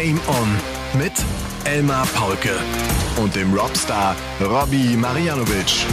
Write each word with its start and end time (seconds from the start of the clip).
Game 0.00 0.20
On 0.28 0.48
mit 1.00 1.12
Elmar 1.64 2.06
Paulke 2.14 2.56
und 3.20 3.34
dem 3.34 3.52
Robstar 3.52 4.14
Robbie 4.40 4.96
Marianovic. 4.96 5.86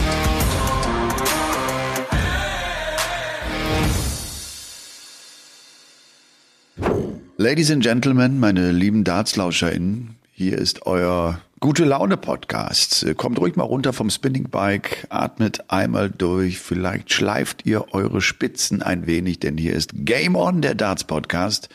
Ladies 7.36 7.72
and 7.72 7.82
Gentlemen, 7.82 8.38
meine 8.38 8.70
lieben 8.70 9.02
DartslauscherInnen, 9.02 10.14
hier 10.30 10.56
ist 10.56 10.86
euer 10.86 11.40
Gute 11.58 11.84
Laune 11.84 12.16
Podcast. 12.16 13.04
Kommt 13.16 13.40
ruhig 13.40 13.56
mal 13.56 13.64
runter 13.64 13.92
vom 13.92 14.10
Spinning 14.10 14.50
Bike, 14.50 15.08
atmet 15.10 15.64
einmal 15.66 16.10
durch, 16.10 16.60
vielleicht 16.60 17.12
schleift 17.12 17.66
ihr 17.66 17.92
eure 17.92 18.20
Spitzen 18.20 18.82
ein 18.82 19.08
wenig, 19.08 19.40
denn 19.40 19.58
hier 19.58 19.72
ist 19.72 19.90
Game 19.94 20.36
On, 20.36 20.62
der 20.62 20.76
Darts 20.76 21.02
Podcast. 21.02 21.68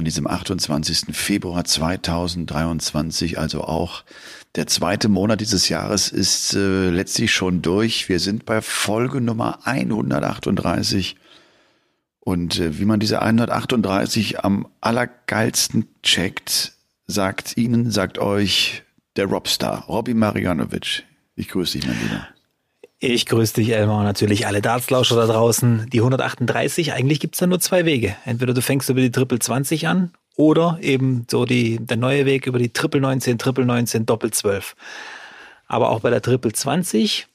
An 0.00 0.06
diesem 0.06 0.26
28. 0.26 1.14
Februar 1.14 1.62
2023, 1.62 3.38
also 3.38 3.64
auch 3.64 4.02
der 4.56 4.66
zweite 4.66 5.10
Monat 5.10 5.42
dieses 5.42 5.68
Jahres 5.68 6.08
ist 6.08 6.54
äh, 6.54 6.88
letztlich 6.88 7.34
schon 7.34 7.60
durch. 7.60 8.08
Wir 8.08 8.18
sind 8.18 8.46
bei 8.46 8.62
Folge 8.62 9.20
Nummer 9.20 9.58
138 9.66 11.16
und 12.18 12.58
äh, 12.58 12.78
wie 12.78 12.86
man 12.86 12.98
diese 12.98 13.20
138 13.20 14.42
am 14.42 14.68
allergeilsten 14.80 15.86
checkt, 16.02 16.72
sagt 17.06 17.58
Ihnen, 17.58 17.90
sagt 17.90 18.16
euch 18.16 18.84
der 19.16 19.26
Robstar, 19.26 19.84
Robbie 19.84 20.14
Marianovic. 20.14 21.04
Ich 21.36 21.48
grüße 21.48 21.78
dich, 21.78 21.86
mein 21.86 22.00
Lieber. 22.00 22.26
Ich 23.02 23.24
grüße 23.24 23.54
dich, 23.54 23.70
Elmar, 23.70 24.00
und 24.00 24.04
natürlich 24.04 24.46
alle 24.46 24.60
Dartslauscher 24.60 25.16
da 25.16 25.26
draußen. 25.26 25.88
Die 25.90 26.00
138, 26.00 26.92
eigentlich 26.92 27.18
gibt's 27.18 27.38
da 27.38 27.46
nur 27.46 27.58
zwei 27.58 27.86
Wege. 27.86 28.14
Entweder 28.26 28.52
du 28.52 28.60
fängst 28.60 28.90
über 28.90 29.00
die 29.00 29.10
Triple 29.10 29.38
20 29.38 29.88
an 29.88 30.12
oder 30.36 30.78
eben 30.82 31.26
so 31.30 31.46
die, 31.46 31.78
der 31.80 31.96
neue 31.96 32.26
Weg 32.26 32.46
über 32.46 32.58
die 32.58 32.74
Triple 32.74 33.00
19, 33.00 33.38
Triple 33.38 33.64
19, 33.64 34.04
Doppel 34.04 34.32
12. 34.32 34.76
Aber 35.66 35.88
auch 35.88 36.00
bei 36.00 36.10
der 36.10 36.20
Triple 36.20 36.52
20 36.52 37.26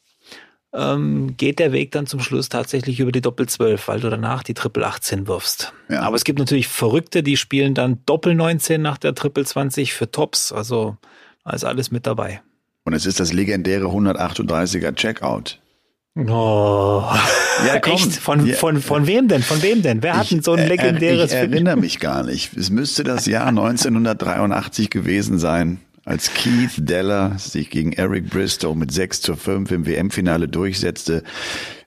ähm, 0.75 1.35
geht 1.35 1.57
der 1.57 1.71
Weg 1.71 1.91
dann 1.93 2.05
zum 2.05 2.19
Schluss 2.19 2.49
tatsächlich 2.49 2.99
über 2.99 3.11
die 3.11 3.21
Doppel 3.21 3.49
12, 3.49 3.87
weil 3.87 3.99
du 3.99 4.11
danach 4.11 4.43
die 4.43 4.53
Triple 4.53 4.85
18 4.85 5.27
wirfst. 5.27 5.73
Ja. 5.89 6.01
Aber 6.01 6.15
es 6.15 6.25
gibt 6.25 6.37
natürlich 6.37 6.67
Verrückte, 6.67 7.23
die 7.23 7.37
spielen 7.37 7.73
dann 7.73 8.03
Doppel 8.05 8.35
19 8.35 8.83
nach 8.83 8.99
der 8.99 9.15
Triple 9.15 9.45
20 9.45 9.93
für 9.95 10.11
Tops. 10.11 10.51
Also 10.51 10.97
da 11.43 11.53
ist 11.53 11.63
alles 11.63 11.89
mit 11.89 12.05
dabei. 12.05 12.41
Und 12.85 12.93
es 12.93 13.05
ist 13.05 13.19
das 13.19 13.33
legendäre 13.33 13.87
138er 13.87 14.93
Checkout. 14.95 15.59
Oh. 16.15 17.03
Ja, 17.67 17.79
komm. 17.81 17.93
Echt? 17.93 18.13
Von, 18.13 18.47
von, 18.47 18.81
von 18.81 19.07
wem 19.07 19.27
denn? 19.27 19.41
Von 19.41 19.61
wem 19.61 19.81
denn? 19.81 20.01
Wer 20.01 20.15
hat 20.17 20.31
denn 20.31 20.41
so 20.41 20.53
ein 20.53 20.67
legendäres? 20.67 21.31
Ich 21.31 21.37
erinnere 21.37 21.75
mich 21.75 21.99
gar 21.99 22.23
nicht. 22.23 22.55
Es 22.55 22.69
müsste 22.69 23.03
das 23.03 23.25
Jahr 23.25 23.47
1983 23.47 24.89
gewesen 24.89 25.39
sein 25.39 25.79
als 26.05 26.31
Keith 26.35 26.73
Deller 26.77 27.37
sich 27.39 27.71
gegen 27.71 27.91
Eric 27.91 28.29
Bristow 28.29 28.75
mit 28.75 28.91
6 28.91 29.21
zu 29.21 29.35
5 29.35 29.71
im 29.71 29.87
WM-Finale 29.87 30.47
durchsetzte. 30.47 31.23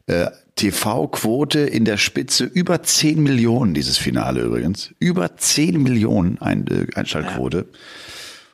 Äh, 0.06 0.26
TV-Quote 0.56 1.60
in 1.60 1.84
der 1.84 1.98
Spitze 1.98 2.44
über 2.44 2.82
10 2.82 3.22
Millionen, 3.22 3.74
dieses 3.74 3.96
Finale 3.96 4.40
übrigens. 4.40 4.92
Über 4.98 5.36
10 5.36 5.80
Millionen 5.80 6.38
Ein 6.40 6.66
äh, 6.66 6.98
Einschaltquote. 6.98 7.58
Ja. 7.58 7.78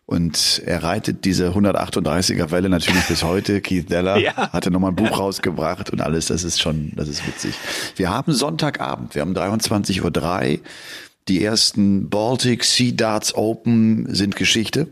Und 0.06 0.62
er 0.66 0.82
reitet 0.82 1.24
diese 1.24 1.50
138er 1.50 2.50
Welle 2.50 2.68
natürlich 2.68 3.04
bis 3.06 3.22
heute. 3.22 3.60
Keith 3.62 3.88
Deller 3.88 4.18
ja. 4.18 4.52
hatte 4.52 4.70
nochmal 4.70 4.92
ein 4.92 4.96
Buch 4.96 5.18
rausgebracht 5.18 5.90
und 5.90 6.02
alles. 6.02 6.26
Das 6.26 6.44
ist 6.44 6.60
schon, 6.60 6.92
das 6.94 7.08
ist 7.08 7.26
witzig. 7.26 7.54
Wir 7.96 8.10
haben 8.10 8.32
Sonntagabend. 8.32 9.14
Wir 9.14 9.22
haben 9.22 9.34
23.03 9.34 10.52
Uhr. 10.52 10.58
Die 11.28 11.42
ersten 11.42 12.10
Baltic 12.10 12.64
Sea 12.64 12.92
Darts 12.92 13.34
Open 13.34 14.14
sind 14.14 14.36
Geschichte. 14.36 14.88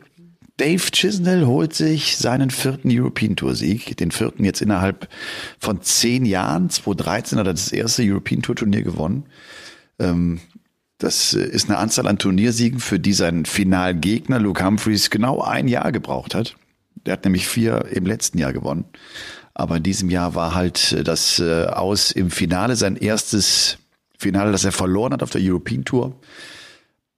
Dave 0.57 0.91
Chisnell 0.93 1.47
holt 1.47 1.75
sich 1.75 2.17
seinen 2.17 2.51
vierten 2.51 2.89
European 2.91 3.37
Tour 3.37 3.55
Sieg, 3.55 3.97
den 3.97 4.11
vierten 4.11 4.45
jetzt 4.45 4.63
innerhalb 4.63 5.09
von 5.59 5.83
zehn 5.83 6.25
Jahren. 6.25 6.71
2013 6.71 7.39
hat 7.39 7.47
er 7.47 7.53
das 7.55 7.73
erste 7.73 8.03
European 8.03 8.43
Tour 8.43 8.57
Turnier 8.57 8.83
gewonnen. 8.83 9.25
Ähm, 9.99 10.41
das 11.03 11.35
ist 11.35 11.69
eine 11.69 11.79
Anzahl 11.79 12.07
an 12.07 12.19
Turniersiegen, 12.19 12.79
für 12.79 13.01
die 13.01 13.13
sein 13.13 13.45
Finalgegner 13.45 14.39
Luke 14.39 14.65
Humphreys 14.65 15.11
genau 15.11 15.41
ein 15.41 15.67
Jahr 15.67 15.91
gebraucht 15.91 16.35
hat. 16.35 16.57
Der 17.07 17.15
hat 17.15 17.25
nämlich 17.25 17.49
vier 17.49 17.87
im 17.91 18.07
letzten 18.07 18.39
Jahr 18.39 18.53
gewonnen. 18.53 18.85
Aber 19.55 19.79
in 19.79 19.83
diesem 19.83 20.11
Jahr 20.11 20.35
war 20.35 20.55
halt 20.55 21.07
das 21.07 21.41
äh, 21.41 21.67
Aus 21.67 22.13
im 22.13 22.31
Finale 22.31 22.77
sein 22.77 22.97
erstes 22.97 23.79
Finale, 24.17 24.53
das 24.53 24.65
er 24.65 24.73
verloren 24.73 25.13
hat 25.13 25.23
auf 25.23 25.31
der 25.31 25.43
European 25.43 25.85
Tour. 25.85 26.15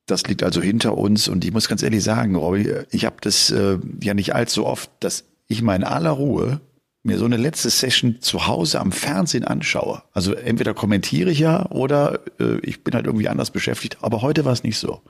Das 0.07 0.27
liegt 0.27 0.43
also 0.43 0.63
hinter 0.63 0.97
uns 0.97 1.29
und 1.29 1.45
ich 1.45 1.53
muss 1.53 1.69
ganz 1.69 1.83
ehrlich 1.83 2.03
sagen, 2.03 2.35
Robby, 2.35 2.73
ich 2.91 3.05
habe 3.05 3.17
das 3.21 3.51
äh, 3.51 3.79
ja 4.03 4.15
nicht 4.15 4.35
allzu 4.35 4.67
oft, 4.67 4.91
dass 5.01 5.25
ich 5.47 5.63
mal 5.63 5.77
in 5.77 5.85
aller 5.85 6.11
Ruhe 6.11 6.61
mir 7.05 7.19
so 7.19 7.27
eine 7.27 7.37
letzte 7.37 7.71
Session 7.71 8.21
zu 8.21 8.47
Hause 8.47 8.81
am 8.81 8.91
Fernsehen 8.91 9.45
anschaue. 9.45 10.03
Also 10.13 10.35
entweder 10.35 10.75
kommentiere 10.75 11.31
ich 11.31 11.39
ja 11.39 11.67
oder 11.71 12.21
äh, 12.41 12.59
ich 12.63 12.83
bin 12.83 12.95
halt 12.95 13.07
irgendwie 13.07 13.29
anders 13.29 13.51
beschäftigt. 13.51 13.99
Aber 14.01 14.23
heute 14.23 14.45
war 14.45 14.53
es 14.53 14.65
nicht 14.65 14.79
so. 14.79 15.03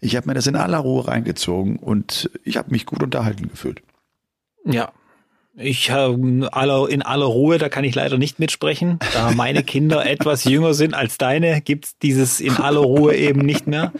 Ich 0.00 0.16
habe 0.16 0.26
mir 0.26 0.34
das 0.34 0.46
in 0.46 0.56
aller 0.56 0.78
Ruhe 0.78 1.06
reingezogen 1.06 1.76
und 1.76 2.30
ich 2.42 2.56
habe 2.56 2.70
mich 2.70 2.86
gut 2.86 3.02
unterhalten 3.02 3.48
gefühlt. 3.48 3.82
Ja, 4.64 4.92
ich 5.54 5.90
habe 5.90 6.14
in 6.14 7.02
aller 7.02 7.26
Ruhe, 7.26 7.58
da 7.58 7.68
kann 7.68 7.84
ich 7.84 7.94
leider 7.94 8.16
nicht 8.16 8.38
mitsprechen. 8.38 8.98
Da 9.12 9.32
meine 9.32 9.62
Kinder 9.62 10.06
etwas 10.10 10.44
jünger 10.44 10.72
sind 10.72 10.94
als 10.94 11.18
deine, 11.18 11.60
gibt's 11.60 11.98
dieses 11.98 12.40
in 12.40 12.56
aller 12.56 12.80
Ruhe 12.80 13.14
eben 13.14 13.40
nicht 13.40 13.66
mehr. 13.66 13.92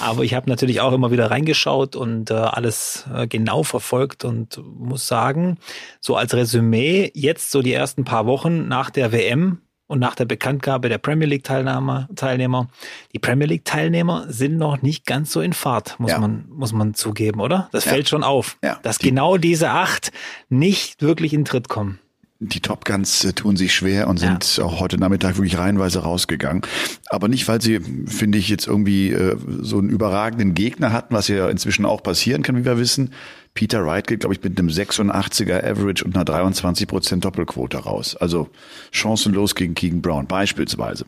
Aber 0.00 0.22
ich 0.22 0.34
habe 0.34 0.50
natürlich 0.50 0.80
auch 0.80 0.92
immer 0.92 1.10
wieder 1.10 1.30
reingeschaut 1.30 1.96
und 1.96 2.30
äh, 2.30 2.34
alles 2.34 3.06
äh, 3.14 3.26
genau 3.26 3.62
verfolgt 3.62 4.24
und 4.24 4.60
muss 4.78 5.08
sagen, 5.08 5.56
so 6.00 6.16
als 6.16 6.34
Resümee, 6.34 7.10
jetzt 7.14 7.50
so 7.50 7.62
die 7.62 7.72
ersten 7.72 8.04
paar 8.04 8.26
Wochen 8.26 8.68
nach 8.68 8.90
der 8.90 9.12
WM, 9.12 9.62
und 9.92 9.98
nach 9.98 10.14
der 10.14 10.24
Bekanntgabe 10.24 10.88
der 10.88 10.96
Premier 10.96 11.28
League 11.28 11.44
Teilnehmer, 11.44 12.08
Teilnehmer, 12.16 12.68
die 13.12 13.18
Premier 13.18 13.46
League 13.46 13.66
Teilnehmer 13.66 14.24
sind 14.26 14.56
noch 14.56 14.80
nicht 14.80 15.04
ganz 15.04 15.30
so 15.30 15.42
in 15.42 15.52
Fahrt, 15.52 16.00
muss 16.00 16.12
ja. 16.12 16.18
man, 16.18 16.46
muss 16.48 16.72
man 16.72 16.94
zugeben, 16.94 17.42
oder? 17.42 17.68
Das 17.72 17.84
ja. 17.84 17.90
fällt 17.90 18.08
schon 18.08 18.24
auf, 18.24 18.56
ja. 18.64 18.78
dass 18.82 18.96
die, 18.96 19.10
genau 19.10 19.36
diese 19.36 19.68
acht 19.68 20.10
nicht 20.48 21.02
wirklich 21.02 21.34
in 21.34 21.44
Tritt 21.44 21.68
kommen. 21.68 21.98
Die 22.44 22.60
Top 22.60 22.84
Guns 22.84 23.24
äh, 23.24 23.32
tun 23.32 23.56
sich 23.56 23.72
schwer 23.72 24.08
und 24.08 24.18
sind 24.18 24.60
auch 24.60 24.80
heute 24.80 24.98
Nachmittag 24.98 25.36
wirklich 25.36 25.58
reihenweise 25.58 26.00
rausgegangen. 26.00 26.62
Aber 27.08 27.28
nicht, 27.28 27.46
weil 27.46 27.62
sie, 27.62 27.78
finde 28.06 28.38
ich, 28.38 28.48
jetzt 28.48 28.66
irgendwie 28.66 29.10
äh, 29.10 29.36
so 29.60 29.78
einen 29.78 29.90
überragenden 29.90 30.54
Gegner 30.54 30.92
hatten, 30.92 31.14
was 31.14 31.28
ja 31.28 31.48
inzwischen 31.48 31.84
auch 31.84 32.02
passieren 32.02 32.42
kann, 32.42 32.56
wie 32.56 32.64
wir 32.64 32.78
wissen, 32.78 33.10
Peter 33.54 33.84
Wright 33.84 34.06
geht, 34.06 34.20
glaube 34.20 34.34
ich, 34.34 34.42
mit 34.42 34.58
einem 34.58 34.68
86er 34.68 35.62
Average 35.62 36.04
und 36.04 36.16
einer 36.16 36.24
23 36.24 36.88
Prozent 36.88 37.24
Doppelquote 37.24 37.76
raus. 37.78 38.16
Also 38.16 38.48
chancenlos 38.90 39.54
gegen 39.54 39.74
Keegan 39.74 40.00
Brown 40.00 40.26
beispielsweise. 40.26 41.04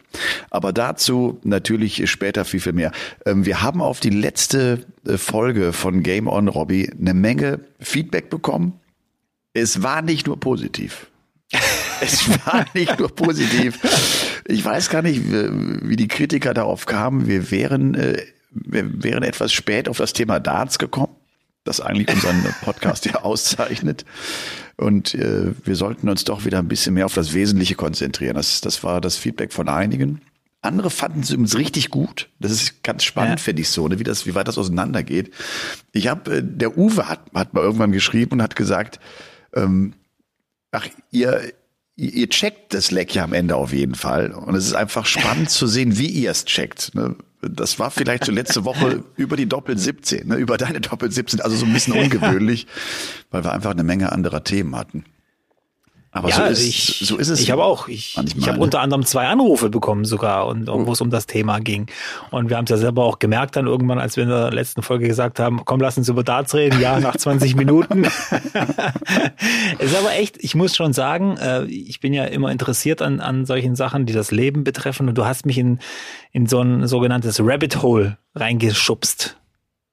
Aber 0.50 0.72
dazu 0.72 1.40
natürlich 1.42 2.08
später 2.08 2.44
viel, 2.44 2.60
viel 2.60 2.74
mehr. 2.74 2.92
Ähm, 3.26 3.44
wir 3.44 3.62
haben 3.62 3.80
auf 3.80 3.98
die 3.98 4.10
letzte 4.10 4.86
äh, 5.06 5.16
Folge 5.16 5.72
von 5.72 6.02
Game 6.02 6.28
On 6.28 6.48
Robbie 6.48 6.90
eine 6.90 7.14
Menge 7.14 7.60
Feedback 7.80 8.30
bekommen. 8.30 8.74
Es 9.54 9.82
war 9.82 10.02
nicht 10.02 10.26
nur 10.26 10.38
positiv. 10.38 11.08
Es 12.04 12.28
war 12.46 12.66
nicht 12.74 12.98
nur 12.98 13.08
positiv. 13.14 13.78
Ich 14.46 14.64
weiß 14.64 14.90
gar 14.90 15.02
nicht, 15.02 15.22
wie 15.24 15.96
die 15.96 16.08
Kritiker 16.08 16.54
darauf 16.54 16.86
kamen. 16.86 17.26
Wir 17.26 17.50
wären, 17.50 17.94
äh, 17.94 18.22
wir 18.50 19.02
wären 19.02 19.22
etwas 19.22 19.52
spät 19.52 19.88
auf 19.88 19.98
das 19.98 20.12
Thema 20.12 20.40
Darts 20.40 20.78
gekommen 20.78 21.16
das 21.64 21.80
eigentlich 21.80 22.14
unseren 22.14 22.44
Podcast 22.62 23.06
ja 23.06 23.22
auszeichnet. 23.22 24.04
Und 24.76 25.14
äh, 25.14 25.52
wir 25.64 25.76
sollten 25.76 26.08
uns 26.08 26.24
doch 26.24 26.44
wieder 26.44 26.58
ein 26.58 26.68
bisschen 26.68 26.94
mehr 26.94 27.06
auf 27.06 27.14
das 27.14 27.32
Wesentliche 27.32 27.74
konzentrieren. 27.74 28.34
Das, 28.34 28.60
das 28.60 28.84
war 28.84 29.00
das 29.00 29.16
Feedback 29.16 29.52
von 29.52 29.68
einigen. 29.68 30.20
Andere 30.60 30.90
fanden 30.90 31.20
es 31.20 31.30
übrigens 31.30 31.56
richtig 31.56 31.90
gut. 31.90 32.30
Das 32.38 32.50
ist 32.50 32.82
ganz 32.82 33.04
spannend, 33.04 33.38
ja. 33.38 33.44
finde 33.44 33.62
ich 33.62 33.68
so, 33.68 33.86
ne? 33.88 33.98
wie 33.98 34.04
das, 34.04 34.26
wie 34.26 34.34
weit 34.34 34.48
das 34.48 34.58
auseinandergeht. 34.58 35.32
Ich 35.92 36.08
habe, 36.08 36.38
äh, 36.38 36.42
der 36.42 36.76
Uwe 36.76 37.08
hat, 37.08 37.20
hat 37.34 37.54
mal 37.54 37.62
irgendwann 37.62 37.92
geschrieben 37.92 38.32
und 38.32 38.42
hat 38.42 38.56
gesagt, 38.56 39.00
ähm, 39.54 39.94
ach, 40.70 40.88
ihr, 41.10 41.52
ihr 41.96 42.28
checkt 42.28 42.74
das 42.74 42.90
Leck 42.90 43.14
ja 43.14 43.24
am 43.24 43.32
Ende 43.32 43.56
auf 43.56 43.72
jeden 43.72 43.94
Fall. 43.94 44.32
Und 44.32 44.54
es 44.54 44.66
ist 44.66 44.74
einfach 44.74 45.06
spannend 45.06 45.50
zu 45.50 45.66
sehen, 45.66 45.98
wie 45.98 46.08
ihr 46.08 46.30
es 46.30 46.44
checkt. 46.44 46.94
Ne? 46.94 47.16
Das 47.40 47.78
war 47.78 47.90
vielleicht 47.90 48.24
so 48.24 48.32
letzte 48.32 48.64
Woche 48.64 49.04
über 49.16 49.36
die 49.36 49.46
Doppel 49.46 49.78
17, 49.78 50.28
ne, 50.28 50.36
über 50.36 50.56
deine 50.56 50.80
Doppel 50.80 51.10
17, 51.10 51.40
also 51.40 51.56
so 51.56 51.66
ein 51.66 51.72
bisschen 51.72 51.94
ungewöhnlich, 51.94 52.66
weil 53.30 53.44
wir 53.44 53.52
einfach 53.52 53.70
eine 53.70 53.84
Menge 53.84 54.12
anderer 54.12 54.42
Themen 54.44 54.76
hatten. 54.76 55.04
Aber 56.14 56.28
ja, 56.28 56.36
so, 56.36 56.42
ist, 56.44 56.64
ich, 56.64 57.08
so 57.08 57.16
ist 57.16 57.28
es. 57.28 57.40
Ich 57.40 57.50
habe 57.50 57.64
auch, 57.64 57.88
ich, 57.88 58.16
ich 58.36 58.48
habe 58.48 58.60
unter 58.60 58.80
anderem 58.80 59.04
zwei 59.04 59.26
Anrufe 59.26 59.68
bekommen 59.68 60.04
sogar, 60.04 60.46
und 60.46 60.68
oh. 60.68 60.86
wo 60.86 60.92
es 60.92 61.00
um 61.00 61.10
das 61.10 61.26
Thema 61.26 61.58
ging. 61.58 61.86
Und 62.30 62.50
wir 62.50 62.56
haben 62.56 62.66
es 62.66 62.70
ja 62.70 62.76
selber 62.76 63.02
auch 63.02 63.18
gemerkt 63.18 63.56
dann 63.56 63.66
irgendwann, 63.66 63.98
als 63.98 64.16
wir 64.16 64.22
in 64.22 64.30
der 64.30 64.52
letzten 64.52 64.82
Folge 64.82 65.08
gesagt 65.08 65.40
haben, 65.40 65.64
komm, 65.64 65.80
lass 65.80 65.98
uns 65.98 66.08
über 66.08 66.22
Darts 66.22 66.54
reden. 66.54 66.80
Ja, 66.80 67.00
nach 67.00 67.16
20 67.16 67.56
Minuten. 67.56 68.04
es 68.04 68.12
ist 69.80 69.98
aber 69.98 70.12
echt, 70.12 70.36
ich 70.38 70.54
muss 70.54 70.76
schon 70.76 70.92
sagen, 70.92 71.36
äh, 71.36 71.64
ich 71.64 71.98
bin 71.98 72.14
ja 72.14 72.26
immer 72.26 72.52
interessiert 72.52 73.02
an, 73.02 73.18
an 73.18 73.44
solchen 73.44 73.74
Sachen, 73.74 74.06
die 74.06 74.12
das 74.12 74.30
Leben 74.30 74.62
betreffen. 74.62 75.08
Und 75.08 75.18
du 75.18 75.24
hast 75.24 75.46
mich 75.46 75.58
in, 75.58 75.80
in 76.30 76.46
so 76.46 76.60
ein 76.60 76.86
sogenanntes 76.86 77.40
Rabbit 77.42 77.82
Hole 77.82 78.18
reingeschubst 78.36 79.36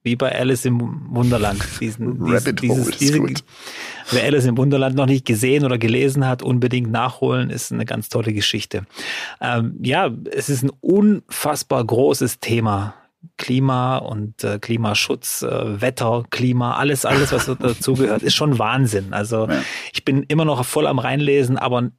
wie 0.04 0.16
bei 0.16 0.34
Alice 0.38 0.66
im 0.66 0.80
Wunderland. 1.16 1.64
Diesen, 1.80 2.18
Rabbit 2.22 2.62
dieses, 2.62 2.86
Hole 2.86 2.96
diese. 3.00 3.44
Wer 4.12 4.24
Alice 4.24 4.46
im 4.46 4.58
Wunderland 4.58 4.96
noch 4.96 5.06
nicht 5.06 5.26
gesehen 5.26 5.64
oder 5.64 5.78
gelesen 5.78 6.28
hat, 6.28 6.42
unbedingt 6.42 6.92
nachholen, 6.92 7.50
ist 7.50 7.72
eine 7.72 7.86
ganz 7.86 8.10
tolle 8.10 8.34
Geschichte. 8.34 8.86
Ähm, 9.40 9.78
ja, 9.82 10.10
es 10.32 10.50
ist 10.50 10.64
ein 10.64 10.72
unfassbar 10.82 11.84
großes 11.86 12.40
Thema. 12.40 12.96
Klima 13.38 13.98
und 13.98 14.44
äh, 14.44 14.58
Klimaschutz, 14.60 15.44
äh, 15.44 15.80
Wetter, 15.80 16.24
Klima, 16.32 16.76
alles, 16.78 17.06
alles, 17.06 17.32
was 17.32 17.46
dazugehört, 17.60 18.24
ist 18.24 18.34
schon 18.34 18.58
Wahnsinn. 18.58 19.14
Also 19.14 19.48
Ja. 19.48 19.62
ich 19.94 20.04
bin 20.04 20.24
immer 20.24 20.44
noch 20.46 20.66
voll 20.66 20.88
am 20.88 20.98
Reinlesen, 20.98 21.58
aber 21.58 21.92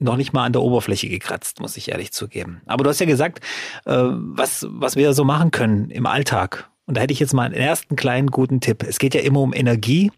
noch 0.00 0.16
nicht 0.16 0.32
mal 0.32 0.44
an 0.44 0.52
der 0.52 0.62
Oberfläche 0.62 1.08
gekratzt, 1.08 1.60
muss 1.60 1.76
ich 1.76 1.90
ehrlich 1.92 2.12
zugeben. 2.12 2.60
Aber 2.66 2.82
du 2.82 2.90
hast 2.90 2.98
ja 2.98 3.06
gesagt, 3.06 3.38
äh, 3.86 3.92
was, 3.96 4.66
was 4.68 4.96
wir 4.96 5.12
so 5.14 5.24
machen 5.24 5.52
können 5.52 5.90
im 5.90 6.06
Alltag. 6.06 6.68
Und 6.86 6.96
da 6.96 7.00
hätte 7.00 7.12
ich 7.12 7.20
jetzt 7.20 7.32
mal 7.32 7.44
einen 7.44 7.54
ersten 7.54 7.96
kleinen 7.96 8.28
guten 8.28 8.60
Tipp. 8.60 8.84
Es 8.86 8.98
geht 8.98 9.14
ja 9.14 9.22
immer 9.22 9.40
um 9.40 9.54
Energie 9.54 10.12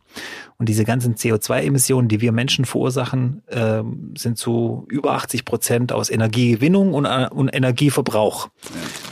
und 0.58 0.68
diese 0.68 0.84
ganzen 0.84 1.14
CO2-Emissionen, 1.14 2.08
die 2.08 2.20
wir 2.20 2.32
Menschen 2.32 2.64
verursachen, 2.64 3.42
ähm, 3.50 4.14
sind 4.16 4.36
zu 4.36 4.84
über 4.88 5.12
80 5.12 5.44
Prozent 5.44 5.92
aus 5.92 6.10
Energiegewinnung 6.10 6.92
und, 6.92 7.04
äh, 7.04 7.28
und 7.30 7.54
Energieverbrauch, 7.54 8.48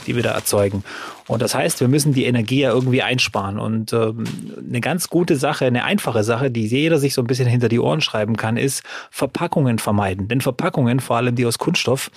die 0.05 0.15
wir 0.15 0.23
da 0.23 0.31
erzeugen. 0.31 0.83
Und 1.27 1.41
das 1.41 1.55
heißt, 1.55 1.79
wir 1.79 1.87
müssen 1.87 2.13
die 2.13 2.25
Energie 2.25 2.61
ja 2.61 2.71
irgendwie 2.71 3.01
einsparen. 3.01 3.57
Und 3.57 3.93
ähm, 3.93 4.25
eine 4.67 4.81
ganz 4.81 5.07
gute 5.07 5.37
Sache, 5.37 5.65
eine 5.65 5.85
einfache 5.85 6.23
Sache, 6.23 6.51
die 6.51 6.67
jeder 6.67 6.99
sich 6.99 7.13
so 7.13 7.21
ein 7.21 7.27
bisschen 7.27 7.47
hinter 7.47 7.69
die 7.69 7.79
Ohren 7.79 8.01
schreiben 8.01 8.35
kann, 8.35 8.57
ist 8.57 8.83
Verpackungen 9.11 9.79
vermeiden. 9.79 10.27
Denn 10.27 10.41
Verpackungen, 10.41 10.99
vor 10.99 11.17
allem 11.17 11.35
die 11.35 11.45
aus 11.45 11.57
Kunststoff, 11.57 12.11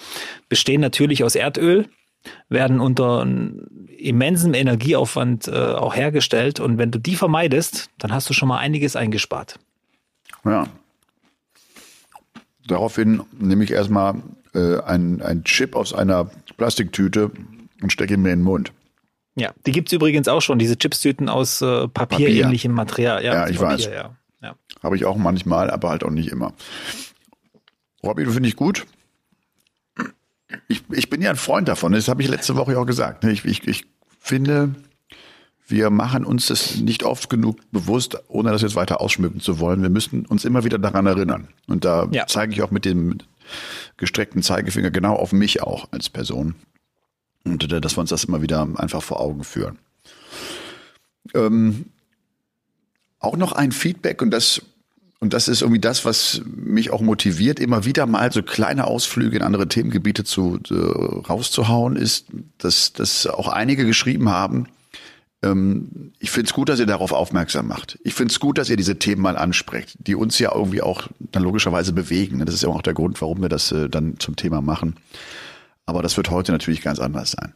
bestehen 0.49 0.81
natürlich 0.81 1.23
aus 1.23 1.37
Erdöl, 1.37 1.87
werden 2.49 2.81
unter 2.81 3.27
immensem 3.97 4.55
Energieaufwand 4.55 5.49
äh, 5.49 5.53
auch 5.53 5.95
hergestellt. 5.95 6.61
Und 6.61 6.79
wenn 6.79 6.91
du 6.91 6.99
die 6.99 7.17
vermeidest, 7.17 7.91
dann 7.99 8.13
hast 8.13 8.29
du 8.29 8.35
schon 8.35 8.49
mal 8.49 8.59
einiges 8.59 8.97
eingespart. 8.97 9.59
Ja. 10.45 10.67
Daraufhin 12.67 13.23
nehme 13.39 13.65
ich 13.65 13.71
erstmal 13.71 14.17
äh, 14.55 14.81
einen, 14.81 15.45
Chip 15.45 15.75
aus 15.75 15.95
einer 15.95 16.31
Plastiktüte 16.57 17.31
und 17.83 17.93
stecke 17.93 18.15
ihn 18.15 18.23
mir 18.23 18.33
in 18.33 18.41
den 18.41 18.45
Mund. 18.45 18.73
Ja, 19.37 19.53
die 19.67 19.73
gibt's 19.73 19.93
übrigens 19.93 20.29
auch 20.29 20.43
schon, 20.43 20.59
diese 20.59 20.77
Chipstüten 20.77 21.29
aus 21.29 21.63
äh, 21.63 21.89
papierähnlichem 21.89 22.73
Material. 22.73 23.25
Ja, 23.25 23.45
aus 23.45 23.51
ich 23.51 23.59
Papier, 23.59 23.87
weiß. 23.87 23.87
Ja. 23.87 24.17
Ja. 24.43 24.55
Habe 24.83 24.97
ich 24.97 25.05
auch 25.05 25.17
manchmal, 25.17 25.71
aber 25.71 25.91
halt 25.91 26.05
auch 26.05 26.11
nicht 26.11 26.29
immer. 26.29 26.53
Robby, 28.05 28.25
du 28.25 28.33
finde 28.33 28.49
ich 28.49 28.57
gut. 28.57 28.87
Ich, 30.69 30.83
ich 30.91 31.11
bin 31.11 31.21
ja 31.21 31.31
ein 31.31 31.37
Freund 31.37 31.69
davon, 31.69 31.93
das 31.93 32.09
habe 32.09 32.23
ich 32.23 32.29
letzte 32.29 32.57
Woche 32.57 32.79
auch 32.79 32.87
gesagt. 32.87 33.23
ne? 33.25 33.33
Ich, 33.33 33.45
ich, 33.45 33.67
ich 33.69 33.87
finde, 34.19 34.75
wir 35.67 35.91
machen 35.91 36.25
uns 36.25 36.47
das 36.47 36.77
nicht 36.77 37.03
oft 37.03 37.29
genug 37.29 37.59
bewusst, 37.71 38.17
ohne 38.29 38.51
das 38.51 38.63
jetzt 38.63 38.75
weiter 38.75 39.01
ausschmücken 39.01 39.41
zu 39.41 39.59
wollen. 39.61 39.83
Wir 39.83 39.91
müssen 39.91 40.25
uns 40.27 40.45
immer 40.47 40.65
wieder 40.65 40.79
daran 40.79 41.07
erinnern. 41.07 41.49
Und 41.67 41.85
da 41.85 42.09
Ja. 42.13 42.27
zeige 42.27 42.53
ich 42.53 42.63
auch 42.63 42.71
mit 42.71 42.85
dem 42.87 43.19
gestreckten 43.99 44.43
Zeigefinger 44.43 44.91
genau 44.91 45.15
auf 45.17 45.33
mich 45.33 45.63
auch 45.63 45.89
als 45.93 46.09
Person. 46.09 46.55
Und 47.45 47.71
äh, 47.71 47.81
dass 47.81 47.97
wir 47.97 48.01
uns 48.01 48.11
das 48.11 48.25
immer 48.25 48.41
wieder 48.43 48.67
einfach 48.77 49.03
vor 49.03 49.21
Augen 49.21 49.45
führen. 49.45 49.79
Ähm, 51.35 51.87
auch 53.19 53.37
noch 53.37 53.53
ein 53.53 53.73
Feedback 53.73 54.23
und 54.23 54.31
das 54.31 54.63
und 55.21 55.33
das 55.33 55.49
ist 55.49 55.63
irgendwie 55.63 55.81
das, 55.81 56.05
was 56.05 56.43
mich 56.47 56.91
auch 56.91 57.01
motiviert, 57.01 57.59
immer 57.59 57.85
wieder 57.85 58.07
mal 58.07 58.31
so 58.33 58.43
kleine 58.43 58.87
Ausflüge 58.87 59.37
in 59.37 59.43
andere 59.43 59.67
Themengebiete 59.69 60.23
zu 60.25 60.61
äh, 60.71 60.75
rauszuhauen, 60.75 61.97
ist, 61.97 62.27
dass, 62.59 62.93
dass 62.93 63.27
auch 63.27 63.49
einige 63.49 63.85
geschrieben 63.85 64.29
haben. 64.29 64.67
Ähm, 65.43 66.13
ich 66.21 66.31
finde 66.31 66.47
es 66.49 66.55
gut, 66.55 66.69
dass 66.69 66.79
ihr 66.79 66.87
darauf 66.87 67.13
aufmerksam 67.13 67.67
macht. 67.67 67.99
Ich 68.05 68.15
finde 68.15 68.31
es 68.33 68.39
gut, 68.39 68.59
dass 68.59 68.71
ihr 68.71 68.77
diese 68.77 68.99
Themen 68.99 69.23
mal 69.23 69.37
ansprecht, 69.37 69.97
die 70.07 70.15
uns 70.15 70.39
ja 70.39 70.55
irgendwie 70.55 70.83
auch 70.83 71.09
dann 71.33 71.43
logischerweise 71.43 71.93
bewegen. 71.93 72.45
Das 72.47 72.55
ist 72.55 72.63
ja 72.63 72.69
auch 72.69 72.83
der 72.83 72.95
Grund, 72.95 73.21
warum 73.21 73.43
wir 73.43 73.49
das 73.49 73.73
äh, 73.73 73.89
dann 73.89 74.21
zum 74.21 74.37
Thema 74.37 74.61
machen. 74.61 74.97
Aber 75.85 76.03
das 76.03 76.17
wird 76.17 76.31
heute 76.31 76.53
natürlich 76.53 76.83
ganz 76.83 77.01
anders 77.01 77.33
sein. 77.33 77.55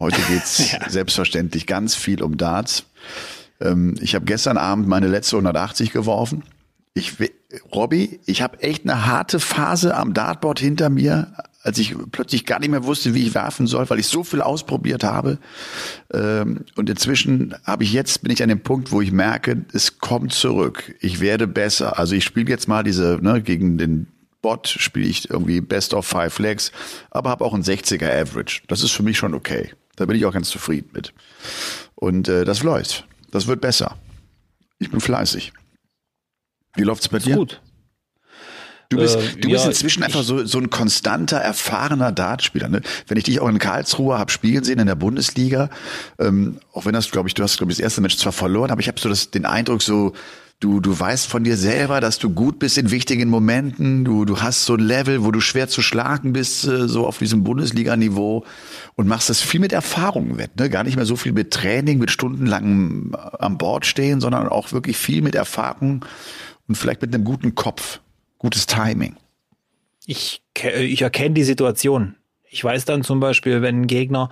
Heute 0.00 0.20
geht's 0.30 0.70
Ja. 0.72 0.88
selbstverständlich 0.88 1.66
ganz 1.66 1.94
viel 1.94 2.22
um 2.22 2.38
Darts. 2.38 2.84
Ähm, 3.60 3.94
ich 4.00 4.14
habe 4.14 4.24
gestern 4.24 4.56
Abend 4.56 4.88
meine 4.88 5.08
letzte 5.08 5.36
180 5.36 5.92
geworfen. 5.92 6.44
Ich, 6.96 7.14
Robby, 7.74 8.20
ich 8.24 8.40
habe 8.40 8.62
echt 8.62 8.84
eine 8.84 9.06
harte 9.06 9.40
Phase 9.40 9.96
am 9.96 10.14
Dartboard 10.14 10.60
hinter 10.60 10.90
mir, 10.90 11.34
als 11.62 11.78
ich 11.78 11.96
plötzlich 12.12 12.46
gar 12.46 12.60
nicht 12.60 12.70
mehr 12.70 12.84
wusste, 12.84 13.14
wie 13.14 13.26
ich 13.26 13.34
werfen 13.34 13.66
soll, 13.66 13.90
weil 13.90 13.98
ich 13.98 14.06
so 14.06 14.22
viel 14.22 14.40
ausprobiert 14.40 15.02
habe. 15.02 15.38
Ähm, 16.12 16.64
und 16.76 16.88
inzwischen 16.88 17.56
habe 17.64 17.82
ich 17.82 17.92
jetzt 17.92 18.22
bin 18.22 18.30
ich 18.30 18.44
an 18.44 18.48
dem 18.48 18.60
Punkt, 18.60 18.92
wo 18.92 19.00
ich 19.00 19.10
merke, 19.10 19.64
es 19.72 19.98
kommt 19.98 20.32
zurück. 20.34 20.94
Ich 21.00 21.20
werde 21.20 21.48
besser. 21.48 21.98
Also 21.98 22.14
ich 22.14 22.24
spiele 22.24 22.48
jetzt 22.48 22.68
mal 22.68 22.84
diese 22.84 23.18
ne, 23.20 23.42
gegen 23.42 23.76
den 23.76 24.06
Bot 24.40 24.68
spiele 24.68 25.08
ich 25.08 25.30
irgendwie 25.30 25.62
Best 25.62 25.94
of 25.94 26.06
Five 26.06 26.38
Legs, 26.38 26.70
aber 27.10 27.30
habe 27.30 27.44
auch 27.44 27.54
einen 27.54 27.64
60er 27.64 28.08
Average. 28.08 28.62
Das 28.68 28.82
ist 28.82 28.92
für 28.92 29.02
mich 29.02 29.18
schon 29.18 29.34
okay. 29.34 29.72
Da 29.96 30.04
bin 30.06 30.16
ich 30.16 30.26
auch 30.26 30.34
ganz 30.34 30.50
zufrieden 30.50 30.90
mit. 30.92 31.12
Und 31.94 32.28
äh, 32.28 32.44
das 32.44 32.62
läuft. 32.62 33.08
Das 33.30 33.46
wird 33.46 33.62
besser. 33.62 33.96
Ich 34.78 34.90
bin 34.90 35.00
fleißig. 35.00 35.54
Wie 36.76 36.82
läuft's 36.82 37.08
bei 37.08 37.18
dir? 37.18 37.36
Gut. 37.36 37.60
Du 38.90 38.98
bist, 38.98 39.16
Äh, 39.16 39.40
du 39.40 39.48
bist 39.48 39.64
ja, 39.64 39.70
inzwischen 39.70 40.02
einfach 40.02 40.22
so, 40.22 40.44
so 40.44 40.58
ein 40.58 40.70
konstanter, 40.70 41.38
erfahrener 41.38 42.12
Dartspieler. 42.12 42.68
Ne? 42.68 42.82
Wenn 43.06 43.16
ich 43.16 43.24
dich 43.24 43.40
auch 43.40 43.48
in 43.48 43.58
Karlsruhe 43.58 44.18
hab 44.18 44.30
spielen 44.30 44.64
sehen 44.64 44.78
in 44.78 44.86
der 44.86 44.94
Bundesliga, 44.94 45.70
ähm, 46.18 46.58
auch 46.72 46.84
wenn 46.84 46.92
das, 46.92 47.10
glaube 47.10 47.28
ich, 47.28 47.34
du 47.34 47.42
hast, 47.42 47.56
glaube 47.56 47.72
ich, 47.72 47.78
das 47.78 47.82
erste 47.82 48.00
Match 48.00 48.16
zwar 48.16 48.32
verloren, 48.32 48.70
aber 48.70 48.80
ich 48.80 48.88
habe 48.88 49.00
so 49.00 49.08
das, 49.08 49.30
den 49.30 49.46
Eindruck, 49.46 49.82
so 49.82 50.12
du, 50.60 50.80
du 50.80 50.98
weißt 50.98 51.26
von 51.26 51.44
dir 51.44 51.56
selber, 51.56 52.00
dass 52.00 52.18
du 52.18 52.30
gut 52.30 52.58
bist 52.58 52.78
in 52.78 52.90
wichtigen 52.90 53.28
Momenten. 53.28 54.04
Du, 54.04 54.24
du 54.24 54.40
hast 54.40 54.64
so 54.64 54.74
ein 54.74 54.80
Level, 54.80 55.24
wo 55.24 55.30
du 55.30 55.40
schwer 55.40 55.68
zu 55.68 55.82
schlagen 55.82 56.32
bist, 56.32 56.64
äh, 56.66 56.86
so 56.88 57.06
auf 57.06 57.18
diesem 57.18 57.42
Bundesliga-Niveau 57.42 58.44
und 58.94 59.08
machst 59.08 59.30
das 59.30 59.40
viel 59.40 59.60
mit 59.60 59.72
Erfahrung 59.72 60.38
wett. 60.38 60.56
Ne? 60.58 60.70
Gar 60.70 60.84
nicht 60.84 60.96
mehr 60.96 61.06
so 61.06 61.16
viel 61.16 61.32
mit 61.32 61.50
Training, 61.52 61.98
mit 61.98 62.10
stundenlangem 62.10 63.14
äh, 63.14 63.36
am 63.38 63.58
Bord 63.58 63.86
stehen, 63.86 64.20
sondern 64.20 64.48
auch 64.48 64.72
wirklich 64.72 64.96
viel 64.96 65.22
mit 65.22 65.34
Erfahrung 65.34 66.04
und 66.68 66.76
vielleicht 66.76 67.02
mit 67.02 67.14
einem 67.14 67.24
guten 67.24 67.54
Kopf, 67.54 68.00
gutes 68.38 68.66
Timing. 68.66 69.16
Ich, 70.06 70.42
ich 70.62 71.02
erkenne 71.02 71.34
die 71.34 71.44
Situation. 71.44 72.16
Ich 72.48 72.62
weiß 72.62 72.84
dann 72.84 73.02
zum 73.02 73.20
Beispiel, 73.20 73.62
wenn 73.62 73.82
ein 73.82 73.86
Gegner 73.86 74.30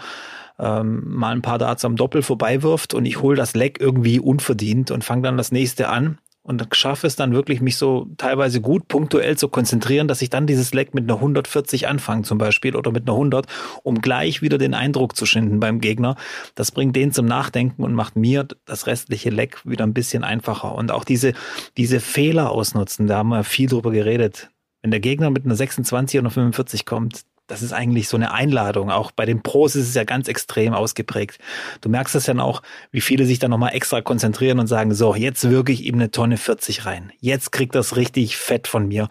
ähm, 0.59 1.03
mal 1.07 1.35
ein 1.35 1.43
paar 1.43 1.59
Darts 1.59 1.85
am 1.85 1.97
Doppel 1.97 2.23
vorbeiwirft 2.23 2.95
und 2.95 3.07
ich 3.07 3.21
hole 3.21 3.37
das 3.37 3.55
Leck 3.55 3.81
irgendwie 3.81 4.21
unverdient 4.21 4.91
und 4.91 5.03
fange 5.03 5.23
dann 5.23 5.37
das 5.37 5.51
nächste 5.51 5.89
an 5.89 6.19
und 6.45 6.67
schaffe 6.75 7.07
es 7.07 7.15
dann 7.15 7.33
wirklich, 7.33 7.61
mich 7.61 7.77
so 7.77 8.09
teilweise 8.17 8.61
gut 8.61 8.89
punktuell 8.89 9.39
zu 9.39 9.49
konzentrieren, 9.49 10.09
dass 10.09 10.23
ich 10.23 10.31
dann 10.31 10.47
dieses 10.47 10.75
Leck 10.75 10.93
mit 10.93 11.05
einer 11.05 11.15
140 11.15 11.87
anfange 11.87 12.23
zum 12.23 12.39
Beispiel 12.39 12.75
oder 12.75 12.91
mit 12.91 13.05
einer 13.05 13.13
100, 13.13 13.47
um 13.85 14.01
gleich 14.01 14.43
wieder 14.43 14.59
den 14.59 14.75
Eindruck 14.75 15.17
zu 15.17 15.25
schinden 15.25 15.61
beim 15.61 15.81
Gegner. 15.81 16.17
Das 16.57 16.73
bringt 16.73 16.97
den 16.97 17.13
zum 17.13 17.27
Nachdenken 17.27 17.85
und 17.85 17.95
macht 17.95 18.17
mir 18.17 18.49
das 18.65 18.87
restliche 18.89 19.31
Leck 19.31 19.65
wieder 19.65 19.85
ein 19.85 19.95
bisschen 19.95 20.25
einfacher. 20.25 20.75
Und 20.75 20.91
auch 20.91 21.05
diese, 21.05 21.33
diese 21.77 22.01
Fehler 22.01 22.51
ausnutzen, 22.51 23.07
da 23.07 23.19
haben 23.19 23.29
wir 23.29 23.45
viel 23.45 23.69
drüber 23.69 23.93
geredet. 23.93 24.51
Wenn 24.83 24.91
der 24.91 25.01
Gegner 25.01 25.31
mit 25.31 25.45
einer 25.45 25.55
26 25.55 26.19
oder 26.19 26.31
45 26.31 26.85
kommt, 26.85 27.23
das 27.53 27.61
ist 27.61 27.75
eigentlich 27.75 28.09
so 28.09 28.17
eine 28.17 28.33
Einladung. 28.33 28.91
Auch 28.91 29.11
bei 29.11 29.27
den 29.27 29.43
Pros 29.43 29.77
ist 29.77 29.87
es 29.87 29.95
ja 29.95 30.05
ganz 30.05 30.27
extrem 30.27 30.73
ausgeprägt. 30.73 31.39
Du 31.83 31.91
merkst 31.91 32.15
es 32.15 32.25
dann 32.25 32.41
auch, 32.41 32.63
wie 32.93 33.03
viele 33.03 33.27
sich 33.27 33.41
dann 33.41 33.51
nochmal 33.51 33.75
extra 33.75 34.01
konzentrieren 34.01 34.59
und 34.59 34.69
sagen, 34.69 34.95
so, 34.95 35.15
jetzt 35.15 35.51
wirke 35.51 35.71
ich 35.71 35.85
ihm 35.85 35.97
eine 35.97 36.11
Tonne 36.11 36.39
40 36.39 36.87
rein. 36.87 37.13
Jetzt 37.21 37.53
kriegt 37.53 37.75
das 37.75 37.97
richtig 37.97 38.39
fett 38.39 38.69
von 38.69 38.89
mir. 38.89 39.11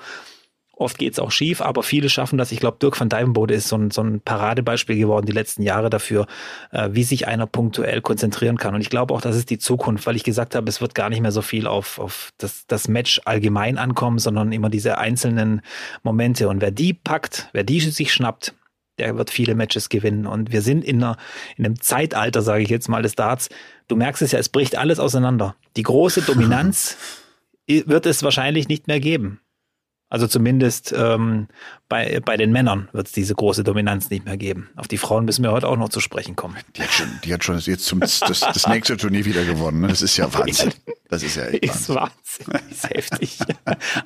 Oft 0.82 0.98
geht's 0.98 1.20
auch 1.20 1.30
schief, 1.30 1.62
aber 1.62 1.84
viele 1.84 2.10
schaffen 2.10 2.40
das. 2.40 2.52
Ich 2.52 2.60
glaube, 2.60 2.78
Dirk 2.82 3.00
van 3.00 3.08
Dijvenbode 3.08 3.54
ist 3.54 3.68
so 3.68 3.76
ein, 3.76 3.92
so 3.92 4.02
ein 4.02 4.20
Paradebeispiel 4.20 4.98
geworden 4.98 5.28
die 5.28 5.32
letzten 5.32 5.62
Jahre 5.62 5.92
dafür, 5.92 6.26
äh, 6.72 6.90
wie 6.92 7.04
sich 7.04 7.28
einer 7.28 7.46
punktuell 7.46 8.02
konzentrieren 8.02 8.58
kann. 8.58 8.74
Und 8.74 8.82
ich 8.82 8.90
glaube 8.90 9.14
auch, 9.14 9.22
das 9.22 9.36
ist 9.36 9.52
die 9.52 9.60
Zukunft, 9.60 10.08
weil 10.08 10.16
ich 10.16 10.24
gesagt 10.24 10.56
habe, 10.56 10.68
es 10.68 10.82
wird 10.82 10.96
gar 10.96 11.12
nicht 11.12 11.22
mehr 11.22 11.32
so 11.32 11.44
viel 11.44 11.68
auf, 11.68 12.00
auf 12.00 12.32
das, 12.40 12.66
das 12.66 12.88
Match 12.88 13.22
allgemein 13.26 13.78
ankommen, 13.78 14.18
sondern 14.18 14.52
immer 14.52 14.72
diese 14.72 14.98
einzelnen 14.98 15.62
Momente. 16.02 16.50
Und 16.50 16.62
wer 16.62 16.72
die 16.72 16.96
packt, 16.96 17.50
wer 17.54 17.64
die 17.64 17.80
sich 17.80 18.12
schnappt, 18.12 18.56
der 18.98 19.16
wird 19.20 19.30
viele 19.30 19.54
Matches 19.54 19.88
gewinnen. 19.88 20.26
Und 20.26 20.52
wir 20.52 20.64
sind 20.64 20.84
in, 20.84 21.04
einer, 21.04 21.18
in 21.58 21.66
einem 21.66 21.80
Zeitalter, 21.80 22.42
sage 22.42 22.64
ich 22.64 22.70
jetzt 22.70 22.90
mal, 22.90 23.04
des 23.04 23.14
Darts. 23.14 23.50
Du 23.88 23.96
merkst 23.96 24.24
es 24.24 24.32
ja, 24.32 24.40
es 24.40 24.50
bricht 24.50 24.80
alles 24.80 25.00
auseinander. 25.00 25.56
Die 25.76 25.84
große 25.84 26.24
Dominanz 26.24 26.98
wird 27.68 28.08
es 28.08 28.24
wahrscheinlich 28.24 28.68
nicht 28.68 28.88
mehr 28.88 29.00
geben. 29.00 29.42
Also 30.12 30.28
zumindest 30.28 30.94
ähm, 30.96 31.48
bei, 31.88 32.20
bei 32.20 32.36
den 32.36 32.52
Männern 32.52 32.90
wird 32.92 33.08
es 33.08 33.14
diese 33.14 33.34
große 33.34 33.64
Dominanz 33.64 34.10
nicht 34.10 34.26
mehr 34.26 34.36
geben. 34.36 34.70
Auf 34.76 34.90
die 34.90 34.98
Frauen 34.98 35.24
müssen 35.24 35.42
wir 35.42 35.54
heute 35.54 35.70
auch 35.70 35.78
noch 35.78 35.88
zu 35.88 36.02
sprechen 36.02 36.36
kommen. 36.36 36.58
Die 36.76 36.84
hat 36.84 36.92
schon, 36.92 37.08
die 37.24 37.34
hat 37.34 37.46
schon 37.46 37.58
jetzt 37.60 37.86
zum, 37.86 38.02
das, 38.02 38.20
das 38.20 38.68
nächste 38.68 38.98
Turnier 38.98 39.24
wieder 39.24 39.46
gewonnen. 39.46 39.80
Ne? 39.80 39.88
Das 39.88 40.02
ist 40.02 40.18
ja 40.18 40.32
Wahnsinn. 40.34 40.74
Das 41.08 41.24
ist 41.24 41.38
ja 41.38 41.46
echt 41.46 41.64
Ist 41.64 41.88
Wahnsinn. 41.88 42.46
Wahnsinn, 42.46 42.72
ist 42.72 42.90
heftig. 42.90 43.40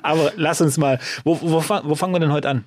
Aber 0.02 0.32
lass 0.36 0.60
uns 0.60 0.78
mal, 0.78 1.00
wo, 1.24 1.40
wo, 1.42 1.60
wo 1.60 1.94
fangen 1.96 2.14
wir 2.14 2.20
denn 2.20 2.32
heute 2.32 2.50
an? 2.50 2.64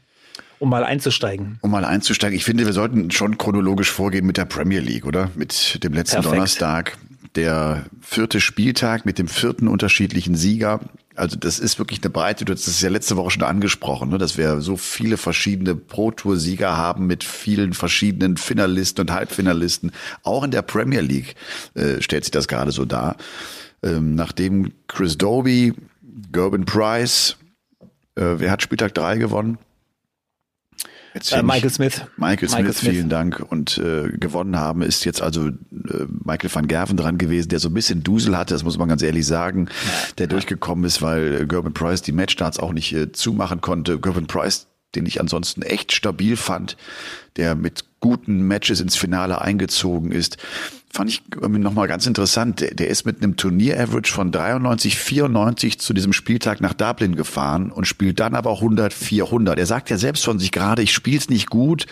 Um 0.60 0.70
mal 0.70 0.84
einzusteigen. 0.84 1.60
Um 1.62 1.72
mal 1.72 1.86
einzusteigen, 1.86 2.36
ich 2.36 2.44
finde, 2.44 2.66
wir 2.66 2.74
sollten 2.74 3.10
schon 3.10 3.38
chronologisch 3.38 3.90
vorgehen 3.90 4.26
mit 4.26 4.36
der 4.36 4.44
Premier 4.44 4.82
League, 4.82 5.06
oder? 5.06 5.32
Mit 5.36 5.82
dem 5.82 5.94
letzten 5.94 6.18
Perfekt. 6.18 6.34
Donnerstag, 6.34 6.98
der 7.40 7.86
vierte 8.02 8.42
Spieltag 8.42 9.06
mit 9.06 9.18
dem 9.18 9.30
vierten 9.30 9.70
unterschiedlichen 9.70 10.36
Sieger. 10.36 10.82
Also 11.16 11.38
das 11.38 11.58
ist 11.58 11.80
wirklich 11.80 12.02
eine 12.02 12.10
Breite. 12.10 12.44
Du 12.44 12.52
hast 12.52 12.68
es 12.68 12.82
ja 12.82 12.90
letzte 12.90 13.16
Woche 13.16 13.32
schon 13.32 13.44
angesprochen, 13.44 14.10
ne, 14.10 14.18
dass 14.18 14.38
wir 14.38 14.60
so 14.60 14.76
viele 14.76 15.16
verschiedene 15.16 15.74
Pro-Tour-Sieger 15.76 16.76
haben 16.76 17.08
mit 17.08 17.24
vielen 17.24 17.72
verschiedenen 17.72 18.36
Finalisten 18.36 19.04
und 19.04 19.12
Halbfinalisten. 19.12 19.92
Auch 20.24 20.44
in 20.44 20.52
der 20.52 20.64
Premier 20.64 21.00
League 21.00 21.36
äh, 21.76 22.02
stellt 22.02 22.26
sich 22.26 22.32
das 22.32 22.50
gerade 22.50 22.72
so 22.72 22.84
dar. 22.84 23.16
Ähm, 23.84 24.16
nachdem 24.16 24.74
Chris 24.88 25.18
Doby, 25.18 25.74
Gerben 26.34 26.66
Price, 26.66 27.38
äh, 28.16 28.36
wer 28.38 28.52
hat 28.52 28.62
Spieltag 28.62 28.94
drei 28.94 29.18
gewonnen? 29.18 29.60
Äh, 31.32 31.44
Michael 31.44 31.70
Smith. 31.70 32.02
Michael, 32.18 32.50
Michael 32.50 32.66
Smith, 32.66 32.78
Smith, 32.78 32.94
vielen 32.94 33.10
Dank. 33.10 33.46
Und 33.50 33.78
äh, 33.78 34.10
gewonnen 34.18 34.58
haben 34.58 34.82
ist 34.82 35.06
jetzt 35.06 35.22
also 35.22 35.48
äh, 35.48 35.54
Michael 36.24 36.54
van 36.54 36.68
Gerven 36.68 36.98
dran 36.98 37.18
gewesen, 37.18 37.50
der 37.50 37.60
so 37.60 37.70
ein 37.70 37.74
bisschen 37.74 38.04
Dusel 38.04 38.38
hatte, 38.38 38.54
das 38.54 38.64
muss 38.64 38.78
man 38.78 38.88
ganz 38.90 39.02
ehrlich 39.02 39.26
sagen, 39.26 39.70
der 40.18 40.26
ja. 40.26 40.30
durchgekommen 40.30 40.86
ist, 40.86 41.02
weil 41.02 41.48
Gerben 41.48 41.74
Price 41.74 42.02
die 42.02 42.12
Matchstarts 42.12 42.60
auch 42.60 42.74
nicht 42.74 42.94
äh, 42.94 43.12
zumachen 43.12 43.62
konnte. 43.62 44.00
Gerben 44.00 44.28
Price, 44.28 44.68
den 44.96 45.06
ich 45.06 45.20
ansonsten 45.20 45.62
echt 45.62 45.92
stabil 45.92 46.36
fand, 46.36 46.78
der 47.38 47.56
mit 47.56 47.86
guten 48.00 48.42
Matches 48.42 48.80
ins 48.80 48.96
Finale 48.96 49.42
eingezogen 49.42 50.12
ist 50.12 50.38
fand 50.92 51.10
ich 51.10 51.22
nochmal 51.40 51.88
ganz 51.88 52.08
interessant. 52.08 52.62
Der, 52.62 52.88
ist 52.88 53.06
mit 53.06 53.22
einem 53.22 53.38
Turnier-Average 53.38 54.12
von 54.12 54.32
93, 54.32 54.98
94 54.98 55.80
zu 55.80 55.94
diesem 55.94 56.14
Spieltag 56.14 56.62
nach 56.62 56.74
Dublin 56.74 57.16
gefahren 57.16 57.72
und 57.72 57.86
spielt 57.86 58.20
dann 58.20 58.36
aber 58.36 58.54
100, 58.54 58.92
400. 58.92 59.60
Er 59.60 59.66
sagt 59.66 59.90
ja 59.90 59.98
selbst 59.98 60.26
von 60.26 60.40
sich 60.40 60.52
gerade, 60.52 60.82
ich 60.82 60.94
spiel's 60.94 61.30
nicht 61.30 61.50
gut. 61.50 61.86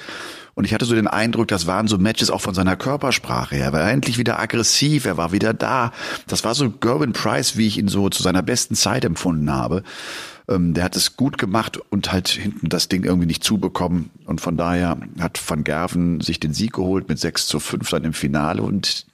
Und 0.55 0.65
ich 0.65 0.73
hatte 0.73 0.85
so 0.85 0.95
den 0.95 1.05
Eindruck, 1.05 1.47
das 1.49 1.67
waren 1.67 1.87
so 1.87 1.99
Matches 1.99 2.31
auch 2.31 2.41
von 2.41 2.55
seiner 2.55 2.75
Körpersprache 2.75 3.55
her. 3.55 3.65
Er 3.65 3.73
war 3.73 3.91
endlich 3.91 4.17
wieder 4.17 4.39
aggressiv, 4.39 5.05
er 5.05 5.15
war 5.15 5.31
wieder 5.31 5.53
da. 5.53 5.91
Das 6.25 6.43
war 6.43 6.55
so 6.55 6.71
Gerben 6.71 7.13
Price, 7.13 7.57
wie 7.57 7.67
ich 7.67 7.77
ihn 7.77 7.87
so 7.87 8.09
zu 8.09 8.23
seiner 8.23 8.41
besten 8.41 8.73
Zeit 8.73 9.05
empfunden 9.05 9.51
habe. 9.51 9.83
Ähm, 10.49 10.73
der 10.73 10.83
hat 10.83 10.95
es 10.95 11.17
gut 11.17 11.37
gemacht 11.37 11.77
und 11.89 12.11
halt 12.11 12.29
hinten 12.29 12.69
das 12.69 12.87
Ding 12.87 13.03
irgendwie 13.03 13.27
nicht 13.27 13.43
zubekommen. 13.43 14.11
Und 14.25 14.41
von 14.41 14.57
daher 14.57 14.97
hat 15.19 15.41
Van 15.45 15.63
Gerven 15.63 16.21
sich 16.21 16.39
den 16.39 16.53
Sieg 16.53 16.73
geholt 16.73 17.09
mit 17.09 17.19
6 17.19 17.47
zu 17.47 17.59
5 17.59 17.89
dann 17.89 18.03
im 18.03 18.13
Finale 18.13 18.61
und 18.61 19.05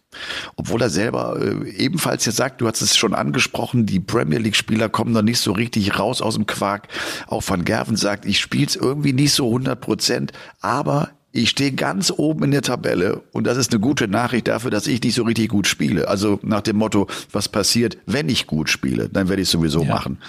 obwohl 0.55 0.81
er 0.81 0.89
selber 0.89 1.39
äh, 1.41 1.69
ebenfalls 1.71 2.25
jetzt 2.25 2.35
sagt, 2.35 2.61
du 2.61 2.67
hast 2.67 2.81
es 2.81 2.95
schon 2.95 3.13
angesprochen, 3.13 3.85
die 3.85 3.99
Premier 3.99 4.39
League 4.39 4.55
Spieler 4.55 4.89
kommen 4.89 5.11
noch 5.11 5.21
nicht 5.21 5.39
so 5.39 5.51
richtig 5.51 5.97
raus 5.97 6.21
aus 6.21 6.35
dem 6.35 6.45
Quark. 6.45 6.87
Auch 7.27 7.43
Van 7.45 7.65
Gerven 7.65 7.95
sagt, 7.95 8.25
ich 8.25 8.39
spiele 8.39 8.67
es 8.67 8.75
irgendwie 8.75 9.13
nicht 9.13 9.33
so 9.33 9.47
100 9.47 9.79
Prozent, 9.79 10.31
aber 10.61 11.09
ich 11.35 11.49
stehe 11.49 11.71
ganz 11.71 12.13
oben 12.15 12.43
in 12.43 12.51
der 12.51 12.61
Tabelle 12.61 13.23
und 13.31 13.47
das 13.47 13.57
ist 13.57 13.71
eine 13.71 13.79
gute 13.79 14.07
Nachricht 14.07 14.47
dafür, 14.47 14.69
dass 14.69 14.85
ich 14.85 15.01
nicht 15.01 15.15
so 15.15 15.23
richtig 15.23 15.49
gut 15.49 15.65
spiele. 15.65 16.07
Also 16.07 16.39
nach 16.43 16.61
dem 16.61 16.77
Motto, 16.77 17.07
was 17.31 17.49
passiert, 17.49 17.97
wenn 18.05 18.29
ich 18.29 18.45
gut 18.45 18.69
spiele, 18.69 19.09
dann 19.09 19.29
werde 19.29 19.41
ich 19.41 19.49
sowieso 19.49 19.81
ja. 19.81 19.95
machen. 19.95 20.19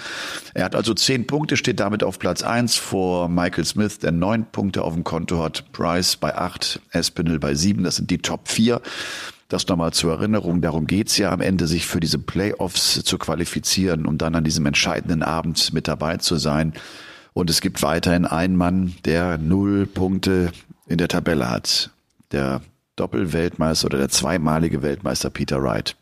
Er 0.55 0.65
hat 0.65 0.75
also 0.75 0.95
zehn 0.95 1.27
Punkte, 1.27 1.57
steht 1.57 1.79
damit 1.79 2.03
auf 2.03 2.17
Platz 2.17 2.41
eins 2.41 2.75
vor 2.75 3.29
Michael 3.29 3.65
Smith, 3.65 3.99
der 3.99 4.13
neun 4.13 4.47
Punkte 4.51 4.81
auf 4.83 4.95
dem 4.95 5.03
Konto 5.03 5.43
hat, 5.43 5.71
Price 5.73 6.15
bei 6.15 6.35
acht, 6.35 6.81
Espinel 6.89 7.37
bei 7.37 7.53
sieben, 7.53 7.83
das 7.83 7.97
sind 7.97 8.09
die 8.09 8.17
Top 8.17 8.47
vier. 8.47 8.81
Das 9.47 9.67
nochmal 9.67 9.93
zur 9.93 10.13
Erinnerung, 10.13 10.61
darum 10.61 10.87
geht's 10.87 11.19
ja 11.19 11.31
am 11.31 11.39
Ende, 11.39 11.67
sich 11.67 11.85
für 11.85 11.99
diese 11.99 12.17
Playoffs 12.17 13.03
zu 13.03 13.19
qualifizieren, 13.19 14.07
um 14.07 14.17
dann 14.17 14.33
an 14.33 14.43
diesem 14.43 14.65
entscheidenden 14.65 15.21
Abend 15.21 15.71
mit 15.71 15.87
dabei 15.87 16.17
zu 16.17 16.37
sein. 16.37 16.73
Und 17.33 17.49
es 17.49 17.59
gibt 17.59 17.83
weiterhin 17.83 18.25
einen 18.25 18.55
Mann, 18.55 18.95
der 19.03 19.37
null 19.37 19.85
Punkte 19.85 20.51
in 20.87 20.97
der 20.97 21.07
Tabelle 21.07 21.49
hat. 21.49 21.91
Der 22.31 22.61
Doppelweltmeister 22.95 23.87
oder 23.87 23.97
der 23.97 24.09
zweimalige 24.09 24.81
Weltmeister 24.81 25.29
Peter 25.29 25.61
Wright. 25.61 25.95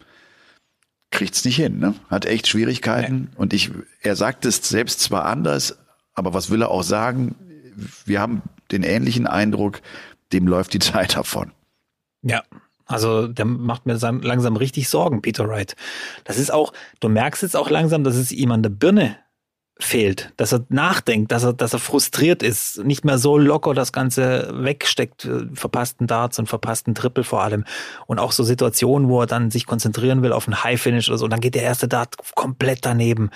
Kriegt's 1.12 1.46
nicht 1.46 1.58
hin, 1.58 1.80
ne? 1.80 1.94
Hat 2.10 2.26
echt 2.26 2.48
Schwierigkeiten. 2.48 3.30
Nee. 3.32 3.38
Und 3.38 3.54
ich, 3.54 3.72
er 4.02 4.16
sagt 4.16 4.46
es 4.46 4.58
selbst 4.68 5.00
zwar 5.00 5.26
anders, 5.26 5.78
aber 6.14 6.34
was 6.34 6.50
will 6.50 6.62
er 6.62 6.72
auch 6.72 6.84
sagen? 6.84 7.36
Wir 8.06 8.20
haben 8.20 8.42
den 8.72 8.84
ähnlichen 8.84 9.28
Eindruck, 9.28 9.82
dem 10.32 10.48
läuft 10.48 10.74
die 10.74 10.80
Zeit 10.92 11.16
davon. 11.16 11.52
Ja, 12.22 12.44
also 12.86 13.28
der 13.28 13.46
macht 13.46 13.86
mir 13.86 13.98
langsam 13.98 14.56
richtig 14.56 14.90
Sorgen, 14.90 15.22
Peter 15.22 15.48
Wright. 15.48 15.76
Das 16.24 16.38
ist 16.38 16.52
auch, 16.52 16.74
du 17.00 17.10
merkst 17.10 17.44
jetzt 17.44 17.56
auch 17.56 17.70
langsam, 17.70 18.04
dass 18.04 18.16
es 18.16 18.32
ihm 18.32 18.52
an 18.52 18.64
der 18.64 18.70
Birne 18.70 19.18
fehlt, 19.84 20.32
dass 20.38 20.54
er 20.54 20.66
nachdenkt, 20.70 21.32
dass 21.32 21.44
er, 21.44 21.54
dass 21.54 21.74
er 21.74 21.80
frustriert 21.80 22.44
ist, 22.44 22.84
nicht 22.84 23.06
mehr 23.06 23.18
so 23.18 23.38
locker 23.38 23.74
das 23.74 23.92
Ganze 23.92 24.52
wegsteckt, 24.54 25.26
äh, 25.26 25.46
verpassten 25.54 26.08
Darts 26.08 26.40
und 26.40 26.48
verpassten 26.48 26.96
Triple 26.96 27.24
vor 27.24 27.44
allem. 27.44 27.66
Und 28.08 28.20
auch 28.20 28.32
so 28.32 28.44
Situationen, 28.44 29.10
wo 29.10 29.22
er 29.22 29.28
dann 29.28 29.52
sich 29.52 29.66
konzentrieren 29.66 30.22
will 30.22 30.34
auf 30.34 30.48
ein 30.48 30.64
High-Finish 30.64 31.10
oder 31.10 31.18
so, 31.18 31.26
und 31.26 31.32
dann 31.32 31.42
geht 31.42 31.56
der 31.56 31.64
erste 31.64 31.88
Dart 31.88 32.16
komplett 32.36 32.86
daneben. 32.86 33.30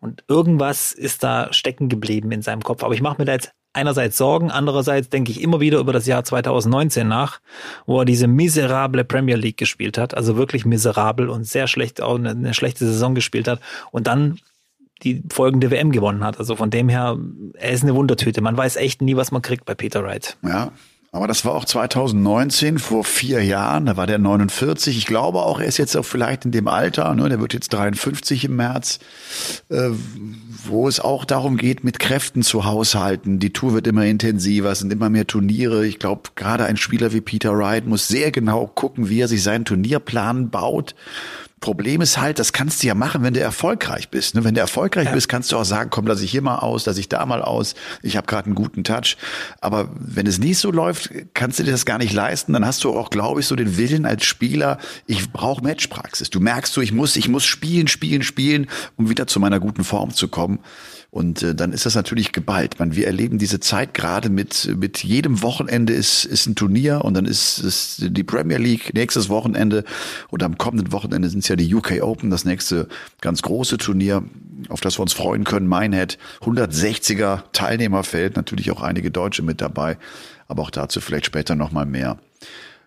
Und 0.00 0.24
irgendwas 0.28 0.92
ist 0.92 1.22
da 1.22 1.52
stecken 1.52 1.88
geblieben 1.88 2.30
in 2.32 2.42
seinem 2.42 2.62
Kopf. 2.62 2.82
Aber 2.84 2.94
ich 2.94 3.02
mache 3.02 3.16
mir 3.18 3.24
da 3.24 3.32
jetzt 3.32 3.52
einerseits 3.74 4.16
Sorgen, 4.16 4.50
andererseits 4.50 5.08
denke 5.08 5.32
ich 5.32 5.42
immer 5.42 5.60
wieder 5.60 5.78
über 5.78 5.92
das 5.92 6.06
Jahr 6.06 6.24
2019 6.24 7.06
nach, 7.06 7.40
wo 7.86 7.98
er 8.00 8.04
diese 8.04 8.26
miserable 8.26 9.04
Premier 9.04 9.36
League 9.36 9.56
gespielt 9.56 9.98
hat, 9.98 10.16
also 10.16 10.36
wirklich 10.36 10.64
miserabel 10.64 11.28
und 11.28 11.44
sehr 11.44 11.66
schlecht, 11.66 12.00
auch 12.00 12.14
eine, 12.14 12.30
eine 12.30 12.54
schlechte 12.54 12.86
Saison 12.86 13.14
gespielt 13.14 13.48
hat 13.48 13.60
und 13.90 14.06
dann 14.06 14.38
die 15.02 15.22
folgende 15.30 15.70
WM 15.70 15.92
gewonnen 15.92 16.24
hat. 16.24 16.38
Also 16.38 16.56
von 16.56 16.70
dem 16.70 16.88
her, 16.88 17.18
er 17.54 17.70
ist 17.70 17.82
eine 17.82 17.94
Wundertüte. 17.94 18.40
Man 18.40 18.56
weiß 18.56 18.76
echt 18.76 19.02
nie, 19.02 19.16
was 19.16 19.30
man 19.30 19.42
kriegt 19.42 19.64
bei 19.64 19.74
Peter 19.74 20.02
Wright. 20.02 20.36
Ja, 20.42 20.72
aber 21.14 21.28
das 21.28 21.44
war 21.44 21.54
auch 21.54 21.64
2019, 21.64 22.80
vor 22.80 23.04
vier 23.04 23.40
Jahren, 23.44 23.86
da 23.86 23.96
war 23.96 24.08
der 24.08 24.18
49. 24.18 24.98
Ich 24.98 25.06
glaube 25.06 25.42
auch, 25.42 25.60
er 25.60 25.66
ist 25.66 25.78
jetzt 25.78 25.96
auch 25.96 26.04
vielleicht 26.04 26.44
in 26.44 26.50
dem 26.50 26.66
Alter, 26.66 27.14
ne, 27.14 27.28
der 27.28 27.38
wird 27.38 27.54
jetzt 27.54 27.72
53 27.72 28.46
im 28.46 28.56
März, 28.56 28.98
äh, 29.68 29.90
wo 30.64 30.88
es 30.88 30.98
auch 30.98 31.24
darum 31.24 31.56
geht, 31.56 31.84
mit 31.84 32.00
Kräften 32.00 32.42
zu 32.42 32.64
haushalten. 32.64 33.38
Die 33.38 33.52
Tour 33.52 33.74
wird 33.74 33.86
immer 33.86 34.04
intensiver, 34.04 34.72
es 34.72 34.80
sind 34.80 34.92
immer 34.92 35.08
mehr 35.08 35.28
Turniere. 35.28 35.86
Ich 35.86 36.00
glaube, 36.00 36.30
gerade 36.34 36.64
ein 36.64 36.76
Spieler 36.76 37.12
wie 37.12 37.20
Peter 37.20 37.56
Wright 37.56 37.86
muss 37.86 38.08
sehr 38.08 38.32
genau 38.32 38.66
gucken, 38.66 39.08
wie 39.08 39.20
er 39.20 39.28
sich 39.28 39.44
seinen 39.44 39.64
Turnierplan 39.64 40.50
baut 40.50 40.96
Problem 41.64 42.02
ist 42.02 42.20
halt, 42.20 42.38
das 42.38 42.52
kannst 42.52 42.82
du 42.82 42.88
ja 42.88 42.94
machen, 42.94 43.22
wenn 43.22 43.32
du 43.32 43.40
erfolgreich 43.40 44.10
bist. 44.10 44.34
Ne? 44.34 44.44
Wenn 44.44 44.54
du 44.54 44.60
erfolgreich 44.60 45.06
ja. 45.06 45.12
bist, 45.12 45.30
kannst 45.30 45.50
du 45.50 45.56
auch 45.56 45.64
sagen, 45.64 45.88
komm, 45.88 46.06
lass 46.06 46.20
ich 46.20 46.30
hier 46.30 46.42
mal 46.42 46.58
aus, 46.58 46.84
lass 46.84 46.98
ich 46.98 47.08
da 47.08 47.24
mal 47.24 47.40
aus. 47.40 47.74
Ich 48.02 48.18
habe 48.18 48.26
gerade 48.26 48.44
einen 48.44 48.54
guten 48.54 48.84
Touch. 48.84 49.16
Aber 49.62 49.88
wenn 49.98 50.26
es 50.26 50.38
nicht 50.38 50.58
so 50.58 50.70
läuft, 50.70 51.08
kannst 51.32 51.58
du 51.58 51.62
dir 51.62 51.70
das 51.70 51.86
gar 51.86 51.96
nicht 51.96 52.12
leisten. 52.12 52.52
Dann 52.52 52.66
hast 52.66 52.84
du 52.84 52.90
auch, 52.90 53.08
glaube 53.08 53.40
ich, 53.40 53.46
so 53.46 53.56
den 53.56 53.78
Willen 53.78 54.04
als 54.04 54.26
Spieler, 54.26 54.76
ich 55.06 55.32
brauche 55.32 55.64
Matchpraxis. 55.64 56.28
Du 56.28 56.38
merkst 56.38 56.70
so, 56.70 56.82
ich 56.82 56.92
muss, 56.92 57.16
ich 57.16 57.30
muss 57.30 57.46
spielen, 57.46 57.88
spielen, 57.88 58.22
spielen, 58.22 58.66
um 58.96 59.08
wieder 59.08 59.26
zu 59.26 59.40
meiner 59.40 59.58
guten 59.58 59.84
Form 59.84 60.12
zu 60.12 60.28
kommen. 60.28 60.58
Und 61.14 61.44
äh, 61.44 61.54
dann 61.54 61.72
ist 61.72 61.86
das 61.86 61.94
natürlich 61.94 62.32
geballt. 62.32 62.80
Man, 62.80 62.96
wir 62.96 63.06
erleben 63.06 63.38
diese 63.38 63.60
Zeit 63.60 63.94
gerade 63.94 64.30
mit, 64.30 64.74
mit 64.76 65.04
jedem 65.04 65.42
Wochenende 65.42 65.92
ist, 65.92 66.24
ist 66.24 66.48
ein 66.48 66.56
Turnier 66.56 67.04
und 67.04 67.14
dann 67.14 67.24
ist 67.24 67.60
es 67.60 67.98
die 68.00 68.24
Premier 68.24 68.56
League 68.58 68.92
nächstes 68.94 69.28
Wochenende 69.28 69.84
und 70.30 70.42
am 70.42 70.58
kommenden 70.58 70.90
Wochenende 70.90 71.28
sind 71.28 71.44
es 71.44 71.48
ja 71.48 71.54
die 71.54 71.72
UK 71.72 72.02
Open, 72.02 72.30
das 72.30 72.44
nächste 72.44 72.88
ganz 73.20 73.42
große 73.42 73.78
Turnier, 73.78 74.24
auf 74.68 74.80
das 74.80 74.98
wir 74.98 75.02
uns 75.02 75.12
freuen 75.12 75.44
können. 75.44 75.68
Minehead, 75.68 76.18
160er 76.40 77.44
Teilnehmerfeld, 77.52 78.34
natürlich 78.34 78.72
auch 78.72 78.82
einige 78.82 79.12
Deutsche 79.12 79.42
mit 79.42 79.60
dabei, 79.60 79.98
aber 80.48 80.64
auch 80.64 80.70
dazu 80.70 81.00
vielleicht 81.00 81.26
später 81.26 81.54
nochmal 81.54 81.86
mehr. 81.86 82.18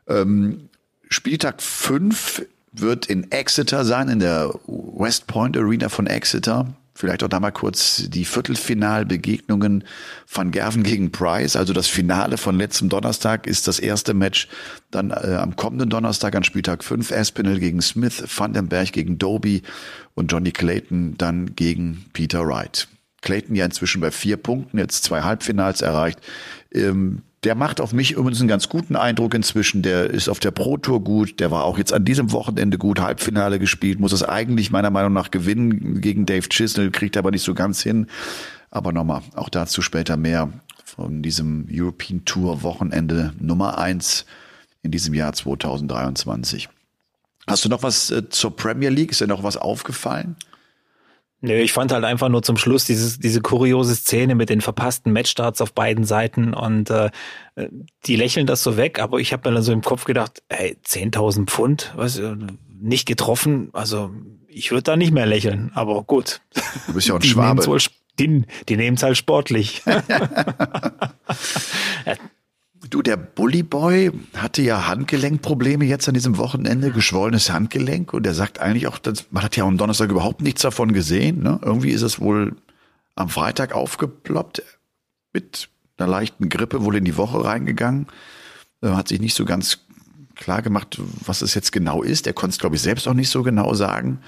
Ähm, 0.06 0.68
Spieltag 1.08 1.62
5 1.62 2.46
wird 2.74 3.06
in 3.06 3.32
Exeter 3.32 3.86
sein, 3.86 4.10
in 4.10 4.20
der 4.20 4.54
West 4.68 5.28
Point 5.28 5.56
Arena 5.56 5.88
von 5.88 6.08
Exeter. 6.08 6.76
Vielleicht 6.98 7.22
auch 7.22 7.28
da 7.28 7.40
mal 7.40 7.52
kurz 7.52 8.10
die 8.10 8.26
Viertelfinalbegegnungen 8.26 9.84
von 10.26 10.50
Gerven 10.50 10.82
gegen 10.82 11.12
Price. 11.12 11.56
Also 11.56 11.72
das 11.72 11.86
Finale 11.86 12.38
von 12.38 12.58
letztem 12.58 12.90
Donnerstag 12.90 13.46
ist 13.46 13.68
das 13.68 13.78
erste 13.78 14.16
Match 14.16 14.48
dann 14.90 15.12
äh, 15.12 15.38
am 15.40 15.56
kommenden 15.56 15.92
Donnerstag 15.92 16.36
an 16.36 16.44
Spieltag 16.44 16.84
5. 16.84 17.12
Aspinall 17.12 17.60
gegen 17.60 17.84
Smith, 17.84 18.24
Vandenberg 18.36 18.92
gegen 18.94 19.20
Doby 19.20 19.62
und 20.16 20.32
Johnny 20.32 20.52
Clayton 20.52 21.14
dann 21.20 21.56
gegen 21.56 22.06
Peter 22.14 22.48
Wright. 22.48 22.88
Clayton 23.22 23.56
ja 23.56 23.66
inzwischen 23.66 24.02
bei 24.02 24.10
vier 24.10 24.38
Punkten, 24.38 24.80
jetzt 24.80 25.04
zwei 25.04 25.22
Halbfinals 25.22 25.82
erreicht. 25.82 26.20
Ähm, 26.74 27.22
der 27.44 27.56
macht 27.56 27.80
auf 27.82 27.94
mich 27.94 28.12
übrigens 28.14 28.40
einen 28.40 28.50
ganz 28.50 28.68
guten 28.68 28.96
Eindruck 28.96 29.34
inzwischen. 29.34 29.84
Der 29.84 30.10
ist 30.10 30.28
auf 30.28 30.40
der 30.40 30.52
Pro 30.52 30.78
Tour 30.78 31.04
gut. 31.04 31.40
Der 31.40 31.52
war 31.52 31.66
auch 31.66 31.78
jetzt 31.78 31.94
an 31.94 32.04
diesem 32.04 32.32
Wochenende 32.32 32.78
gut. 32.78 33.00
Halbfinale 33.00 33.60
gespielt. 33.60 34.00
Muss 34.00 34.12
es 34.12 34.24
eigentlich 34.24 34.72
meiner 34.72 34.90
Meinung 34.90 35.14
nach 35.14 35.30
gewinnen 35.30 36.02
gegen 36.02 36.26
Dave 36.26 36.50
Chisnell. 36.50 36.92
Kriegt 36.92 37.16
aber 37.16 37.32
nicht 37.32 37.44
so 37.44 37.54
ganz 37.54 37.82
hin. 37.82 38.08
Aber 38.72 38.92
nochmal, 38.92 39.22
auch 39.36 39.50
dazu 39.50 39.82
später 39.82 40.18
mehr 40.18 40.52
von 40.84 41.22
diesem 41.22 41.68
European 41.72 42.26
Tour 42.26 42.64
Wochenende 42.64 43.34
Nummer 43.40 43.78
eins 43.78 44.26
in 44.82 44.92
diesem 44.92 45.14
Jahr 45.14 45.34
2023. 45.34 46.70
Hast 47.46 47.64
du 47.64 47.70
noch 47.70 47.84
was 47.84 48.12
äh, 48.12 48.28
zur 48.30 48.56
Premier 48.56 48.90
League? 48.90 49.12
Ist 49.12 49.22
dir 49.22 49.28
noch 49.28 49.44
was 49.44 49.58
aufgefallen? 49.58 50.36
Nö, 51.42 51.54
ich 51.54 51.72
fand 51.72 51.92
halt 51.92 52.04
einfach 52.04 52.30
nur 52.30 52.42
zum 52.42 52.58
Schluss 52.58 52.86
dieses, 52.86 53.20
diese 53.20 53.42
kuriose 53.42 53.96
Szene 53.96 54.34
mit 54.34 54.50
den 54.50 54.62
verpassten 54.62 55.14
Matchstarts 55.14 55.62
auf 55.62 55.74
beiden 55.74 56.04
Seiten 56.04 56.56
und 56.56 56.90
äh, 56.90 57.12
die 58.06 58.16
lächeln 58.16 58.48
das 58.48 58.64
so 58.64 58.76
weg, 58.76 59.00
aber 59.00 59.20
ich 59.20 59.34
habe 59.34 59.48
mir 59.48 59.56
dann 59.56 59.64
so 59.64 59.72
im 59.72 59.82
Kopf 59.82 60.06
gedacht, 60.06 60.42
ey, 60.50 60.78
10.000 60.84 61.46
Pfund, 61.46 61.94
was, 61.96 62.20
nicht 62.80 63.06
getroffen, 63.06 63.70
also 63.74 64.12
ich 64.48 64.72
würde 64.72 64.84
da 64.84 64.98
nicht 64.98 65.12
mehr 65.12 65.28
lächeln, 65.28 65.72
aber 65.76 66.04
gut. 66.04 66.42
Du 66.88 66.94
bist 66.94 67.08
ja 67.08 67.14
auch 67.14 67.20
ein 67.20 67.22
die 67.22 67.28
Schwabe. 67.30 67.66
Wohl, 67.68 67.80
die, 68.20 68.46
die 68.68 68.78
nehmen 68.78 68.98
es 68.98 69.04
halt 69.04 69.18
sportlich. 69.18 69.84
Du, 72.90 73.02
der 73.02 73.18
Bullyboy 73.18 74.12
hatte 74.36 74.62
ja 74.62 74.88
Handgelenkprobleme 74.88 75.86
jetzt 75.86 76.08
an 76.08 76.14
diesem 76.14 76.38
Wochenende, 76.38 76.92
geschwollenes 76.92 77.50
Handgelenk 77.50 78.14
und 78.14 78.26
er 78.26 78.34
sagt 78.34 78.60
eigentlich 78.60 78.88
auch, 78.88 78.98
das, 78.98 79.26
man 79.32 79.44
hat 79.44 79.58
ja 79.58 79.66
am 79.66 79.78
Donnerstag 79.78 80.10
überhaupt 80.10 80.42
nichts 80.42 80.62
davon 80.62 80.94
gesehen. 80.94 81.44
Ne? 81.44 81.60
Irgendwie 81.64 81.92
ist 81.92 82.02
es 82.02 82.20
wohl 82.20 82.56
am 83.16 83.30
Freitag 83.30 83.74
aufgeploppt 83.74 84.64
mit 85.34 85.70
einer 85.98 86.10
leichten 86.10 86.50
Grippe 86.50 86.84
wohl 86.84 86.96
in 86.96 87.06
die 87.06 87.18
Woche 87.18 87.44
reingegangen. 87.44 88.08
Er 88.82 88.96
hat 88.96 89.08
sich 89.08 89.20
nicht 89.20 89.34
so 89.34 89.46
ganz 89.46 89.80
klar 90.36 90.62
gemacht, 90.62 91.00
was 91.26 91.42
es 91.42 91.56
jetzt 91.56 91.72
genau 91.72 92.04
ist. 92.04 92.28
Er 92.28 92.34
konnte 92.34 92.54
es, 92.54 92.60
glaube 92.60 92.76
ich, 92.76 92.82
selbst 92.82 93.08
auch 93.08 93.14
nicht 93.14 93.30
so 93.30 93.44
genau 93.44 93.74
sagen. 93.74 94.20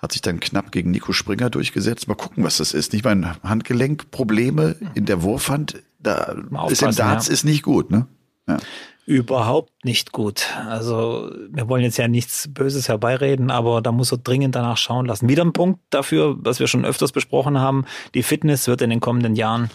Hat 0.00 0.12
sich 0.12 0.22
dann 0.22 0.40
knapp 0.40 0.72
gegen 0.72 0.90
Nico 0.90 1.12
Springer 1.12 1.50
durchgesetzt. 1.50 2.08
Mal 2.08 2.14
gucken, 2.14 2.42
was 2.42 2.56
das 2.56 2.72
ist. 2.72 2.92
Nicht 2.92 3.04
mein 3.04 3.42
Handgelenkprobleme 3.42 4.76
in 4.94 5.04
der 5.04 5.22
Wurfhand 5.22 5.82
da 6.02 6.34
ist 6.68 6.82
im 6.82 6.94
Darts 6.94 7.28
ja. 7.28 7.32
ist 7.32 7.44
nicht 7.44 7.62
gut, 7.62 7.90
ne? 7.90 8.06
Ja. 8.48 8.58
Überhaupt 9.06 9.84
nicht 9.84 10.12
gut. 10.12 10.46
Also 10.68 11.32
wir 11.50 11.68
wollen 11.68 11.82
jetzt 11.82 11.98
ja 11.98 12.06
nichts 12.06 12.48
Böses 12.52 12.88
herbeireden, 12.88 13.50
aber 13.50 13.82
da 13.82 13.92
muss 13.92 14.12
er 14.12 14.18
dringend 14.18 14.54
danach 14.54 14.76
schauen 14.76 15.06
lassen. 15.06 15.28
Wieder 15.28 15.44
ein 15.44 15.52
Punkt 15.52 15.80
dafür, 15.90 16.36
was 16.38 16.60
wir 16.60 16.68
schon 16.68 16.84
öfters 16.84 17.10
besprochen 17.10 17.58
haben. 17.58 17.86
Die 18.14 18.22
Fitness 18.22 18.68
wird 18.68 18.82
in 18.82 18.90
den 18.90 19.00
kommenden 19.00 19.34
Jahren 19.34 19.70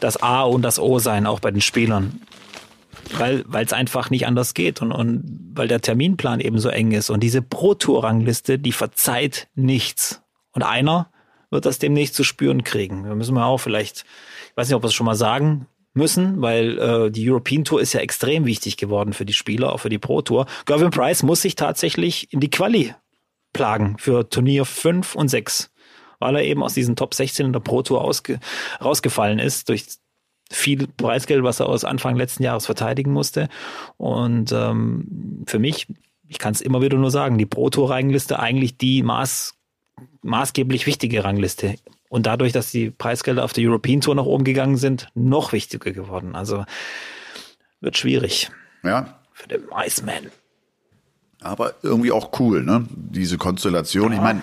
das 0.00 0.22
A 0.22 0.42
und 0.42 0.62
das 0.62 0.78
O 0.78 1.00
sein, 1.00 1.26
auch 1.26 1.40
bei 1.40 1.50
den 1.50 1.60
Spielern. 1.60 2.20
Weil 3.16 3.44
es 3.64 3.72
einfach 3.72 4.10
nicht 4.10 4.26
anders 4.26 4.54
geht 4.54 4.82
und, 4.82 4.92
und 4.92 5.52
weil 5.54 5.68
der 5.68 5.80
Terminplan 5.80 6.40
eben 6.40 6.58
so 6.58 6.68
eng 6.68 6.92
ist. 6.92 7.10
Und 7.10 7.20
diese 7.20 7.42
Pro-Tour-Rangliste, 7.42 8.58
die 8.58 8.72
verzeiht 8.72 9.48
nichts. 9.54 10.22
Und 10.52 10.62
einer 10.62 11.10
wird 11.50 11.64
das 11.64 11.78
demnächst 11.78 12.14
zu 12.14 12.24
spüren 12.24 12.64
kriegen. 12.64 13.04
Da 13.04 13.14
müssen 13.14 13.34
wir 13.34 13.46
auch 13.46 13.58
vielleicht 13.58 14.04
weiß 14.58 14.68
nicht, 14.68 14.74
ob 14.74 14.82
wir 14.82 14.88
es 14.88 14.94
schon 14.94 15.06
mal 15.06 15.14
sagen 15.14 15.68
müssen, 15.94 16.42
weil 16.42 16.78
äh, 16.78 17.10
die 17.10 17.30
European 17.30 17.64
Tour 17.64 17.80
ist 17.80 17.92
ja 17.92 18.00
extrem 18.00 18.44
wichtig 18.44 18.76
geworden 18.76 19.12
für 19.12 19.24
die 19.24 19.32
Spieler, 19.32 19.72
auch 19.72 19.78
für 19.78 19.88
die 19.88 19.98
Pro 19.98 20.20
Tour. 20.20 20.46
Gervin 20.66 20.90
Price 20.90 21.22
muss 21.22 21.42
sich 21.42 21.54
tatsächlich 21.54 22.32
in 22.32 22.40
die 22.40 22.50
Quali 22.50 22.94
plagen 23.52 23.96
für 23.98 24.28
Turnier 24.28 24.64
5 24.64 25.14
und 25.14 25.28
6, 25.28 25.70
weil 26.18 26.36
er 26.36 26.42
eben 26.42 26.62
aus 26.62 26.74
diesen 26.74 26.96
Top 26.96 27.14
16 27.14 27.46
in 27.46 27.52
der 27.52 27.60
Pro 27.60 27.82
Tour 27.82 28.02
ausge 28.02 28.40
rausgefallen 28.84 29.38
ist 29.38 29.68
durch 29.68 29.86
viel 30.50 30.86
Preisgeld, 30.86 31.42
was 31.42 31.60
er 31.60 31.68
aus 31.68 31.84
Anfang 31.84 32.16
letzten 32.16 32.42
Jahres 32.42 32.66
verteidigen 32.66 33.12
musste. 33.12 33.48
Und 33.96 34.52
ähm, 34.52 35.44
für 35.46 35.58
mich, 35.58 35.86
ich 36.28 36.38
kann 36.38 36.52
es 36.52 36.60
immer 36.60 36.80
wieder 36.82 36.96
nur 36.96 37.10
sagen, 37.10 37.38
die 37.38 37.46
Pro 37.46 37.70
Tour 37.70 37.90
Rangliste 37.90 38.38
eigentlich 38.38 38.76
die 38.76 39.02
maß, 39.02 39.54
maßgeblich 40.22 40.86
wichtige 40.86 41.24
Rangliste 41.24 41.76
und 42.08 42.26
dadurch, 42.26 42.52
dass 42.52 42.70
die 42.70 42.90
Preisgelder 42.90 43.44
auf 43.44 43.52
der 43.52 43.68
European 43.68 44.00
Tour 44.00 44.14
nach 44.14 44.24
oben 44.24 44.44
gegangen 44.44 44.76
sind, 44.76 45.08
noch 45.14 45.52
wichtiger 45.52 45.92
geworden. 45.92 46.34
Also 46.34 46.64
wird 47.80 47.96
schwierig. 47.96 48.50
Ja. 48.82 49.20
Für 49.32 49.48
den 49.48 49.62
Iceman. 49.74 50.30
Aber 51.40 51.74
irgendwie 51.82 52.10
auch 52.10 52.40
cool, 52.40 52.64
ne? 52.64 52.86
Diese 52.90 53.38
Konstellation. 53.38 54.10
Ja. 54.10 54.18
Ich 54.18 54.22
meine, 54.22 54.42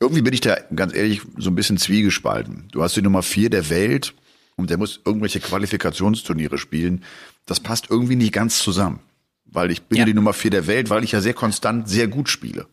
irgendwie 0.00 0.22
bin 0.22 0.32
ich 0.32 0.40
da 0.40 0.56
ganz 0.74 0.94
ehrlich 0.94 1.22
so 1.36 1.50
ein 1.50 1.54
bisschen 1.54 1.76
zwiegespalten. 1.76 2.68
Du 2.72 2.82
hast 2.82 2.96
die 2.96 3.02
Nummer 3.02 3.22
vier 3.22 3.50
der 3.50 3.70
Welt 3.70 4.14
und 4.58 4.70
der 4.70 4.76
muss 4.76 5.00
irgendwelche 5.04 5.40
Qualifikationsturniere 5.40 6.58
spielen. 6.58 7.04
Das 7.46 7.60
passt 7.60 7.86
irgendwie 7.88 8.16
nicht 8.16 8.32
ganz 8.32 8.58
zusammen. 8.58 9.00
Weil 9.46 9.70
ich 9.70 9.82
bin 9.82 9.96
ja, 9.96 10.02
ja 10.02 10.06
die 10.06 10.14
Nummer 10.14 10.34
vier 10.34 10.50
der 10.50 10.66
Welt, 10.66 10.90
weil 10.90 11.04
ich 11.04 11.12
ja 11.12 11.22
sehr 11.22 11.32
konstant 11.32 11.88
sehr 11.88 12.08
gut 12.08 12.28
spiele. 12.28 12.66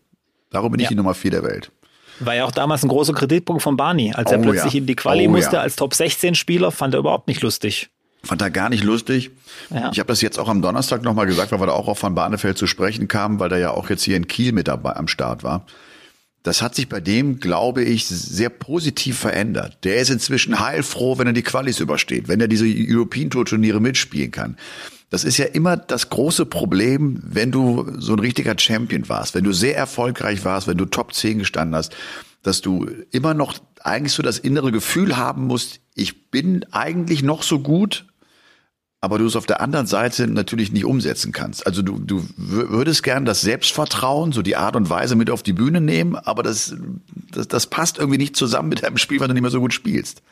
Darum 0.50 0.72
bin 0.72 0.82
ja. 0.82 0.86
ich 0.86 0.90
die 0.90 0.96
Nummer 0.96 1.14
vier 1.14 1.32
der 1.32 1.44
Welt. 1.44 1.72
War 2.20 2.36
ja 2.36 2.46
auch 2.46 2.52
damals 2.52 2.84
ein 2.84 2.90
großer 2.90 3.14
Kreditpunkt 3.14 3.62
von 3.62 3.78
Barney. 3.78 4.14
Als 4.14 4.32
er 4.32 4.40
oh, 4.40 4.42
plötzlich 4.42 4.74
ja. 4.74 4.80
in 4.80 4.88
die 4.88 4.96
Quali 4.96 5.28
oh, 5.28 5.32
musste 5.32 5.60
als 5.60 5.76
Top-16-Spieler, 5.76 6.72
fand 6.72 6.96
er 6.96 7.00
überhaupt 7.00 7.28
nicht 7.28 7.42
lustig. 7.42 7.90
Fand 8.24 8.42
er 8.42 8.50
gar 8.50 8.70
nicht 8.70 8.84
lustig. 8.84 9.32
Ja. 9.70 9.92
Ich 9.92 10.00
habe 10.00 10.08
das 10.08 10.22
jetzt 10.22 10.40
auch 10.40 10.50
am 10.50 10.62
Donnerstag 10.62 11.04
nochmal 11.04 11.28
gesagt, 11.28 11.52
weil 11.52 11.60
wir 11.60 11.68
da 11.68 11.74
auch 11.74 11.88
auf 11.88 12.02
Van 12.02 12.16
Barnefeld 12.16 12.58
zu 12.58 12.66
sprechen 12.66 13.08
kamen, 13.08 13.40
weil 13.40 13.50
der 13.50 13.60
ja 13.60 13.72
auch 13.72 13.90
jetzt 13.90 14.04
hier 14.04 14.18
in 14.18 14.28
Kiel 14.28 14.52
mit 14.52 14.68
dabei 14.68 14.96
am 14.96 15.08
Start 15.08 15.44
war. 15.44 15.66
Das 16.46 16.62
hat 16.62 16.76
sich 16.76 16.88
bei 16.88 17.00
dem, 17.00 17.40
glaube 17.40 17.84
ich, 17.84 18.06
sehr 18.06 18.50
positiv 18.50 19.18
verändert. 19.18 19.80
Der 19.84 19.96
ist 19.96 20.12
inzwischen 20.12 20.60
heilfroh, 20.60 21.18
wenn 21.18 21.26
er 21.26 21.34
die 21.34 21.42
Qualis 21.42 21.80
übersteht, 21.80 22.28
wenn 22.28 22.40
er 22.40 22.48
diese 22.48 22.68
European 22.68 23.32
Tour 23.32 23.46
Turniere 23.46 23.82
mitspielen 23.82 24.30
kann. 24.30 24.56
Das 25.10 25.24
ist 25.24 25.38
ja 25.38 25.46
immer 25.46 25.76
das 25.76 26.12
große 26.12 26.46
Problem, 26.46 27.20
wenn 27.26 27.52
du 27.52 27.92
so 27.98 28.14
ein 28.14 28.20
richtiger 28.20 28.54
Champion 28.60 29.10
warst, 29.10 29.34
wenn 29.34 29.44
du 29.44 29.54
sehr 29.54 29.76
erfolgreich 29.76 30.46
warst, 30.46 30.68
wenn 30.68 30.78
du 30.78 30.86
Top 30.86 31.16
10 31.16 31.40
gestanden 31.40 31.76
hast, 31.76 31.96
dass 32.44 32.62
du 32.62 32.88
immer 33.10 33.34
noch 33.34 33.56
eigentlich 33.82 34.14
so 34.14 34.22
das 34.22 34.38
innere 34.38 34.72
Gefühl 34.72 35.18
haben 35.18 35.48
musst, 35.48 35.80
ich 35.96 36.30
bin 36.30 36.64
eigentlich 36.72 37.24
noch 37.24 37.42
so 37.42 37.58
gut, 37.58 38.06
aber 39.06 39.20
du 39.20 39.28
es 39.28 39.36
auf 39.36 39.46
der 39.46 39.62
anderen 39.62 39.86
Seite 39.86 40.28
natürlich 40.28 40.72
nicht 40.72 40.84
umsetzen 40.84 41.32
kannst. 41.32 41.68
Also 41.68 41.84
du, 41.84 42.00
du 42.00 42.26
würdest 42.38 43.04
gern 43.04 43.24
das 43.24 43.42
Selbstvertrauen, 43.42 44.32
so 44.32 44.42
die 44.42 44.56
Art 44.56 44.76
und 44.76 44.90
Weise 44.90 45.16
mit 45.16 45.30
auf 45.30 45.44
die 45.44 45.54
Bühne 45.54 45.80
nehmen, 45.80 46.16
aber 46.16 46.42
das, 46.42 46.76
das, 47.32 47.48
das 47.48 47.68
passt 47.68 48.00
irgendwie 48.00 48.18
nicht 48.18 48.36
zusammen 48.36 48.70
mit 48.70 48.82
deinem 48.82 48.98
Spiel, 48.98 49.20
weil 49.20 49.28
du 49.28 49.36
nicht 49.36 49.44
mehr 49.44 49.52
so 49.52 49.60
gut 49.60 49.76
spielst. 49.76 50.24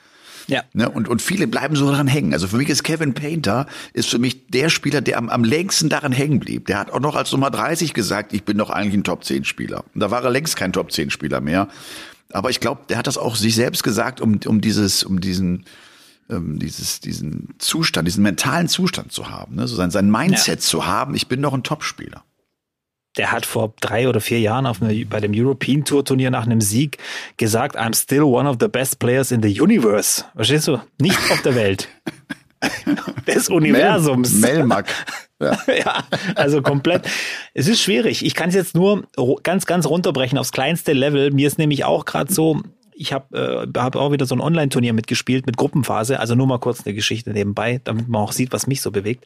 Ja. 0.47 0.63
Ne? 0.73 0.89
Und, 0.89 1.07
und 1.07 1.21
viele 1.21 1.45
bleiben 1.45 1.75
so 1.75 1.88
daran 1.88 2.07
hängen. 2.07 2.33
Also 2.33 2.47
für 2.47 2.57
mich 2.57 2.67
ist 2.67 2.83
Kevin 2.83 3.13
Painter 3.13 3.67
ist 3.93 4.09
für 4.09 4.17
mich 4.17 4.47
der 4.47 4.69
Spieler, 4.69 5.01
der 5.01 5.19
am, 5.19 5.29
am 5.29 5.43
längsten 5.43 5.88
daran 5.88 6.12
hängen 6.12 6.39
blieb. 6.39 6.65
Der 6.65 6.79
hat 6.79 6.89
auch 6.89 6.99
noch 6.99 7.15
als 7.15 7.31
Nummer 7.31 7.51
30 7.51 7.93
gesagt, 7.93 8.33
ich 8.33 8.43
bin 8.43 8.57
doch 8.57 8.71
eigentlich 8.71 8.95
ein 8.95 9.03
Top 9.03 9.23
10 9.23 9.45
Spieler. 9.45 9.86
Und 9.93 10.01
da 10.01 10.09
war 10.09 10.23
er 10.23 10.31
längst 10.31 10.55
kein 10.55 10.73
Top 10.73 10.91
10 10.91 11.12
Spieler 11.12 11.41
mehr. 11.41 11.67
Aber 12.31 12.49
ich 12.49 12.59
glaube, 12.59 12.81
der 12.89 12.97
hat 12.97 13.05
das 13.05 13.19
auch 13.19 13.36
sich 13.36 13.53
selbst 13.53 13.83
gesagt, 13.83 14.19
um, 14.19 14.39
um 14.47 14.62
dieses, 14.62 15.03
um 15.03 15.21
diesen, 15.21 15.65
ähm, 16.29 16.59
dieses, 16.59 16.99
diesen 16.99 17.55
Zustand, 17.57 18.07
diesen 18.07 18.23
mentalen 18.23 18.67
Zustand 18.67 19.12
zu 19.12 19.29
haben, 19.29 19.55
ne? 19.55 19.67
so 19.67 19.75
sein, 19.75 19.91
sein 19.91 20.09
Mindset 20.09 20.59
ja. 20.59 20.59
zu 20.59 20.86
haben, 20.86 21.15
ich 21.15 21.27
bin 21.27 21.41
doch 21.41 21.53
ein 21.53 21.63
Top-Spieler 21.63 22.23
der 23.17 23.31
hat 23.31 23.45
vor 23.45 23.73
drei 23.79 24.07
oder 24.07 24.21
vier 24.21 24.39
Jahren 24.39 24.65
auf 24.65 24.81
eine, 24.81 25.05
bei 25.05 25.19
dem 25.19 25.33
European 25.36 25.86
Tour 25.86 26.03
Turnier 26.03 26.31
nach 26.31 26.45
einem 26.45 26.62
Sieg 26.62 26.97
gesagt, 27.38 27.77
I'm 27.77 27.95
still 27.95 28.23
one 28.23 28.49
of 28.49 28.57
the 28.59 28.67
best 28.67 28.99
players 28.99 29.31
in 29.31 29.43
the 29.43 29.62
universe. 29.62 30.25
Verstehst 30.36 30.67
du? 30.67 30.79
Nicht 30.99 31.19
auf 31.31 31.41
der 31.41 31.55
Welt. 31.55 31.89
des 33.27 33.49
Universums. 33.49 34.33
Mel 34.33 34.57
Melmac. 34.57 34.88
Ja. 35.39 35.57
ja, 35.67 36.03
also 36.36 36.62
komplett. 36.62 37.05
Es 37.53 37.67
ist 37.67 37.81
schwierig. 37.81 38.25
Ich 38.25 38.33
kann 38.33 38.49
es 38.49 38.55
jetzt 38.55 38.75
nur 38.75 39.05
ganz, 39.43 39.65
ganz 39.65 39.86
runterbrechen 39.86 40.38
aufs 40.38 40.51
kleinste 40.51 40.93
Level. 40.93 41.31
Mir 41.31 41.47
ist 41.47 41.57
nämlich 41.57 41.83
auch 41.83 42.05
gerade 42.05 42.33
so, 42.33 42.62
ich 42.95 43.13
habe 43.13 43.67
äh, 43.75 43.79
hab 43.79 43.95
auch 43.95 44.12
wieder 44.12 44.25
so 44.25 44.36
ein 44.36 44.41
Online-Turnier 44.41 44.93
mitgespielt 44.93 45.45
mit 45.45 45.58
Gruppenphase. 45.58 46.19
Also 46.19 46.36
nur 46.36 46.47
mal 46.47 46.60
kurz 46.60 46.86
eine 46.86 46.93
Geschichte 46.93 47.32
nebenbei, 47.32 47.82
damit 47.84 48.08
man 48.08 48.21
auch 48.21 48.32
sieht, 48.32 48.53
was 48.53 48.67
mich 48.67 48.82
so 48.82 48.91
bewegt. 48.91 49.25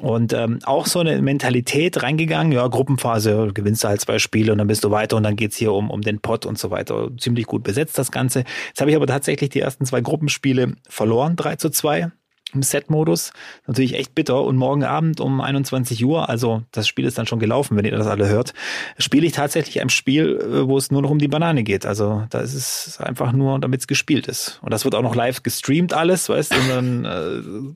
Und 0.00 0.32
ähm, 0.32 0.60
auch 0.64 0.86
so 0.86 1.00
eine 1.00 1.20
Mentalität 1.20 2.02
reingegangen, 2.02 2.52
ja, 2.52 2.66
Gruppenphase, 2.68 3.50
gewinnst 3.52 3.82
du 3.82 3.88
halt 3.88 4.00
zwei 4.00 4.20
Spiele 4.20 4.52
und 4.52 4.58
dann 4.58 4.68
bist 4.68 4.84
du 4.84 4.92
weiter 4.92 5.16
und 5.16 5.24
dann 5.24 5.34
geht's 5.34 5.56
hier 5.56 5.72
um, 5.72 5.90
um 5.90 6.02
den 6.02 6.20
Pot 6.20 6.46
und 6.46 6.56
so 6.56 6.70
weiter. 6.70 7.10
Ziemlich 7.18 7.46
gut 7.46 7.64
besetzt 7.64 7.98
das 7.98 8.12
Ganze. 8.12 8.44
Jetzt 8.68 8.80
habe 8.80 8.90
ich 8.90 8.96
aber 8.96 9.08
tatsächlich 9.08 9.50
die 9.50 9.60
ersten 9.60 9.86
zwei 9.86 10.00
Gruppenspiele 10.00 10.74
verloren, 10.88 11.34
3 11.34 11.56
zu 11.56 11.70
2 11.70 12.12
im 12.54 12.62
Set-Modus. 12.62 13.32
Natürlich 13.66 13.94
echt 13.94 14.14
bitter. 14.14 14.42
Und 14.42 14.56
morgen 14.56 14.84
Abend 14.84 15.20
um 15.20 15.40
21 15.40 16.04
Uhr, 16.04 16.28
also 16.28 16.62
das 16.72 16.88
Spiel 16.88 17.04
ist 17.04 17.18
dann 17.18 17.26
schon 17.26 17.38
gelaufen, 17.38 17.76
wenn 17.76 17.84
ihr 17.84 17.96
das 17.96 18.06
alle 18.06 18.28
hört, 18.28 18.54
spiele 18.98 19.26
ich 19.26 19.32
tatsächlich 19.32 19.80
ein 19.80 19.90
Spiel, 19.90 20.38
äh, 20.40 20.68
wo 20.68 20.76
es 20.76 20.90
nur 20.90 21.02
noch 21.02 21.10
um 21.10 21.18
die 21.18 21.28
Banane 21.28 21.62
geht. 21.62 21.86
Also 21.86 22.24
da 22.30 22.40
ist 22.40 22.54
es 22.54 23.00
einfach 23.00 23.32
nur, 23.32 23.58
damit 23.58 23.80
es 23.80 23.86
gespielt 23.86 24.28
ist. 24.28 24.58
Und 24.62 24.72
das 24.72 24.84
wird 24.84 24.94
auch 24.94 25.02
noch 25.02 25.14
live 25.14 25.42
gestreamt 25.42 25.92
alles, 25.92 26.28
weißt 26.28 26.52
du, 26.52 26.56
und 26.56 26.68
dann 26.68 27.04
äh, 27.04 27.74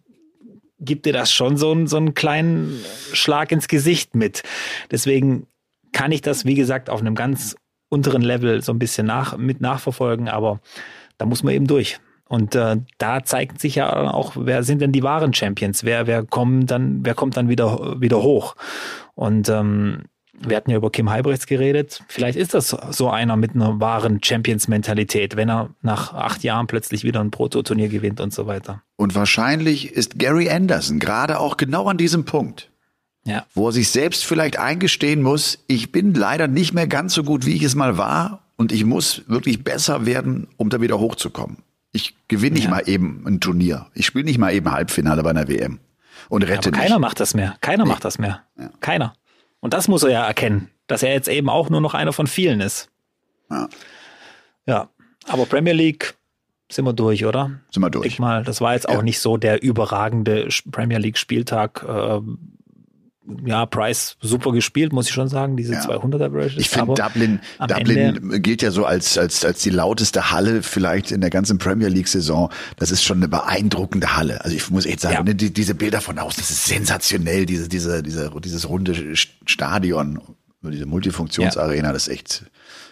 gibt 0.84 1.06
dir 1.06 1.12
das 1.12 1.32
schon 1.32 1.56
so, 1.56 1.70
einen, 1.70 1.86
so 1.86 1.96
einen 1.96 2.14
kleinen 2.14 2.80
Schlag 3.12 3.52
ins 3.52 3.68
Gesicht 3.68 4.16
mit. 4.16 4.42
Deswegen 4.90 5.46
kann 5.92 6.12
ich 6.12 6.22
das, 6.22 6.44
wie 6.44 6.54
gesagt, 6.54 6.90
auf 6.90 7.00
einem 7.00 7.14
ganz 7.14 7.56
unteren 7.88 8.22
Level 8.22 8.62
so 8.62 8.72
ein 8.72 8.78
bisschen 8.78 9.06
nach, 9.06 9.36
mit 9.36 9.60
nachverfolgen, 9.60 10.28
aber 10.28 10.60
da 11.18 11.26
muss 11.26 11.42
man 11.42 11.54
eben 11.54 11.66
durch. 11.66 12.00
Und 12.32 12.54
äh, 12.54 12.78
da 12.96 13.22
zeigt 13.24 13.60
sich 13.60 13.74
ja 13.74 13.92
auch, 14.10 14.32
wer 14.36 14.62
sind 14.62 14.80
denn 14.80 14.90
die 14.90 15.02
wahren 15.02 15.34
Champions? 15.34 15.84
Wer, 15.84 16.06
wer 16.06 16.24
kommt 16.24 16.70
dann, 16.70 17.04
wer 17.04 17.12
kommt 17.12 17.36
dann 17.36 17.50
wieder, 17.50 18.00
wieder 18.00 18.22
hoch? 18.22 18.56
Und 19.14 19.50
ähm, 19.50 20.04
wir 20.32 20.56
hatten 20.56 20.70
ja 20.70 20.78
über 20.78 20.90
Kim 20.90 21.10
Heibrechts 21.10 21.46
geredet. 21.46 22.02
Vielleicht 22.08 22.38
ist 22.38 22.54
das 22.54 22.70
so 22.70 23.10
einer 23.10 23.36
mit 23.36 23.54
einer 23.54 23.80
wahren 23.80 24.20
Champions-Mentalität, 24.24 25.36
wenn 25.36 25.50
er 25.50 25.74
nach 25.82 26.14
acht 26.14 26.42
Jahren 26.42 26.68
plötzlich 26.68 27.04
wieder 27.04 27.20
ein 27.20 27.30
Proto-Turnier 27.30 27.90
gewinnt 27.90 28.18
und 28.18 28.32
so 28.32 28.46
weiter. 28.46 28.82
Und 28.96 29.14
wahrscheinlich 29.14 29.92
ist 29.92 30.18
Gary 30.18 30.48
Anderson 30.48 31.00
gerade 31.00 31.38
auch 31.38 31.58
genau 31.58 31.86
an 31.86 31.98
diesem 31.98 32.24
Punkt. 32.24 32.70
Ja. 33.26 33.44
Wo 33.52 33.68
er 33.68 33.72
sich 33.72 33.90
selbst 33.90 34.24
vielleicht 34.24 34.58
eingestehen 34.58 35.20
muss, 35.20 35.62
ich 35.66 35.92
bin 35.92 36.14
leider 36.14 36.48
nicht 36.48 36.72
mehr 36.72 36.86
ganz 36.86 37.12
so 37.12 37.24
gut, 37.24 37.44
wie 37.44 37.56
ich 37.56 37.62
es 37.62 37.74
mal 37.74 37.98
war. 37.98 38.38
und 38.56 38.72
ich 38.72 38.86
muss 38.86 39.22
wirklich 39.26 39.64
besser 39.64 40.06
werden, 40.06 40.48
um 40.56 40.70
da 40.70 40.80
wieder 40.80 40.98
hochzukommen. 40.98 41.58
Ich 41.92 42.14
gewinne 42.28 42.54
nicht 42.54 42.64
Ja. 42.64 42.70
mal 42.70 42.88
eben 42.88 43.22
ein 43.26 43.40
Turnier. 43.40 43.86
Ich 43.94 44.06
spiele 44.06 44.24
nicht 44.24 44.38
mal 44.38 44.52
eben 44.54 44.70
Halbfinale 44.72 45.22
bei 45.22 45.30
einer 45.30 45.46
WM 45.48 45.78
und 46.28 46.42
rette 46.42 46.68
Aber 46.68 46.70
mich. 46.78 46.80
keiner 46.80 46.98
macht 46.98 47.20
das 47.20 47.34
mehr. 47.34 47.56
Keiner 47.60 47.84
macht 47.84 48.04
das 48.04 48.18
mehr. 48.18 48.42
Keiner. 48.80 49.14
Und 49.60 49.74
das 49.74 49.88
muss 49.88 50.02
er 50.02 50.10
ja 50.10 50.26
erkennen, 50.26 50.70
dass 50.86 51.02
er 51.02 51.12
jetzt 51.12 51.28
eben 51.28 51.48
auch 51.48 51.68
nur 51.70 51.80
noch 51.80 51.94
einer 51.94 52.12
von 52.12 52.26
vielen 52.26 52.60
ist. 52.60 52.88
Ja. 53.50 53.68
Ja. 54.66 54.88
Aber 55.28 55.46
Premier 55.46 55.74
League 55.74 56.14
sind 56.70 56.84
wir 56.86 56.92
durch, 56.94 57.24
oder? 57.26 57.60
Sind 57.70 57.82
wir 57.82 57.88
Ich 57.88 57.92
durch. 57.92 58.18
mal, 58.18 58.42
das 58.44 58.60
war 58.60 58.72
jetzt 58.74 58.88
auch 58.88 58.96
Ja. 58.96 59.02
nicht 59.02 59.20
so 59.20 59.36
der 59.36 59.62
überragende 59.62 60.48
Premier 60.70 60.98
League 60.98 61.18
Spieltag. 61.18 61.84
Ähm, 61.86 62.38
ja, 63.44 63.66
Price 63.66 64.16
super 64.20 64.50
gespielt, 64.52 64.92
muss 64.92 65.06
ich 65.08 65.14
schon 65.14 65.28
sagen, 65.28 65.56
diese 65.56 65.74
Ja. 65.74 65.80
200 65.80 66.20
Averages. 66.22 66.54
Ich 66.58 66.68
finde 66.68 66.94
Dublin, 66.94 67.40
Dublin 67.60 67.96
Ende- 67.98 68.40
gilt 68.40 68.62
ja 68.62 68.70
so 68.72 68.84
als, 68.84 69.16
als, 69.16 69.44
als 69.44 69.62
die 69.62 69.70
lauteste 69.70 70.30
Halle 70.32 70.62
vielleicht 70.62 71.12
in 71.12 71.20
der 71.20 71.30
ganzen 71.30 71.58
Premier 71.58 71.88
League 71.88 72.08
Saison. 72.08 72.50
Das 72.76 72.90
ist 72.90 73.04
schon 73.04 73.18
eine 73.18 73.28
beeindruckende 73.28 74.16
Halle. 74.16 74.42
Also 74.44 74.56
ich 74.56 74.68
muss 74.70 74.86
echt 74.86 75.00
sagen, 75.00 75.14
Ja. 75.14 75.22
ne, 75.22 75.34
die, 75.36 75.52
diese 75.52 75.74
Bilder 75.74 76.00
von 76.00 76.18
außen, 76.18 76.40
das 76.40 76.50
ist 76.50 76.64
sensationell, 76.66 77.46
diese, 77.46 77.68
diese, 77.68 78.02
diese, 78.02 78.30
dieses 78.42 78.68
runde 78.68 79.14
Stadion, 79.46 80.20
diese 80.62 80.86
Multifunktionsarena, 80.86 81.92
das 81.92 82.08
ist 82.08 82.14
echt 82.14 82.44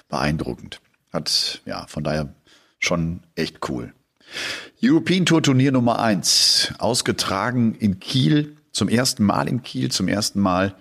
beeindruckend. 0.08 0.80
Hat, 1.12 1.60
ja, 1.66 1.86
von 1.88 2.04
daher 2.04 2.34
schon 2.78 3.20
echt 3.34 3.68
cool. 3.68 3.92
European 4.82 5.26
Tour 5.26 5.42
Turnier 5.42 5.72
Nummer 5.72 5.98
eins, 5.98 6.72
ausgetragen 6.78 7.74
in 7.74 7.98
Kiel, 7.98 8.56
zum 8.80 8.88
ersten 8.88 9.24
Mal 9.24 9.46
in 9.46 9.62
Kiel, 9.62 9.90
zum 9.90 10.08
ersten 10.08 10.40
Mal 10.40 10.74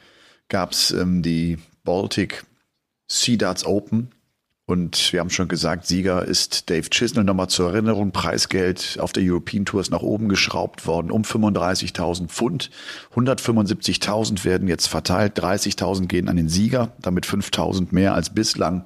gab's 0.47 0.91
ähm, 0.91 1.21
die 1.21 1.57
Baltic 1.83 2.45
Sea 3.09 3.35
Darts 3.35 3.65
Open. 3.65 4.12
Und 4.65 5.12
wir 5.12 5.19
haben 5.19 5.29
schon 5.29 5.49
gesagt, 5.49 5.85
Sieger 5.85 6.23
ist 6.23 6.69
Dave 6.69 6.89
Chisnell. 6.89 7.25
Nochmal 7.25 7.49
zur 7.49 7.71
Erinnerung, 7.73 8.12
Preisgeld 8.13 8.99
auf 9.01 9.12
der 9.12 9.23
European 9.25 9.65
Tour 9.65 9.81
ist 9.81 9.91
nach 9.91 10.01
oben 10.01 10.29
geschraubt 10.29 10.88
worden 10.88 11.12
um 11.12 11.23
35.000 11.23 12.29
Pfund. 12.29 12.69
175.000 13.15 14.45
werden 14.45 14.69
jetzt 14.69 14.88
verteilt, 14.88 15.38
30.000 15.38 16.05
gehen 16.05 16.29
an 16.29 16.38
den 16.38 16.47
Sieger, 16.47 16.93
damit 17.01 17.25
5.000 17.25 17.88
mehr 17.91 18.13
als 18.13 18.33
bislang. 18.33 18.85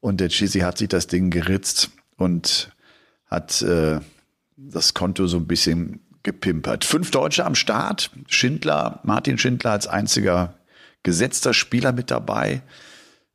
Und 0.00 0.20
der 0.20 0.28
Chizzy 0.28 0.58
hat 0.58 0.76
sich 0.78 0.88
das 0.88 1.06
Ding 1.06 1.30
geritzt 1.30 1.92
und 2.16 2.72
hat 3.26 3.62
äh, 3.62 4.00
das 4.56 4.92
Konto 4.92 5.28
so 5.28 5.36
ein 5.36 5.46
bisschen 5.46 6.00
gepimpert. 6.24 6.84
Fünf 6.84 7.12
Deutsche 7.12 7.44
am 7.44 7.54
Start. 7.54 8.10
Schindler, 8.26 9.00
Martin 9.04 9.38
Schindler 9.38 9.70
als 9.70 9.86
einziger 9.86 10.54
gesetzter 11.04 11.54
Spieler 11.54 11.92
mit 11.92 12.10
dabei. 12.10 12.62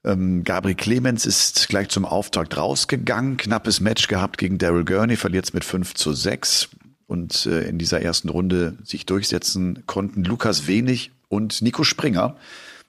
Ähm, 0.04 0.44
Gabriel 0.44 0.76
Clemens 0.76 1.26
ist 1.26 1.70
gleich 1.70 1.90
zum 1.90 2.04
Auftakt 2.04 2.58
rausgegangen. 2.58 3.38
Knappes 3.38 3.80
Match 3.80 4.08
gehabt 4.08 4.38
gegen 4.38 4.58
Daryl 4.58 4.86
Gurney, 4.86 5.16
verliert 5.16 5.46
es 5.46 5.54
mit 5.54 5.64
5 5.64 5.94
zu 5.94 6.14
6. 6.14 6.70
Und 7.08 7.46
äh, 7.46 7.62
in 7.68 7.78
dieser 7.78 8.02
ersten 8.02 8.30
Runde 8.30 8.78
sich 8.84 9.06
durchsetzen 9.06 9.84
konnten 9.88 10.24
Lukas 10.24 10.68
Wenig 10.68 11.12
und 11.28 11.62
Nico 11.62 11.84
Springer, 11.84 12.36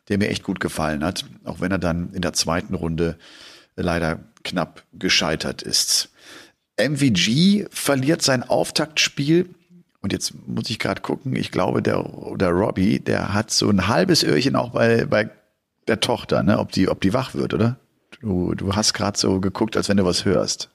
der 0.08 0.18
mir 0.18 0.28
echt 0.28 0.42
gut 0.42 0.60
gefallen 0.60 1.04
hat, 1.04 1.24
auch 1.44 1.60
wenn 1.60 1.72
er 1.72 1.78
dann 1.78 2.12
in 2.12 2.22
der 2.22 2.32
zweiten 2.32 2.74
Runde 2.74 3.16
leider 3.76 4.20
knapp 4.44 4.84
gescheitert 4.92 5.62
ist. 5.62 6.10
MVG 6.78 7.66
verliert 7.70 8.22
sein 8.22 8.42
Auftaktspiel. 8.42 9.50
Und 10.02 10.12
jetzt 10.12 10.32
muss 10.46 10.70
ich 10.70 10.78
gerade 10.78 11.02
gucken, 11.02 11.36
ich 11.36 11.50
glaube, 11.50 11.82
der, 11.82 12.02
der 12.36 12.50
Robbie, 12.50 13.00
der 13.00 13.34
hat 13.34 13.50
so 13.50 13.68
ein 13.68 13.86
halbes 13.88 14.24
Öhrchen 14.24 14.56
auch 14.56 14.70
bei, 14.70 15.04
bei 15.04 15.30
der 15.86 16.00
Tochter, 16.00 16.42
ne? 16.42 16.58
ob, 16.58 16.72
die, 16.72 16.88
ob 16.88 17.00
die 17.00 17.12
wach 17.12 17.34
wird, 17.34 17.52
oder? 17.52 17.76
Du, 18.20 18.54
du 18.54 18.74
hast 18.74 18.94
gerade 18.94 19.18
so 19.18 19.40
geguckt, 19.40 19.76
als 19.76 19.88
wenn 19.88 19.96
du 19.98 20.04
was 20.04 20.24
hörst. 20.24 20.70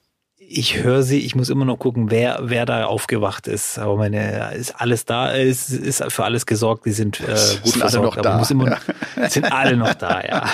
Ich 0.48 0.82
höre 0.82 1.02
sie, 1.02 1.18
ich 1.18 1.34
muss 1.34 1.48
immer 1.48 1.64
noch 1.64 1.78
gucken, 1.78 2.10
wer, 2.10 2.38
wer 2.42 2.66
da 2.66 2.84
aufgewacht 2.84 3.48
ist. 3.48 3.78
Aber 3.78 3.96
meine, 3.96 4.54
ist 4.54 4.80
alles 4.80 5.04
da, 5.04 5.32
ist, 5.32 5.70
ist 5.70 6.04
für 6.12 6.24
alles 6.24 6.46
gesorgt, 6.46 6.86
die 6.86 6.92
sind 6.92 7.20
äh, 7.20 7.24
gut 7.62 7.72
Sind 7.72 7.82
alle 7.82 7.90
versorgt. 7.90 8.16
noch 8.16 8.16
aber 8.18 8.44
da, 8.44 8.50
immer, 8.50 8.78
ja. 9.16 9.28
sind 9.28 9.52
alle 9.52 9.76
noch 9.76 9.94
da, 9.94 10.22
ja. 10.22 10.48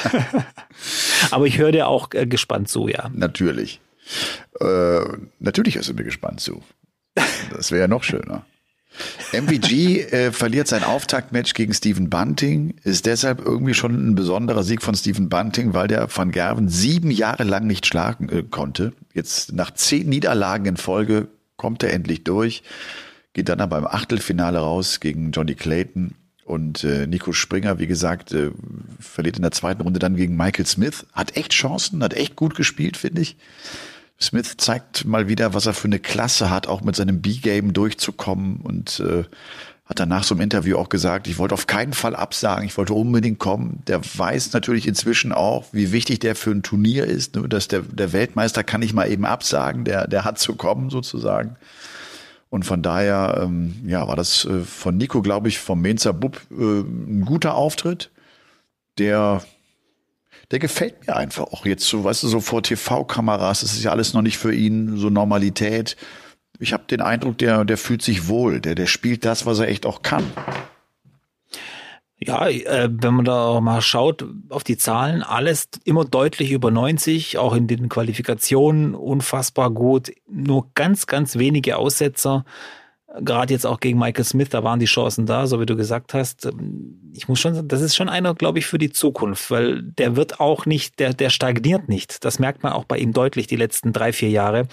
aber 1.31 1.47
ich 1.47 1.59
höre 1.59 1.73
dir 1.73 1.89
auch 1.89 2.09
äh, 2.15 2.27
gespannt 2.27 2.69
zu, 2.69 2.89
ja. 2.89 3.11
Natürlich. 3.13 3.81
Äh, 4.61 5.01
natürlich 5.41 5.77
hörst 5.77 5.91
du 5.91 5.95
mir 5.95 6.05
gespannt 6.05 6.41
zu. 6.41 6.63
Das 7.55 7.71
wäre 7.71 7.83
ja 7.83 7.89
noch 7.89 8.03
schöner. 8.03 8.47
MVG 9.33 10.13
äh, 10.13 10.33
verliert 10.33 10.69
sein 10.69 10.85
Auftaktmatch 10.85 11.55
gegen 11.55 11.73
Stephen 11.73 12.11
Bunting, 12.11 12.75
ist 12.85 13.07
deshalb 13.07 13.41
irgendwie 13.45 13.75
schon 13.75 14.11
ein 14.11 14.15
besonderer 14.15 14.63
Sieg 14.63 14.83
von 14.83 14.95
Stephen 14.95 15.29
Bunting, 15.29 15.75
weil 15.75 15.89
der 15.89 16.09
Van 16.15 16.31
Gerven 16.31 16.69
sieben 16.69 17.11
Jahre 17.11 17.45
lang 17.45 17.67
nicht 17.67 17.87
schlagen 17.87 18.29
äh, 18.29 18.43
konnte. 18.43 18.93
Jetzt 19.15 19.53
nach 19.53 19.71
zehn 19.73 20.09
Niederlagen 20.09 20.67
in 20.67 20.77
Folge 20.77 21.29
kommt 21.57 21.83
er 21.83 21.93
endlich 21.93 22.25
durch, 22.25 22.63
geht 23.33 23.49
dann 23.49 23.61
aber 23.61 23.79
im 23.79 23.87
Achtelfinale 23.87 24.59
raus 24.59 25.01
gegen 25.01 25.31
Johnny 25.33 25.55
Clayton. 25.55 26.15
Und 26.45 26.83
äh, 26.83 27.07
Nico 27.07 27.33
Springer, 27.33 27.79
wie 27.79 27.87
gesagt, 27.87 28.33
äh, 28.33 28.51
verliert 28.99 29.37
in 29.37 29.43
der 29.43 29.53
zweiten 29.53 29.81
Runde 29.83 30.01
dann 30.01 30.17
gegen 30.17 30.37
Michael 30.37 30.67
Smith. 30.67 31.07
Hat 31.13 31.37
echt 31.37 31.53
Chancen, 31.53 32.03
hat 32.03 32.15
echt 32.15 32.35
gut 32.37 32.57
gespielt, 32.57 32.97
finde 32.97 33.23
ich. 33.23 33.37
Smith 34.23 34.57
zeigt 34.57 35.05
mal 35.05 35.29
wieder, 35.29 35.53
was 35.55 35.67
er 35.67 35.75
für 35.75 35.89
eine 35.89 35.99
Klasse 35.99 36.51
hat, 36.51 36.69
auch 36.69 36.83
mit 36.83 36.97
seinem 36.97 37.21
B-Game 37.21 37.73
durchzukommen 37.73 38.57
und 38.63 39.01
äh, 39.01 39.25
hat 39.85 40.01
danach 40.01 40.25
so 40.25 40.35
im 40.35 40.41
Interview 40.41 40.79
auch 40.79 40.89
gesagt, 40.89 41.27
ich 41.27 41.39
wollte 41.39 41.55
auf 41.55 41.67
keinen 41.67 41.93
Fall 41.93 42.15
absagen, 42.15 42.65
ich 42.65 42.79
wollte 42.79 42.95
unbedingt 42.95 43.39
kommen. 43.39 43.83
Der 43.89 44.01
weiß 44.03 44.53
natürlich 44.53 44.87
inzwischen 44.87 45.33
auch, 45.33 45.67
wie 45.73 45.93
wichtig 45.93 46.21
der 46.21 46.35
für 46.37 46.53
ein 46.53 46.63
Turnier 46.63 47.05
ist, 47.05 47.35
ne? 47.37 47.49
dass 47.49 47.69
der, 47.69 47.81
der 47.81 48.13
Weltmeister 48.13 48.65
kann 48.65 48.81
nicht 48.81 48.95
mal 48.95 49.11
eben 49.11 49.27
absagen, 49.27 49.85
der, 49.85 50.07
der 50.07 50.25
hat 50.25 50.39
zu 50.39 50.55
kommen 50.55 50.89
sozusagen. 50.89 51.57
Und 52.49 52.65
von 52.65 52.83
daher, 52.83 53.41
ähm, 53.43 53.75
ja, 53.87 54.07
war 54.07 54.17
das 54.17 54.45
äh, 54.45 54.61
von 54.61 54.97
Nico, 54.97 55.21
glaube 55.21 55.49
ich, 55.49 55.59
vom 55.59 55.81
Menzer 55.81 56.13
Bub 56.13 56.41
äh, 56.51 56.81
ein 56.81 57.25
guter 57.25 57.55
Auftritt, 57.55 58.11
der 58.99 59.43
der 60.53 60.59
gefällt 60.59 61.07
mir 61.07 61.17
einfach 61.17 61.45
auch 61.45 61.65
jetzt 61.65 61.87
so, 61.87 62.05
weißt 62.05 62.23
du, 62.23 62.29
so 62.29 62.41
vor 62.41 62.63
TV-Kameras, 62.63 63.63
das 63.63 63.73
ist 63.73 63.83
ja 63.83 63.91
alles 63.91 64.13
noch 64.13 64.21
nicht 64.21 64.37
für 64.37 64.55
ihn 64.55 64.99
so 64.99 65.09
Normalität. 65.09 65.97
Ich 66.59 66.75
habe 66.75 66.85
den 66.85 67.01
Eindruck, 67.01 67.39
der, 67.39 67.65
der 67.65 67.79
fühlt 67.79 68.03
sich 68.03 68.29
wohl, 68.29 68.61
der, 68.61 68.75
der 68.75 68.87
spielt 68.87 69.25
das, 69.25 69.47
was 69.47 69.59
er 69.59 69.69
echt 69.69 69.87
auch 69.87 70.03
kann. 70.03 70.25
Ja, 72.19 72.47
äh, 72.47 72.89
wenn 72.93 73.15
man 73.15 73.25
da 73.25 73.61
mal 73.61 73.81
schaut 73.81 74.25
auf 74.51 74.63
die 74.63 74.77
Zahlen, 74.77 75.23
alles 75.23 75.69
immer 75.85 76.05
deutlich 76.05 76.53
über 76.53 76.71
90, 76.71 77.39
auch 77.39 77.55
in 77.55 77.67
den 77.67 77.89
Qualifikationen 77.89 78.95
unfassbar 78.95 79.71
gut. 79.71 80.13
Nur 80.29 80.69
ganz, 80.75 81.07
ganz 81.07 81.37
wenige 81.37 81.79
Aussetzer. 81.79 82.45
Gerade 83.21 83.53
jetzt 83.53 83.67
auch 83.67 83.81
gegen 83.81 83.99
Michael 83.99 84.25
Smith, 84.25 84.49
da 84.51 84.65
waren 84.65 84.81
die 84.81 84.87
Chancen 84.87 85.27
da, 85.27 85.47
so 85.47 85.61
wie 85.61 85.67
du 85.67 85.77
gesagt 85.77 86.15
hast. 86.15 86.49
Ich 87.13 87.29
muss 87.29 87.41
schon 87.41 87.55
sagen, 87.55 87.69
das 87.69 87.83
ist 87.83 87.95
schon 87.95 88.09
einer, 88.09 88.35
glaube 88.35 88.59
ich, 88.59 88.67
für 88.67 88.79
die 88.79 88.91
Zukunft, 88.91 89.51
weil 89.51 89.83
der 89.83 90.17
wird 90.17 90.41
auch 90.41 90.65
nicht, 90.65 90.99
der, 90.99 91.13
der 91.13 91.31
stagniert 91.31 91.89
nicht. 91.89 92.25
Das 92.25 92.39
merkt 92.39 92.63
man 92.63 92.73
auch 92.73 92.85
bei 92.85 92.99
ihm 92.99 93.13
deutlich 93.13 93.47
die 93.47 93.57
letzten 93.57 93.93
drei, 93.93 94.13
vier 94.13 94.31
Jahre. 94.31 94.67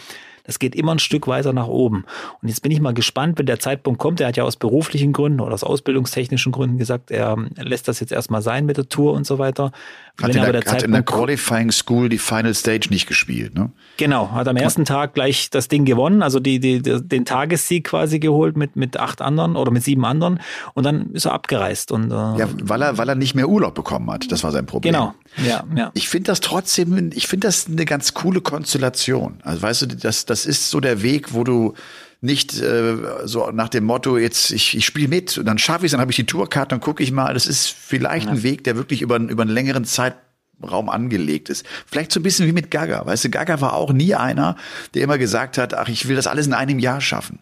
Das 0.50 0.58
geht 0.58 0.74
immer 0.74 0.96
ein 0.96 1.00
Stück 1.00 1.28
weiter 1.28 1.54
nach 1.54 1.68
oben. 1.68 2.06
Und 2.42 2.50
jetzt 2.50 2.64
bin 2.64 2.72
ich 2.72 2.82
mal 2.82 2.96
gespannt, 2.96 3.38
wenn 3.38 3.46
der 3.46 3.60
Zeitpunkt 3.60 4.00
kommt. 4.00 4.20
Er 4.20 4.30
hat 4.30 4.36
ja 4.36 4.46
aus 4.46 4.56
beruflichen 4.56 5.14
Gründen 5.14 5.42
oder 5.42 5.54
aus 5.54 5.64
ausbildungstechnischen 5.64 6.52
Gründen 6.52 6.80
gesagt, 6.80 7.12
er 7.12 7.38
lässt 7.56 7.88
das 7.88 8.00
jetzt 8.00 8.12
erstmal 8.12 8.42
sein 8.42 8.66
mit 8.66 8.76
der 8.76 8.90
Tour 8.90 9.14
und 9.14 9.28
so 9.28 9.38
weiter. 9.38 9.72
Hat, 10.20 10.36
in 10.36 10.42
der, 10.42 10.52
der 10.52 10.72
hat 10.72 10.82
in 10.82 10.92
der 10.92 11.04
Qualifying 11.04 11.72
School 11.72 12.10
die 12.10 12.18
Final 12.18 12.56
Stage 12.56 12.88
nicht 12.90 13.06
gespielt, 13.06 13.54
ne? 13.54 13.72
Genau, 13.98 14.32
hat 14.32 14.48
am 14.48 14.58
ersten 14.58 14.86
Tag 14.86 15.14
gleich 15.14 15.52
das 15.52 15.68
Ding 15.68 15.86
gewonnen, 15.86 16.24
also 16.24 16.40
die, 16.40 16.60
die, 16.60 16.82
den 16.82 17.26
Tagessieg 17.26 17.86
quasi 17.86 18.18
geholt 18.18 18.58
mit, 18.58 18.76
mit 18.76 19.00
acht 19.00 19.22
anderen 19.22 19.56
oder 19.56 19.72
mit 19.72 19.84
sieben 19.84 20.04
anderen 20.04 20.40
und 20.74 20.84
dann 20.84 21.12
ist 21.12 21.26
er 21.26 21.34
abgereist 21.34 21.92
und 21.92 22.12
äh, 22.12 22.16
Ja, 22.16 22.50
weil 22.64 22.82
er, 22.82 22.98
weil 22.98 23.08
er 23.08 23.16
nicht 23.16 23.36
mehr 23.36 23.48
Urlaub 23.48 23.76
bekommen 23.76 24.10
hat. 24.12 24.32
Das 24.32 24.44
war 24.44 24.52
sein 24.52 24.66
Problem. 24.66 24.94
genau, 24.94 25.14
ja, 25.38 25.63
ja. 25.76 25.92
Ich 25.94 26.10
finde 26.10 26.28
das 26.28 26.42
trotzdem, 26.42 27.12
ich 27.13 27.28
finde 27.28 27.48
das 27.48 27.68
eine 27.68 27.86
ganz 27.86 28.13
coole 28.13 28.42
Konstellation. 28.42 29.39
Also 29.44 29.62
weißt 29.62 29.82
du, 29.84 29.88
das, 29.88 30.26
das 30.26 30.46
ist 30.46 30.70
so 30.70 30.80
der 30.80 31.02
Weg, 31.02 31.34
wo 31.34 31.44
du 31.44 31.74
nicht 32.22 32.60
äh, 32.60 32.98
so 33.24 33.50
nach 33.52 33.70
dem 33.70 33.86
Motto, 33.86 34.18
jetzt 34.18 34.52
ich, 34.52 34.76
ich 34.76 34.86
spiele 34.86 35.08
mit 35.08 35.38
und 35.38 35.46
dann 35.46 35.58
schaffe 35.58 35.86
ich 35.86 35.89
es, 35.89 35.92
dann 35.92 36.02
habe 36.02 36.12
ich 36.12 36.18
die 36.18 36.26
Tourkarte, 36.26 36.70
dann 36.70 36.82
gucke 36.82 37.02
ich 37.02 37.12
mal. 37.12 37.34
Das 37.34 37.48
ist 37.48 37.68
vielleicht 37.68 38.28
ein 38.28 38.44
Weg, 38.44 38.63
der 38.65 38.76
wirklich 38.76 39.02
über, 39.02 39.18
über 39.18 39.44
einen 39.44 39.52
längeren 39.52 39.86
Zeitraum 39.86 40.89
angelegt 40.89 41.50
ist. 41.50 41.65
Vielleicht 41.86 42.12
so 42.12 42.20
ein 42.20 42.24
bisschen 42.24 42.48
wie 42.48 42.52
mit 42.52 42.72
Gaga. 42.72 43.06
Weißt 43.06 43.24
du, 43.24 43.30
Gaga 43.30 43.62
war 43.62 43.74
auch 43.74 43.94
nie 43.94 44.15
einer, 44.15 44.58
der 44.94 45.04
immer 45.04 45.18
gesagt 45.18 45.58
hat, 45.58 45.74
ach, 45.74 45.88
ich 45.88 46.08
will 46.10 46.18
das 46.18 46.28
alles 46.28 46.48
in 46.48 46.54
einem 46.54 46.80
Jahr 46.80 47.00
schaffen. 47.00 47.39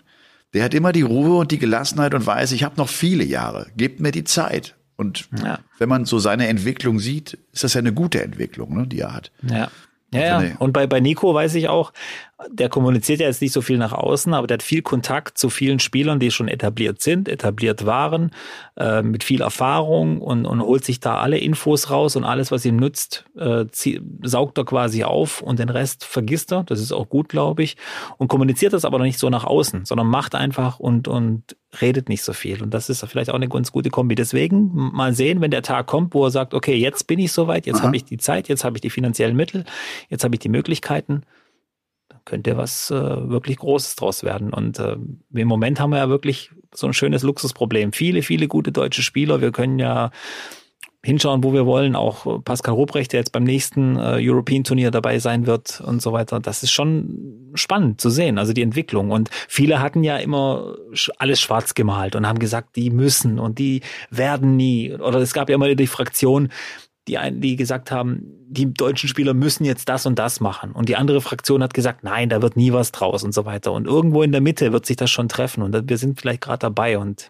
Der 0.53 0.63
hat 0.63 0.73
immer 0.73 0.91
die 0.91 1.01
Ruhe 1.01 1.39
und 1.39 1.51
die 1.51 1.57
Gelassenheit 1.57 2.13
und 2.13 2.25
weiß, 2.25 2.51
ich 2.51 2.63
habe 2.63 2.77
noch 2.77 2.89
viele 2.89 3.23
Jahre. 3.23 3.67
Gebt 3.75 3.99
mir 3.99 4.11
die 4.11 4.23
Zeit. 4.23 4.76
Und 4.97 5.29
Ja. 5.43 5.59
wenn 5.77 5.87
man 5.89 6.05
so 6.05 6.19
seine 6.19 6.47
Entwicklung 6.47 6.99
sieht, 6.99 7.37
ist 7.53 7.63
das 7.63 7.73
ja 7.75 7.79
eine 7.79 7.93
gute 7.93 8.21
Entwicklung, 8.21 8.75
ne, 8.75 8.87
die 8.87 8.99
er 8.99 9.13
hat. 9.13 9.31
Ja. 9.43 9.69
Ja, 10.13 10.41
ja. 10.41 10.55
Und 10.59 10.71
bei, 10.73 10.87
bei 10.87 10.99
Nico 11.01 11.33
weiß 11.33 11.55
ich 11.55 11.67
auch, 11.67 11.91
der 12.49 12.69
kommuniziert 12.69 13.19
ja 13.19 13.27
jetzt 13.27 13.41
nicht 13.41 13.51
so 13.51 13.61
viel 13.61 13.79
nach 13.79 13.93
außen, 13.93 14.33
aber 14.35 14.45
der 14.45 14.55
hat 14.55 14.63
viel 14.63 14.83
Kontakt 14.83 15.39
zu 15.39 15.49
vielen 15.49 15.79
Spielern, 15.79 16.19
die 16.19 16.29
schon 16.29 16.47
etabliert 16.47 17.01
sind, 17.01 17.27
etabliert 17.27 17.87
waren, 17.87 18.31
äh, 18.77 19.01
mit 19.01 19.23
viel 19.23 19.41
Erfahrung 19.41 20.21
und, 20.21 20.45
und 20.45 20.61
holt 20.61 20.85
sich 20.85 20.99
da 20.99 21.17
alle 21.17 21.39
Infos 21.39 21.89
raus 21.89 22.15
und 22.15 22.23
alles, 22.23 22.51
was 22.51 22.63
ihm 22.63 22.75
nützt, 22.75 23.25
äh, 23.37 23.65
saugt 24.23 24.57
er 24.59 24.65
quasi 24.65 25.03
auf 25.03 25.41
und 25.41 25.57
den 25.57 25.69
Rest 25.69 26.05
vergisst 26.05 26.51
er. 26.51 26.63
Das 26.63 26.79
ist 26.79 26.91
auch 26.91 27.09
gut, 27.09 27.27
glaube 27.27 27.63
ich. 27.63 27.75
Und 28.17 28.27
kommuniziert 28.27 28.73
das 28.73 28.85
aber 28.85 28.99
noch 28.99 29.05
nicht 29.05 29.19
so 29.19 29.29
nach 29.31 29.43
außen, 29.43 29.85
sondern 29.85 30.07
macht 30.07 30.35
einfach 30.35 30.79
und, 30.79 31.07
und 31.07 31.55
redet 31.81 32.07
nicht 32.07 32.21
so 32.21 32.33
viel. 32.33 32.61
Und 32.61 32.71
das 32.71 32.89
ist 32.89 33.03
vielleicht 33.07 33.31
auch 33.31 33.35
eine 33.35 33.49
ganz 33.49 33.71
gute 33.71 33.89
Kombi. 33.89 34.13
Deswegen 34.13 34.69
mal 34.73 35.13
sehen, 35.13 35.41
wenn 35.41 35.51
der 35.51 35.63
Tag 35.63 35.87
kommt, 35.87 36.13
wo 36.13 36.25
er 36.25 36.31
sagt, 36.31 36.53
okay, 36.53 36.75
jetzt 36.75 37.07
bin 37.07 37.17
ich 37.17 37.31
soweit, 37.31 37.65
jetzt 37.65 37.81
habe 37.81 37.95
ich 37.95 38.05
die 38.05 38.17
Zeit, 38.17 38.47
jetzt 38.47 38.63
habe 38.63 38.77
ich 38.77 38.81
die 38.81 38.89
finanziellen 38.91 39.35
Mittel, 39.35 39.65
jetzt 40.09 40.23
habe 40.23 40.35
ich 40.35 40.39
die 40.39 40.49
Möglichkeiten 40.49 41.23
könnte 42.27 42.57
was 42.57 42.91
äh, 42.91 42.93
wirklich 42.93 43.57
Großes 43.57 43.95
draus 43.95 44.23
werden. 44.23 44.53
Und 44.53 44.77
äh, 44.77 44.97
im 45.33 45.47
Moment 45.47 45.79
haben 45.79 45.89
wir 45.89 45.97
ja 45.97 46.09
wirklich 46.09 46.51
so 46.75 46.85
ein 46.85 46.93
schönes 46.93 47.23
Luxusproblem. 47.23 47.93
Viele, 47.93 48.21
viele 48.21 48.47
gute 48.47 48.71
deutsche 48.71 49.01
Spieler. 49.01 49.41
Wir 49.41 49.51
können 49.51 49.79
ja 49.79 50.11
hinschauen, 51.03 51.43
wo 51.43 51.53
wir 51.53 51.65
wollen. 51.65 51.95
Auch 51.95 52.43
Pascal 52.43 52.73
Ruprecht, 52.73 53.13
der 53.13 53.21
jetzt 53.21 53.31
beim 53.31 53.45
nächsten 53.45 53.95
äh, 53.95 54.17
European 54.19 54.65
Turnier 54.65 54.91
dabei 54.91 55.19
sein 55.19 55.47
wird 55.47 55.81
und 55.81 56.01
so 56.01 56.11
weiter. 56.11 56.39
Das 56.39 56.63
ist 56.63 56.71
schon 56.71 57.51
spannend 57.53 58.01
zu 58.01 58.09
sehen, 58.09 58.37
also 58.37 58.51
die 58.51 58.61
Entwicklung. 58.61 59.11
Und 59.11 59.29
viele 59.47 59.79
hatten 59.79 60.03
ja 60.03 60.17
immer 60.17 60.75
alles 61.17 61.39
schwarz 61.39 61.75
gemalt 61.75 62.15
und 62.15 62.27
haben 62.27 62.39
gesagt, 62.39 62.75
die 62.75 62.89
müssen 62.89 63.39
und 63.39 63.57
die 63.57 63.81
werden 64.09 64.57
nie. 64.57 64.93
Oder 64.93 65.19
es 65.19 65.33
gab 65.33 65.49
ja 65.49 65.55
immer 65.55 65.73
die 65.73 65.87
Fraktion, 65.87 66.49
die, 67.07 67.17
einen, 67.17 67.41
die 67.41 67.55
gesagt 67.55 67.91
haben, 67.91 68.33
die 68.49 68.73
deutschen 68.73 69.09
Spieler 69.09 69.33
müssen 69.33 69.65
jetzt 69.65 69.89
das 69.89 70.05
und 70.05 70.19
das 70.19 70.39
machen. 70.39 70.71
Und 70.71 70.89
die 70.89 70.95
andere 70.95 71.21
Fraktion 71.21 71.63
hat 71.63 71.73
gesagt, 71.73 72.03
nein, 72.03 72.29
da 72.29 72.41
wird 72.41 72.57
nie 72.57 72.73
was 72.73 72.91
draus 72.91 73.23
und 73.23 73.33
so 73.33 73.45
weiter. 73.45 73.71
Und 73.71 73.85
irgendwo 73.85 74.23
in 74.23 74.31
der 74.31 74.41
Mitte 74.41 74.73
wird 74.73 74.85
sich 74.85 74.97
das 74.97 75.09
schon 75.09 75.29
treffen. 75.29 75.63
Und 75.63 75.89
wir 75.89 75.97
sind 75.97 76.19
vielleicht 76.19 76.41
gerade 76.41 76.59
dabei. 76.59 76.97
Und 76.97 77.29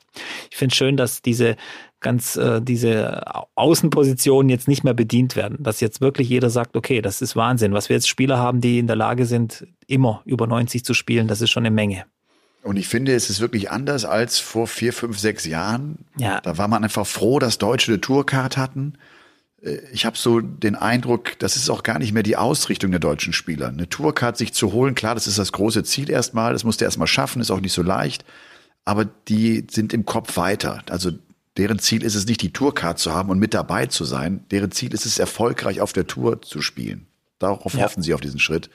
ich 0.49 0.57
finde 0.57 0.75
schön, 0.75 0.97
dass 0.97 1.21
diese 1.21 1.55
ganz 1.99 2.35
äh, 2.35 2.61
diese 2.61 3.23
Außenpositionen 3.55 4.49
jetzt 4.49 4.67
nicht 4.67 4.83
mehr 4.83 4.93
bedient 4.93 5.35
werden. 5.35 5.57
Dass 5.59 5.79
jetzt 5.79 6.01
wirklich 6.01 6.29
jeder 6.29 6.49
sagt, 6.49 6.75
okay, 6.75 7.01
das 7.01 7.21
ist 7.21 7.35
Wahnsinn. 7.35 7.73
Was 7.73 7.89
wir 7.89 7.95
jetzt 7.95 8.07
Spieler 8.07 8.37
haben, 8.37 8.61
die 8.61 8.79
in 8.79 8.87
der 8.87 8.95
Lage 8.95 9.25
sind, 9.25 9.67
immer 9.87 10.21
über 10.25 10.47
90 10.47 10.83
zu 10.83 10.93
spielen, 10.93 11.27
das 11.27 11.41
ist 11.41 11.49
schon 11.49 11.65
eine 11.65 11.73
Menge. 11.73 12.05
Und 12.63 12.77
ich 12.77 12.87
finde, 12.87 13.13
es 13.13 13.29
ist 13.29 13.39
wirklich 13.39 13.71
anders 13.71 14.03
als 14.03 14.39
vor 14.39 14.67
vier, 14.67 14.91
fünf, 14.91 15.17
sechs 15.17 15.45
Jahren. 15.45 15.99
Ja. 16.17 16.41
Da 16.41 16.57
war 16.57 16.67
man 16.67 16.83
einfach 16.83 17.07
froh, 17.07 17.39
dass 17.39 17.57
Deutsche 17.59 17.91
eine 17.91 18.01
Tourcard 18.01 18.57
hatten. 18.57 18.93
Äh, 19.67 19.81
ich 19.91 20.05
habe 20.05 20.17
so 20.17 20.39
den 20.41 20.75
Eindruck, 20.75 21.37
das 21.39 21.55
ist 21.55 21.69
auch 21.69 21.83
gar 21.83 21.99
nicht 21.99 22.13
mehr 22.13 22.23
die 22.23 22.37
Ausrichtung 22.37 22.91
der 22.91 22.99
deutschen 22.99 23.33
Spieler. 23.33 23.67
Eine 23.67 23.89
Tourcard 23.89 24.37
sich 24.37 24.53
zu 24.53 24.71
holen, 24.71 24.95
klar, 24.95 25.15
das 25.15 25.27
ist 25.27 25.37
das 25.37 25.51
große 25.51 25.83
Ziel 25.83 26.09
erstmal, 26.09 26.53
das 26.53 26.63
musst 26.63 26.81
du 26.81 26.85
erstmal 26.85 27.07
schaffen, 27.07 27.41
ist 27.41 27.51
auch 27.51 27.61
nicht 27.61 27.73
so 27.73 27.83
leicht, 27.83 28.25
aber 28.85 29.05
die 29.05 29.65
sind 29.69 29.93
im 29.93 30.05
Kopf 30.05 30.37
weiter. 30.37 30.83
Also 30.89 31.11
deren 31.57 31.79
Ziel 31.79 32.03
ist 32.03 32.15
es 32.15 32.25
nicht, 32.25 32.41
die 32.41 32.53
Tourcard 32.53 32.99
zu 32.99 33.13
haben 33.13 33.29
und 33.29 33.39
mit 33.39 33.53
dabei 33.53 33.87
zu 33.87 34.05
sein. 34.05 34.45
Deren 34.51 34.71
Ziel 34.71 34.93
ist 34.93 35.05
es, 35.05 35.19
erfolgreich 35.19 35.81
auf 35.81 35.93
der 35.93 36.07
Tour 36.07 36.41
zu 36.41 36.61
spielen. 36.61 37.07
Darauf 37.39 37.73
ja. 37.73 37.83
hoffen 37.83 38.03
sie 38.03 38.13
auf 38.13 38.21
diesen 38.21 38.39
Schritt. 38.39 38.69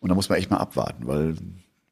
Und 0.00 0.08
da 0.08 0.14
muss 0.14 0.28
man 0.28 0.38
echt 0.38 0.50
mal 0.50 0.58
abwarten, 0.58 1.06
weil 1.06 1.36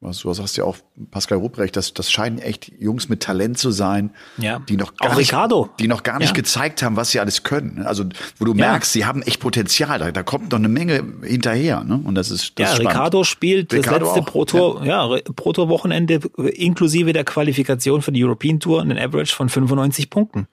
was, 0.05 0.19
du 0.19 0.33
sagst 0.33 0.57
ja 0.57 0.65
auch, 0.65 0.77
Pascal 1.11 1.39
Rupprecht, 1.39 1.77
das, 1.77 1.95
das 1.95 2.11
scheinen 2.11 2.39
echt 2.39 2.71
Jungs 2.79 3.09
mit 3.09 3.21
Talent 3.21 3.59
zu 3.59 3.71
sein, 3.71 4.11
ja. 4.37 4.61
die 4.61 4.77
noch 4.77 4.95
gar 4.97 5.13
auch 5.13 5.17
nicht, 5.17 5.33
Ricardo. 5.33 5.71
die 5.81 5.89
noch 5.89 6.03
gar 6.03 6.19
nicht 6.19 6.29
ja. 6.29 6.35
gezeigt 6.35 6.83
haben, 6.83 6.97
was 6.97 7.11
sie 7.11 7.21
alles 7.21 7.43
können. 7.43 7.83
Also, 7.83 8.05
wo 8.39 8.45
du 8.45 8.53
ja. 8.53 8.71
merkst, 8.71 8.93
sie 8.93 9.07
haben 9.07 9.23
echt 9.23 9.41
Potenzial. 9.41 9.99
Da, 9.99 10.13
da 10.13 10.23
kommt 10.23 10.53
noch 10.53 10.59
eine 10.59 10.69
Menge 10.69 11.05
hinterher, 11.23 11.83
ne? 11.85 12.01
Und 12.05 12.15
das 12.15 12.31
ist, 12.31 12.59
das 12.59 12.69
ja, 12.69 12.73
ist 12.75 12.81
Ricardo 12.81 13.25
spielt 13.25 13.73
Ricardo 13.73 14.07
das 14.07 14.17
letzte 14.17 14.31
Pro 14.31 14.45
Tour, 14.45 14.85
ja. 14.85 15.11
ja, 15.11 15.21
Pro 15.35 15.53
Tour 15.53 15.69
Wochenende 15.69 16.21
inklusive 16.37 17.13
der 17.13 17.25
Qualifikation 17.25 18.03
für 18.03 18.13
die 18.13 18.25
European 18.25 18.61
Tour, 18.61 18.83
einen 18.83 18.99
Average 18.99 19.35
von 19.35 19.49
95 19.49 20.11
Punkten 20.11 20.49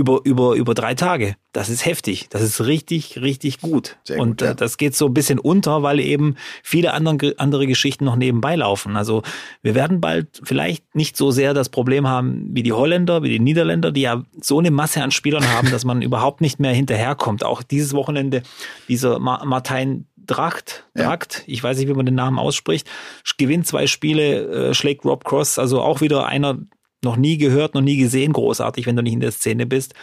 über, 0.00 0.20
über, 0.24 0.54
über 0.54 0.72
drei 0.72 0.94
Tage. 0.94 1.36
Das 1.52 1.68
ist 1.68 1.84
heftig. 1.84 2.28
Das 2.30 2.42
ist 2.42 2.62
richtig, 2.62 3.20
richtig 3.20 3.60
gut. 3.60 3.98
Gut 4.08 4.18
und 4.18 4.40
äh, 4.40 4.46
ja. 4.46 4.54
das 4.54 4.78
geht 4.78 4.96
so 4.96 5.06
ein 5.06 5.14
bisschen 5.14 5.38
unter, 5.38 5.82
weil 5.82 6.00
eben 6.00 6.36
viele 6.62 6.94
andere, 6.94 7.34
andere 7.36 7.66
Geschichten 7.66 8.06
noch 8.06 8.16
nebenbei 8.16 8.56
laufen. 8.56 8.96
Also 8.96 9.22
wir 9.62 9.74
werden 9.74 10.00
bald 10.00 10.40
vielleicht 10.42 10.94
nicht 10.94 11.16
so 11.16 11.30
sehr 11.30 11.52
das 11.52 11.68
Problem 11.68 12.08
haben 12.08 12.46
wie 12.50 12.62
die 12.62 12.72
Holländer, 12.72 13.22
wie 13.22 13.28
die 13.28 13.40
Niederländer, 13.40 13.92
die 13.92 14.02
ja 14.02 14.24
so 14.40 14.58
eine 14.58 14.70
Masse 14.70 15.02
an 15.02 15.10
Spielern 15.10 15.46
haben, 15.52 15.70
dass 15.70 15.84
man 15.84 16.00
überhaupt 16.10 16.40
nicht 16.40 16.60
mehr 16.60 16.72
hinterherkommt. 16.72 17.44
Auch 17.44 17.62
dieses 17.62 17.92
Wochenende, 17.92 18.42
dieser 18.88 19.18
Ma 19.18 19.44
Martin 19.44 20.06
Dracht, 20.16 20.84
Dracht, 20.94 21.38
ja. 21.38 21.52
ich 21.52 21.62
weiß 21.62 21.76
nicht, 21.76 21.88
wie 21.88 21.94
man 21.94 22.06
den 22.06 22.14
Namen 22.14 22.38
ausspricht, 22.38 22.88
gewinnt 23.36 23.66
zwei 23.66 23.86
Spiele, 23.86 24.70
äh, 24.70 24.74
schlägt 24.74 25.04
Rob 25.04 25.24
Cross, 25.24 25.58
also 25.58 25.80
auch 25.82 26.00
wieder 26.00 26.26
einer 26.26 26.58
noch 27.04 27.16
nie 27.16 27.38
gehört, 27.38 27.74
noch 27.74 27.80
nie 27.80 27.96
gesehen, 27.96 28.32
großartig, 28.32 28.86
wenn 28.86 28.96
du 28.96 29.02
nicht 29.02 29.14
in 29.14 29.20
der 29.20 29.32
Szene 29.32 29.66
bist. 29.66 29.94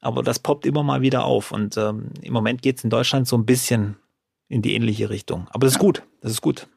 Aber 0.00 0.22
das 0.22 0.38
poppt 0.38 0.66
immer 0.66 0.82
mal 0.82 1.00
wieder 1.00 1.24
auf. 1.24 1.52
Und 1.52 1.76
ähm, 1.76 2.10
im 2.22 2.32
Moment 2.32 2.62
geht 2.62 2.78
es 2.78 2.84
in 2.84 2.90
Deutschland 2.90 3.26
so 3.26 3.36
ein 3.36 3.46
bisschen 3.46 3.96
in 4.48 4.62
die 4.62 4.74
ähnliche 4.74 5.10
Richtung. 5.10 5.48
Aber 5.50 5.66
das 5.66 5.74
ist 5.74 5.78
gut. 5.78 6.02
Das 6.20 6.32
ist 6.32 6.42
gut. 6.42 6.68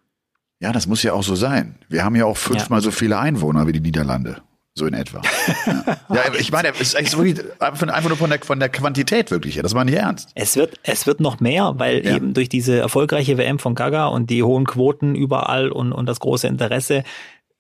Ja, 0.59 0.73
das 0.73 0.87
muss 0.87 1.03
ja 1.03 1.13
auch 1.13 1.23
so 1.23 1.35
sein. 1.35 1.75
Wir 1.87 2.03
haben 2.03 2.15
ja 2.15 2.25
auch 2.25 2.37
fünfmal 2.37 2.79
ja. 2.79 2.83
so 2.83 2.91
viele 2.91 3.17
Einwohner 3.17 3.67
wie 3.67 3.71
die 3.71 3.79
Niederlande. 3.79 4.41
So 4.75 4.85
in 4.85 4.93
etwa. 4.93 5.21
Ja, 6.09 6.15
ja 6.15 6.33
ich 6.39 6.51
meine, 6.51 6.69
es 6.69 6.81
ist 6.81 6.95
eigentlich 6.95 7.11
so 7.11 7.21
einfach 7.59 8.09
nur 8.09 8.17
von 8.17 8.29
der, 8.29 8.39
von 8.39 8.59
der 8.59 8.69
Quantität 8.69 9.29
wirklich. 9.29 9.57
Das 9.57 9.75
war 9.75 9.85
nicht 9.85 9.95
ernst. 9.95 10.31
Es 10.33 10.55
wird, 10.55 10.79
es 10.83 11.05
wird 11.05 11.19
noch 11.19 11.39
mehr, 11.39 11.75
weil 11.77 12.03
ja. 12.03 12.15
eben 12.15 12.33
durch 12.33 12.49
diese 12.49 12.79
erfolgreiche 12.79 13.37
WM 13.37 13.59
von 13.59 13.75
Gaga 13.75 14.07
und 14.07 14.29
die 14.29 14.41
hohen 14.41 14.65
Quoten 14.65 15.13
überall 15.13 15.69
und, 15.69 15.91
und 15.91 16.07
das 16.07 16.19
große 16.19 16.47
Interesse 16.47 17.03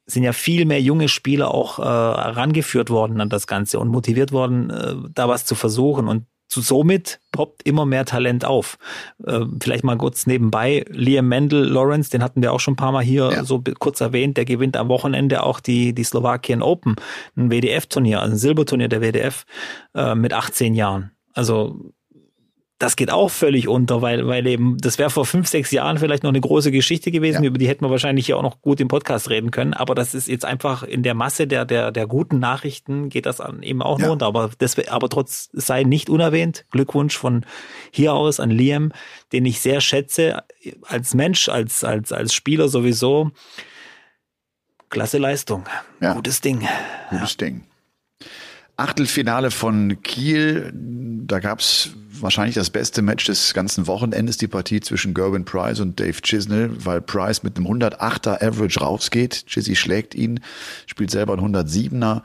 sind 0.09 0.23
ja 0.23 0.33
viel 0.33 0.65
mehr 0.65 0.81
junge 0.81 1.07
Spieler 1.07 1.53
auch 1.53 1.79
äh, 1.79 1.83
rangeführt 1.83 2.89
worden 2.89 3.21
an 3.21 3.29
das 3.29 3.47
Ganze 3.47 3.79
und 3.79 3.89
motiviert 3.89 4.31
worden, 4.31 4.69
äh, 4.69 4.95
da 5.13 5.27
was 5.27 5.45
zu 5.45 5.55
versuchen. 5.55 6.07
Und 6.07 6.25
zu, 6.49 6.61
somit 6.61 7.19
poppt 7.31 7.63
immer 7.63 7.85
mehr 7.85 8.05
Talent 8.05 8.43
auf. 8.43 8.77
Äh, 9.23 9.41
vielleicht 9.61 9.83
mal 9.83 9.97
kurz 9.97 10.25
nebenbei, 10.25 10.83
Liam 10.89 11.27
Mendel 11.27 11.63
Lawrence, 11.63 12.09
den 12.09 12.23
hatten 12.23 12.41
wir 12.41 12.51
auch 12.51 12.59
schon 12.59 12.73
ein 12.73 12.77
paar 12.77 12.91
Mal 12.91 13.03
hier 13.03 13.31
ja. 13.31 13.43
so 13.43 13.63
kurz 13.77 14.01
erwähnt, 14.01 14.35
der 14.35 14.45
gewinnt 14.45 14.75
am 14.75 14.89
Wochenende 14.89 15.43
auch 15.43 15.59
die, 15.59 15.93
die 15.93 16.03
Slowakien 16.03 16.63
Open, 16.63 16.95
ein 17.37 17.51
WDF-Turnier, 17.51 18.21
also 18.21 18.33
ein 18.33 18.37
Silberturnier 18.37 18.89
der 18.89 19.01
WDF 19.01 19.45
äh, 19.93 20.15
mit 20.15 20.33
18 20.33 20.73
Jahren. 20.73 21.11
Also 21.33 21.93
das 22.79 22.95
geht 22.95 23.11
auch 23.11 23.29
völlig 23.29 23.67
unter, 23.67 24.01
weil, 24.01 24.25
weil 24.25 24.47
eben, 24.47 24.77
das 24.77 24.97
wäre 24.97 25.09
vor 25.09 25.25
fünf, 25.25 25.49
sechs 25.49 25.69
Jahren 25.71 25.97
vielleicht 25.97 26.23
noch 26.23 26.29
eine 26.29 26.39
große 26.39 26.71
Geschichte 26.71 27.11
gewesen, 27.11 27.43
ja. 27.43 27.49
über 27.49 27.57
die 27.57 27.67
hätten 27.67 27.83
wir 27.83 27.89
wahrscheinlich 27.89 28.25
hier 28.25 28.37
auch 28.37 28.41
noch 28.41 28.61
gut 28.61 28.79
im 28.79 28.87
Podcast 28.87 29.29
reden 29.29 29.51
können. 29.51 29.73
Aber 29.73 29.95
das 29.95 30.15
ist 30.15 30.29
jetzt 30.29 30.45
einfach 30.45 30.83
in 30.83 31.03
der 31.03 31.13
Masse 31.13 31.45
der, 31.45 31.65
der, 31.65 31.91
der 31.91 32.07
guten 32.07 32.39
Nachrichten 32.39 33.09
geht 33.09 33.25
das 33.25 33.41
eben 33.61 33.81
auch 33.81 33.99
ja. 33.99 34.07
runter. 34.07 34.27
Aber 34.27 34.49
das, 34.57 34.79
aber 34.87 35.09
trotz, 35.09 35.49
sei 35.51 35.83
nicht 35.83 36.09
unerwähnt. 36.09 36.65
Glückwunsch 36.71 37.17
von 37.17 37.45
hier 37.91 38.13
aus 38.13 38.39
an 38.39 38.49
Liam, 38.49 38.93
den 39.33 39.45
ich 39.45 39.59
sehr 39.59 39.81
schätze, 39.81 40.43
als 40.87 41.13
Mensch, 41.13 41.49
als, 41.49 41.83
als, 41.83 42.13
als 42.13 42.33
Spieler 42.33 42.69
sowieso. 42.69 43.31
Klasse 44.89 45.17
Leistung. 45.17 45.65
Ja. 45.99 46.13
Gutes 46.13 46.39
Ding. 46.39 46.65
Gutes 47.09 47.35
Ding. 47.35 47.65
Achtelfinale 48.77 49.51
von 49.51 50.01
Kiel, 50.01 50.71
da 50.73 51.39
gab's 51.39 51.93
wahrscheinlich 52.21 52.55
das 52.55 52.69
beste 52.69 53.01
Match 53.01 53.25
des 53.25 53.53
ganzen 53.53 53.87
Wochenendes, 53.87 54.37
die 54.37 54.47
Partie 54.47 54.79
zwischen 54.79 55.13
Gerwin 55.13 55.45
Price 55.45 55.79
und 55.79 55.99
Dave 55.99 56.21
Chisnell, 56.21 56.71
weil 56.85 57.01
Price 57.01 57.43
mit 57.43 57.57
einem 57.57 57.67
108er 57.67 58.43
Average 58.43 58.79
rausgeht. 58.79 59.45
Chizzy 59.47 59.75
schlägt 59.75 60.15
ihn, 60.15 60.39
spielt 60.85 61.11
selber 61.11 61.33
ein 61.33 61.39
107er. 61.39 62.21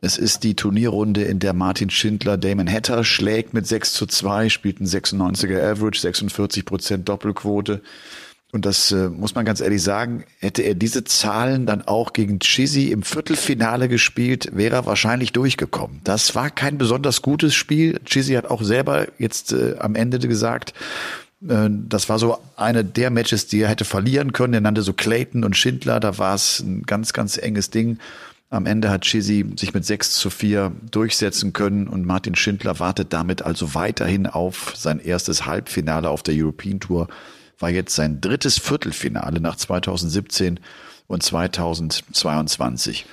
Es 0.00 0.16
ist 0.16 0.44
die 0.44 0.54
Turnierrunde, 0.54 1.24
in 1.24 1.40
der 1.40 1.52
Martin 1.54 1.90
Schindler 1.90 2.36
Damon 2.36 2.70
Hatter 2.70 3.02
schlägt 3.02 3.52
mit 3.52 3.66
6 3.66 3.94
zu 3.94 4.06
2, 4.06 4.48
spielt 4.48 4.80
ein 4.80 4.86
96er 4.86 5.60
Average, 5.60 6.00
46 6.00 6.64
Prozent 6.64 7.08
Doppelquote. 7.08 7.82
Und 8.50 8.64
das 8.64 8.92
äh, 8.92 9.10
muss 9.10 9.34
man 9.34 9.44
ganz 9.44 9.60
ehrlich 9.60 9.82
sagen, 9.82 10.24
hätte 10.38 10.62
er 10.62 10.74
diese 10.74 11.04
Zahlen 11.04 11.66
dann 11.66 11.82
auch 11.82 12.14
gegen 12.14 12.38
Chizzy 12.38 12.90
im 12.92 13.02
Viertelfinale 13.02 13.88
gespielt, 13.88 14.48
wäre 14.54 14.76
er 14.76 14.86
wahrscheinlich 14.86 15.32
durchgekommen. 15.32 16.00
Das 16.04 16.34
war 16.34 16.48
kein 16.48 16.78
besonders 16.78 17.20
gutes 17.20 17.54
Spiel. 17.54 18.00
Chizzy 18.06 18.32
hat 18.34 18.46
auch 18.46 18.62
selber 18.62 19.08
jetzt 19.18 19.52
äh, 19.52 19.76
am 19.78 19.94
Ende 19.94 20.18
gesagt, 20.18 20.72
äh, 21.46 21.68
das 21.68 22.08
war 22.08 22.18
so 22.18 22.38
eine 22.56 22.86
der 22.86 23.10
Matches, 23.10 23.48
die 23.48 23.60
er 23.60 23.68
hätte 23.68 23.84
verlieren 23.84 24.32
können. 24.32 24.54
Er 24.54 24.62
nannte 24.62 24.80
so 24.80 24.94
Clayton 24.94 25.44
und 25.44 25.54
Schindler, 25.54 26.00
da 26.00 26.16
war 26.16 26.34
es 26.34 26.60
ein 26.60 26.84
ganz, 26.84 27.12
ganz 27.12 27.36
enges 27.36 27.68
Ding. 27.68 27.98
Am 28.48 28.64
Ende 28.64 28.88
hat 28.88 29.02
Chizzy 29.02 29.44
sich 29.58 29.74
mit 29.74 29.84
6 29.84 30.14
zu 30.14 30.30
4 30.30 30.72
durchsetzen 30.90 31.52
können 31.52 31.86
und 31.86 32.06
Martin 32.06 32.34
Schindler 32.34 32.80
wartet 32.80 33.12
damit 33.12 33.42
also 33.42 33.74
weiterhin 33.74 34.26
auf 34.26 34.72
sein 34.74 35.00
erstes 35.00 35.44
Halbfinale 35.44 36.08
auf 36.08 36.22
der 36.22 36.34
European 36.34 36.80
Tour 36.80 37.08
war 37.58 37.70
jetzt 37.70 37.94
sein 37.94 38.20
drittes 38.20 38.58
Viertelfinale 38.58 39.40
nach 39.40 39.56
2017 39.56 40.60
und 41.06 41.22
2022. 41.22 43.06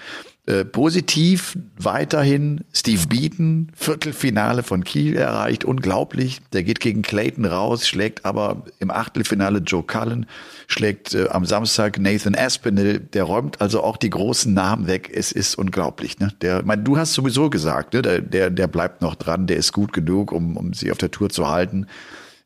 Äh, 0.47 0.63
positiv 0.63 1.57
weiterhin 1.75 2.65
Steve 2.71 3.07
Beaton, 3.07 3.71
Viertelfinale 3.75 4.61
von 4.61 4.83
Kiel 4.83 5.15
erreicht, 5.15 5.65
unglaublich. 5.65 6.39
Der 6.53 6.61
geht 6.61 6.81
gegen 6.81 7.01
Clayton 7.01 7.45
raus, 7.45 7.87
schlägt 7.87 8.25
aber 8.25 8.63
im 8.77 8.91
Achtelfinale 8.91 9.57
Joe 9.59 9.81
Cullen, 9.81 10.27
schlägt 10.67 11.15
äh, 11.15 11.29
am 11.29 11.45
Samstag 11.45 11.97
Nathan 11.97 12.35
Aspinall, 12.35 12.99
der 12.99 13.23
räumt 13.23 13.59
also 13.59 13.81
auch 13.81 13.97
die 13.97 14.11
großen 14.11 14.53
Namen 14.53 14.85
weg. 14.85 15.09
Es 15.11 15.31
ist 15.31 15.55
unglaublich. 15.55 16.19
Ne? 16.19 16.31
Der, 16.41 16.61
mein, 16.63 16.83
du 16.83 16.95
hast 16.95 17.13
sowieso 17.13 17.49
gesagt, 17.49 17.95
ne? 17.95 18.03
der, 18.03 18.21
der, 18.21 18.51
der 18.51 18.67
bleibt 18.67 19.01
noch 19.01 19.15
dran, 19.15 19.47
der 19.47 19.57
ist 19.57 19.73
gut 19.73 19.93
genug, 19.93 20.31
um, 20.31 20.57
um 20.57 20.73
sie 20.73 20.91
auf 20.91 20.99
der 20.99 21.09
Tour 21.09 21.31
zu 21.31 21.47
halten. 21.47 21.87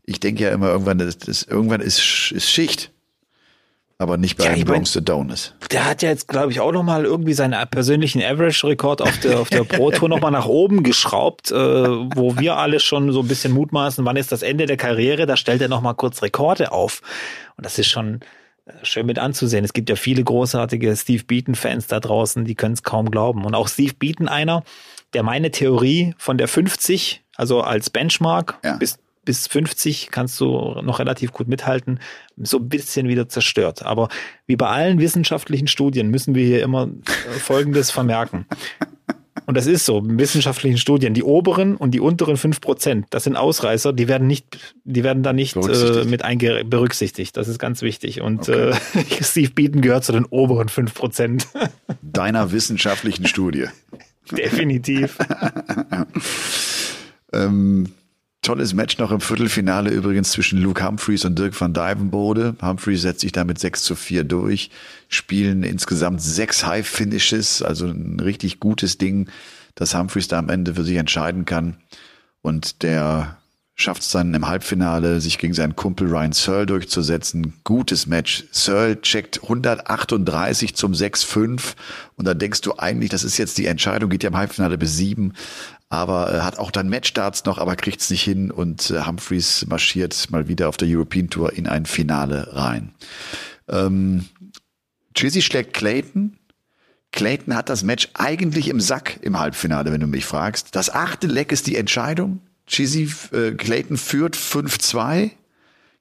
Ich 0.10 0.20
denke 0.20 0.44
ja 0.44 0.52
immer, 0.52 0.70
irgendwann, 0.70 0.98
das, 0.98 1.18
das, 1.18 1.44
irgendwann 1.44 1.82
ist, 1.82 2.32
ist 2.32 2.50
Schicht 2.50 2.92
aber 4.02 4.16
nicht 4.16 4.38
bei 4.38 4.56
ja, 4.56 4.64
Bronx 4.64 4.94
the 4.94 5.04
Donuts. 5.04 5.54
Der 5.72 5.86
hat 5.86 6.02
ja 6.02 6.10
jetzt, 6.10 6.30
glaube 6.30 6.54
ich, 6.54 6.62
auch 6.62 6.72
nochmal 6.72 7.04
irgendwie 7.04 7.34
seinen 7.34 7.56
persönlichen 7.70 8.24
Average-Rekord 8.24 9.02
auf 9.02 9.20
der, 9.20 9.40
auf 9.42 9.50
der 9.50 9.64
Pro-Tour 9.66 10.08
nochmal 10.08 10.32
nach 10.32 10.46
oben 10.46 10.84
geschraubt, 10.84 11.52
äh, 11.52 11.56
wo 11.56 12.38
wir 12.38 12.56
alle 12.56 12.80
schon 12.80 13.12
so 13.12 13.20
ein 13.20 13.28
bisschen 13.28 13.52
mutmaßen, 13.52 14.06
wann 14.06 14.16
ist 14.16 14.32
das 14.32 14.42
Ende 14.42 14.68
der 14.68 14.78
Karriere, 14.78 15.26
da 15.26 15.36
stellt 15.36 15.62
er 15.62 15.68
nochmal 15.68 15.96
kurz 15.96 16.22
Rekorde 16.22 16.72
auf. 16.72 17.02
Und 17.58 17.66
das 17.66 17.78
ist 17.78 17.88
schon 17.88 18.22
äh, 18.66 18.72
schön 18.84 19.06
mit 19.06 19.20
anzusehen. 19.20 19.66
Es 19.66 19.74
gibt 19.74 19.90
ja 19.90 19.98
viele 19.98 20.24
großartige 20.24 20.96
Steve 20.96 21.26
Beaton-Fans 21.26 21.88
da 21.88 22.00
draußen, 22.00 22.46
die 22.46 22.56
können 22.56 22.76
es 22.76 22.84
kaum 22.84 23.12
glauben. 23.12 23.44
Und 23.44 23.54
auch 23.54 23.68
Steve 23.68 23.96
Beaton 24.00 24.30
einer, 24.30 24.64
der 25.14 25.24
meine 25.24 25.52
Theorie 25.52 26.16
von 26.18 26.38
der 26.38 26.48
50, 26.48 27.22
also 27.36 27.62
als 27.62 27.90
Benchmark 27.90 28.60
ja. 28.64 28.78
bis 28.78 28.98
bis 29.26 29.48
50 29.48 30.10
kannst 30.12 30.40
du 30.40 30.82
noch 30.82 31.00
relativ 31.00 31.32
gut 31.32 31.48
mithalten, 31.48 32.00
so 32.38 32.58
ein 32.58 32.70
bisschen 32.70 33.08
wieder 33.08 33.30
zerstört. 33.30 33.84
Aber 33.84 34.10
wie 34.48 34.56
bei 34.56 34.68
allen 34.68 35.00
wissenschaftlichen 35.00 35.68
Studien 35.68 36.10
müssen 36.10 36.36
wir 36.36 36.46
hier 36.46 36.64
immer 36.64 36.88
äh, 36.88 37.40
Folgendes 37.40 37.92
vermerken. 37.92 38.46
Und 39.46 39.56
das 39.56 39.66
ist 39.66 39.86
so, 39.86 40.00
in 40.00 40.20
wissenschaftlichen 40.20 40.78
Studien, 40.78 41.14
die 41.14 41.24
oberen 41.24 41.76
und 41.76 41.92
die 41.92 42.00
unteren 42.00 42.38
fünf 42.38 42.62
Prozent, 42.62 43.08
das 43.10 43.24
sind 43.24 43.36
Ausreißer, 43.36 43.94
die 43.94 44.08
werden 44.08 44.28
nicht, 44.28 44.76
die 44.84 45.04
werden 45.04 45.24
da 45.24 45.34
nicht 45.34 45.56
äh, 45.56 46.04
mit 46.06 46.24
einge 46.24 46.64
berücksichtigt. 46.66 47.36
Das 47.36 47.48
ist 47.48 47.58
ganz 47.58 47.82
wichtig. 47.82 48.22
Und 48.22 48.48
okay. 48.48 48.72
äh, 48.94 49.24
Steve 49.24 49.52
Beaton 49.52 49.82
gehört 49.82 50.04
zu 50.04 50.12
den 50.12 50.26
oberen 50.26 50.70
fünf 50.70 50.94
Prozent. 50.94 51.48
Deiner 52.02 52.52
wissenschaftlichen 52.52 53.26
Studie. 53.26 53.66
Definitiv. 54.32 55.18
ähm, 57.34 57.92
Tolles 58.42 58.74
Match 58.74 58.98
noch 58.98 59.12
im 59.12 59.20
Viertelfinale 59.20 59.90
übrigens 59.90 60.32
zwischen 60.32 60.62
Luke 60.62 60.86
Humphreys 60.86 61.26
und 61.26 61.38
Dirk 61.38 61.60
van 61.60 61.74
Dijvenbode. 61.74 62.56
Humphreys 62.62 63.02
setzt 63.02 63.20
sich 63.20 63.34
damit 63.34 63.60
6 63.60 63.84
zu 63.84 63.96
4 63.96 64.24
durch, 64.24 64.72
spielen 65.10 65.64
insgesamt 65.64 66.22
sechs 66.22 66.66
High 66.66 66.88
Finishes, 66.88 67.62
also 67.62 67.88
ein 67.88 68.20
richtig 68.20 68.60
gutes 68.60 68.98
Ding, 68.98 69.30
dass 69.76 69.94
Humphreys 69.94 70.30
da 70.30 70.40
am 70.40 70.50
Ende 70.50 70.76
für 70.76 70.84
sich 70.86 70.96
entscheiden 70.96 71.46
kann. 71.46 71.78
Und 72.42 72.82
der 72.82 73.38
schafft 73.80 74.02
es 74.02 74.12
dann 74.12 74.34
im 74.34 74.48
Halbfinale, 74.48 75.22
sich 75.22 75.38
gegen 75.38 75.54
seinen 75.54 75.76
Kumpel 75.76 76.08
Ryan 76.08 76.34
Searle 76.34 76.66
durchzusetzen. 76.66 77.54
Gutes 77.64 78.08
Match. 78.08 78.44
Searle 78.52 79.02
checkt 79.02 79.42
138 79.44 80.76
zum 80.76 80.92
6-5 80.92 81.76
und 82.16 82.28
da 82.28 82.34
denkst 82.34 82.62
du 82.62 82.78
eigentlich, 82.78 83.10
das 83.10 83.24
ist 83.24 83.38
jetzt 83.38 83.58
die 83.58 83.68
Entscheidung, 83.68 84.10
geht 84.10 84.24
ja 84.24 84.30
im 84.30 84.38
Halbfinale 84.38 84.78
bis 84.78 84.98
7, 84.98 85.34
aber 85.90 86.34
äh, 86.34 86.40
hat 86.42 86.58
auch 86.60 86.72
dann 86.72 86.90
Matchstarts 86.90 87.46
noch, 87.46 87.58
aber 87.58 87.76
kriegt 87.76 88.02
es 88.02 88.10
nicht 88.10 88.24
hin 88.24 88.52
und 88.52 88.92
äh, 88.92 89.06
Humphreys 89.06 89.66
marschiert 89.68 90.30
mal 90.30 90.48
wieder 90.48 90.70
auf 90.70 90.78
der 90.78 90.88
European 90.88 91.30
Tour 91.30 91.54
in 91.54 91.68
ein 91.68 91.86
Finale 91.86 92.56
rein. 92.56 92.94
Ähm, 93.68 94.26
Chizzy 95.16 95.42
schlägt 95.42 95.74
Clayton. 95.74 96.38
Clayton 97.12 97.56
hat 97.56 97.70
das 97.70 97.84
Match 97.84 98.10
eigentlich 98.14 98.68
im 98.70 98.80
Sack 98.80 99.20
im 99.24 99.40
Halbfinale, 99.40 99.92
wenn 99.92 100.02
du 100.02 100.08
mich 100.08 100.26
fragst. 100.26 100.76
Das 100.76 100.94
achte 100.94 101.26
Leck 101.26 101.52
ist 101.52 101.66
die 101.66 101.76
Entscheidung. 101.76 102.42
Chizzy 102.68 103.12
äh, 103.32 103.52
Clayton 103.52 103.98
führt 103.98 104.36
5-2 104.36 105.32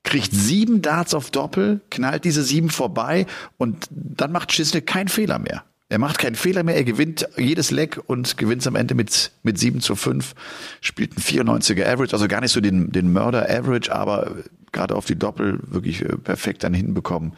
kriegt 0.04 0.32
sieben 0.32 0.80
Darts 0.80 1.12
auf 1.12 1.30
Doppel, 1.30 1.80
knallt 1.90 2.24
diese 2.24 2.42
sieben 2.42 2.70
vorbei 2.70 3.26
und 3.58 3.88
dann 3.90 4.32
macht 4.32 4.50
Chisnell 4.50 4.80
keinen 4.80 5.08
Fehler 5.08 5.38
mehr. 5.38 5.64
Er 5.90 5.98
macht 5.98 6.18
keinen 6.18 6.34
Fehler 6.34 6.64
mehr, 6.64 6.76
er 6.76 6.84
gewinnt 6.84 7.26
jedes 7.38 7.70
Leck 7.70 7.98
und 8.06 8.36
gewinnt 8.36 8.66
am 8.66 8.76
Ende 8.76 8.94
mit, 8.94 9.32
mit 9.42 9.58
7 9.58 9.80
zu 9.80 9.96
5, 9.96 10.34
spielt 10.82 11.16
ein 11.16 11.22
94er 11.22 11.86
Average, 11.86 12.12
also 12.12 12.28
gar 12.28 12.42
nicht 12.42 12.52
so 12.52 12.60
den, 12.60 12.92
den 12.92 13.10
Murder 13.10 13.48
Average, 13.48 13.90
aber 13.94 14.36
gerade 14.72 14.94
auf 14.94 15.06
die 15.06 15.18
Doppel 15.18 15.60
wirklich 15.62 16.02
äh, 16.02 16.18
perfekt 16.18 16.62
dann 16.62 16.74
hinbekommen. 16.74 17.32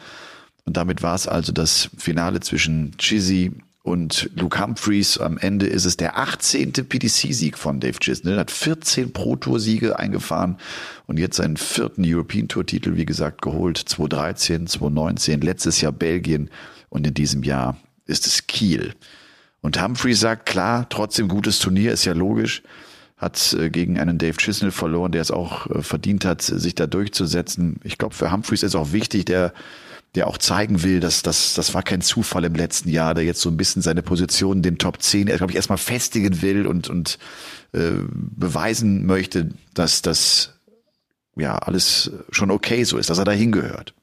Und 0.65 0.75
damit 0.75 1.01
war 1.01 1.15
es 1.15 1.27
also 1.27 1.53
das 1.53 1.89
Finale 1.97 2.41
zwischen 2.41 2.95
Chizzy 2.97 3.51
und 3.83 4.29
Luke 4.35 4.61
Humphreys. 4.61 5.17
Am 5.17 5.37
Ende 5.37 5.65
ist 5.65 5.85
es 5.85 5.95
der 5.97 6.17
18. 6.17 6.73
PDC-Sieg 6.73 7.57
von 7.57 7.79
Dave 7.79 7.99
Chisnell, 7.99 8.37
hat 8.37 8.51
14 8.51 9.13
Pro-Tour-Siege 9.13 9.97
eingefahren 9.97 10.57
und 11.07 11.17
jetzt 11.17 11.37
seinen 11.37 11.57
vierten 11.57 12.03
European 12.05 12.49
Tour-Titel, 12.49 12.95
wie 12.95 13.05
gesagt, 13.05 13.41
geholt. 13.41 13.77
2013, 13.77 14.67
2019, 14.67 15.41
letztes 15.41 15.81
Jahr 15.81 15.93
Belgien 15.93 16.49
und 16.89 17.07
in 17.07 17.13
diesem 17.13 17.43
Jahr 17.43 17.77
ist 18.11 18.27
es 18.27 18.47
Kiel. 18.47 18.93
Und 19.61 19.81
Humphrey 19.81 20.13
sagt, 20.13 20.45
klar, 20.45 20.87
trotzdem 20.89 21.27
gutes 21.27 21.59
Turnier, 21.59 21.91
ist 21.91 22.05
ja 22.05 22.13
logisch. 22.13 22.63
Hat 23.17 23.53
äh, 23.53 23.69
gegen 23.69 23.99
einen 23.99 24.17
Dave 24.17 24.37
Chisnell 24.37 24.71
verloren, 24.71 25.11
der 25.11 25.21
es 25.21 25.31
auch 25.31 25.67
äh, 25.67 25.81
verdient 25.83 26.25
hat, 26.25 26.41
sich 26.41 26.73
da 26.75 26.87
durchzusetzen. 26.87 27.79
Ich 27.83 27.97
glaube, 27.97 28.15
für 28.15 28.31
Humphreys 28.31 28.63
ist 28.63 28.75
auch 28.75 28.91
wichtig, 28.91 29.25
der, 29.25 29.53
der 30.15 30.27
auch 30.27 30.39
zeigen 30.39 30.81
will, 30.81 30.99
dass 30.99 31.21
das, 31.21 31.53
das 31.53 31.75
war 31.75 31.83
kein 31.83 32.01
Zufall 32.01 32.43
im 32.45 32.55
letzten 32.55 32.89
Jahr, 32.89 33.13
der 33.13 33.23
jetzt 33.23 33.41
so 33.41 33.49
ein 33.49 33.57
bisschen 33.57 33.83
seine 33.83 34.01
Position 34.01 34.57
in 34.57 34.63
den 34.63 34.77
Top 34.79 35.01
10, 35.01 35.27
er 35.27 35.37
glaube 35.37 35.51
ich, 35.51 35.55
erstmal 35.55 35.77
festigen 35.77 36.41
will 36.41 36.65
und, 36.65 36.89
und 36.89 37.19
äh, 37.73 37.91
beweisen 38.09 39.05
möchte, 39.05 39.49
dass 39.75 40.01
das 40.01 40.55
ja 41.35 41.55
alles 41.57 42.11
schon 42.31 42.49
okay 42.49 42.83
so 42.83 42.97
ist, 42.97 43.11
dass 43.11 43.19
er 43.19 43.25
da 43.25 43.31
hingehört. 43.31 43.93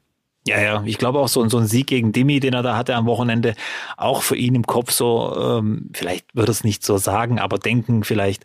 Ja, 0.48 0.60
ja, 0.60 0.82
ich 0.86 0.96
glaube 0.96 1.18
auch 1.18 1.28
so, 1.28 1.46
so 1.48 1.58
ein 1.58 1.66
Sieg 1.66 1.88
gegen 1.88 2.12
Dimi, 2.12 2.40
den 2.40 2.54
er 2.54 2.62
da 2.62 2.76
hatte 2.76 2.94
am 2.94 3.04
Wochenende, 3.04 3.54
auch 3.98 4.22
für 4.22 4.34
ihn 4.34 4.54
im 4.54 4.66
Kopf 4.66 4.90
so, 4.92 5.36
ähm, 5.38 5.90
vielleicht 5.92 6.34
würde 6.34 6.50
es 6.50 6.64
nicht 6.64 6.84
so 6.84 6.96
sagen, 6.96 7.38
aber 7.38 7.58
denken 7.58 8.02
vielleicht, 8.02 8.44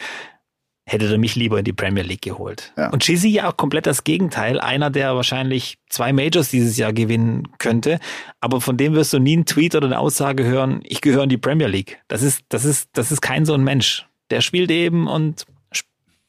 hätte 0.85 1.09
er 1.09 1.17
mich 1.17 1.35
lieber 1.35 1.59
in 1.59 1.63
die 1.63 1.71
Premier 1.71 2.03
League 2.03 2.23
geholt. 2.23 2.73
Ja. 2.77 2.89
Und 2.89 3.03
Chizzy 3.03 3.29
ja 3.29 3.49
auch 3.49 3.55
komplett 3.55 3.85
das 3.85 4.03
Gegenteil, 4.03 4.59
einer, 4.59 4.89
der 4.89 5.15
wahrscheinlich 5.15 5.77
zwei 5.89 6.11
Majors 6.11 6.49
dieses 6.49 6.75
Jahr 6.75 6.91
gewinnen 6.91 7.47
könnte, 7.57 7.99
aber 8.41 8.59
von 8.59 8.75
dem 8.75 8.93
wirst 8.93 9.13
du 9.13 9.19
nie 9.19 9.33
einen 9.33 9.45
Tweet 9.45 9.75
oder 9.75 9.85
eine 9.85 9.99
Aussage 9.99 10.43
hören, 10.43 10.81
ich 10.83 10.99
gehöre 10.99 11.23
in 11.23 11.29
die 11.29 11.37
Premier 11.37 11.67
League. 11.67 12.01
Das 12.09 12.21
ist, 12.21 12.41
das 12.49 12.65
ist, 12.65 12.89
das 12.93 13.13
ist 13.13 13.21
kein 13.21 13.45
so 13.45 13.53
ein 13.53 13.63
Mensch. 13.63 14.05
Der 14.29 14.41
spielt 14.41 14.71
eben 14.71 15.07
und 15.07 15.45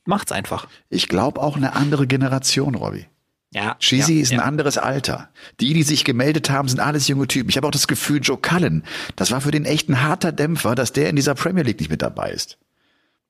macht's 0.04 0.30
einfach. 0.30 0.68
Ich 0.88 1.08
glaube 1.08 1.42
auch 1.42 1.56
eine 1.56 1.74
andere 1.74 2.06
Generation, 2.06 2.76
Robby. 2.76 3.06
Ja, 3.54 3.76
Cheesy 3.78 4.16
ja, 4.16 4.22
ist 4.22 4.32
ein 4.32 4.38
ja. 4.38 4.44
anderes 4.44 4.78
Alter. 4.78 5.28
Die, 5.60 5.72
die 5.74 5.84
sich 5.84 6.04
gemeldet 6.04 6.50
haben, 6.50 6.68
sind 6.68 6.80
alles 6.80 7.06
junge 7.06 7.28
Typen. 7.28 7.50
Ich 7.50 7.56
habe 7.56 7.68
auch 7.68 7.72
das 7.72 7.86
Gefühl, 7.86 8.20
Joe 8.20 8.36
Cullen, 8.36 8.82
das 9.14 9.30
war 9.30 9.40
für 9.40 9.52
den 9.52 9.64
echt 9.64 9.88
ein 9.88 10.02
harter 10.02 10.32
Dämpfer, 10.32 10.74
dass 10.74 10.92
der 10.92 11.08
in 11.08 11.14
dieser 11.14 11.36
Premier 11.36 11.62
League 11.62 11.78
nicht 11.78 11.90
mit 11.90 12.02
dabei 12.02 12.32
ist. 12.32 12.58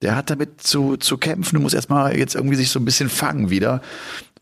Der 0.01 0.17
hat 0.17 0.31
damit 0.31 0.63
zu, 0.63 0.97
zu 0.97 1.19
kämpfen, 1.19 1.57
du 1.57 1.63
musst 1.63 1.75
erstmal 1.75 2.17
jetzt 2.17 2.35
irgendwie 2.35 2.57
sich 2.57 2.71
so 2.71 2.81
ein 2.81 2.87
bisschen 2.87 3.11
fangen 3.11 3.51
wieder. 3.51 3.83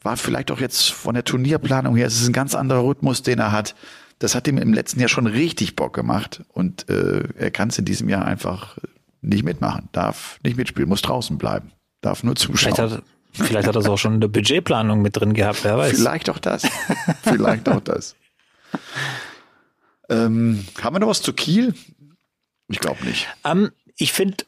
War 0.03 0.17
vielleicht 0.17 0.53
auch 0.53 0.61
jetzt 0.61 0.93
von 0.93 1.15
der 1.15 1.25
Turnierplanung 1.25 1.97
her, 1.97 2.07
es 2.07 2.21
ist 2.21 2.29
ein 2.29 2.33
ganz 2.33 2.55
anderer 2.55 2.85
Rhythmus, 2.85 3.23
den 3.23 3.41
er 3.41 3.51
hat. 3.51 3.75
Das 4.21 4.37
hat 4.37 4.47
ihm 4.47 4.59
im 4.59 4.73
letzten 4.73 5.01
Jahr 5.01 5.09
schon 5.09 5.27
richtig 5.27 5.75
Bock 5.75 5.95
gemacht 5.95 6.43
und 6.53 6.89
äh, 6.89 7.25
er 7.37 7.51
kann 7.51 7.71
es 7.71 7.79
in 7.79 7.85
diesem 7.85 8.09
Jahr 8.09 8.25
einfach 8.25 8.79
nicht 9.21 9.45
mitmachen, 9.45 9.89
darf 9.91 10.39
nicht 10.45 10.57
mitspielen, 10.57 10.89
muss 10.89 11.03
draußen 11.03 11.39
bleiben, 11.39 11.73
darf 12.03 12.23
nur 12.23 12.37
zuschauen. 12.37 13.03
Vielleicht 13.33 13.67
hat, 13.67 13.69
hat 13.69 13.77
er 13.77 13.81
es 13.81 13.89
auch 13.89 13.99
schon 13.99 14.15
in 14.15 14.21
der 14.21 14.29
Budgetplanung 14.29 15.01
mit 15.01 15.17
drin 15.17 15.33
gehabt, 15.33 15.65
wer 15.65 15.79
weiß. 15.79 15.93
Vielleicht 15.93 16.29
auch 16.29 16.39
das. 16.39 16.65
Vielleicht 17.23 17.69
auch 17.69 17.81
das. 17.81 18.15
Ähm, 20.09 20.65
haben 20.83 20.95
wir 20.95 21.01
noch 21.01 21.09
was 21.09 21.23
zu 21.23 21.33
Kiel? 21.33 21.75
Ich 22.69 22.79
glaube 22.79 23.05
nicht. 23.05 23.29
Ähm, 23.45 23.71
ich 23.97 24.13
finde 24.13 24.45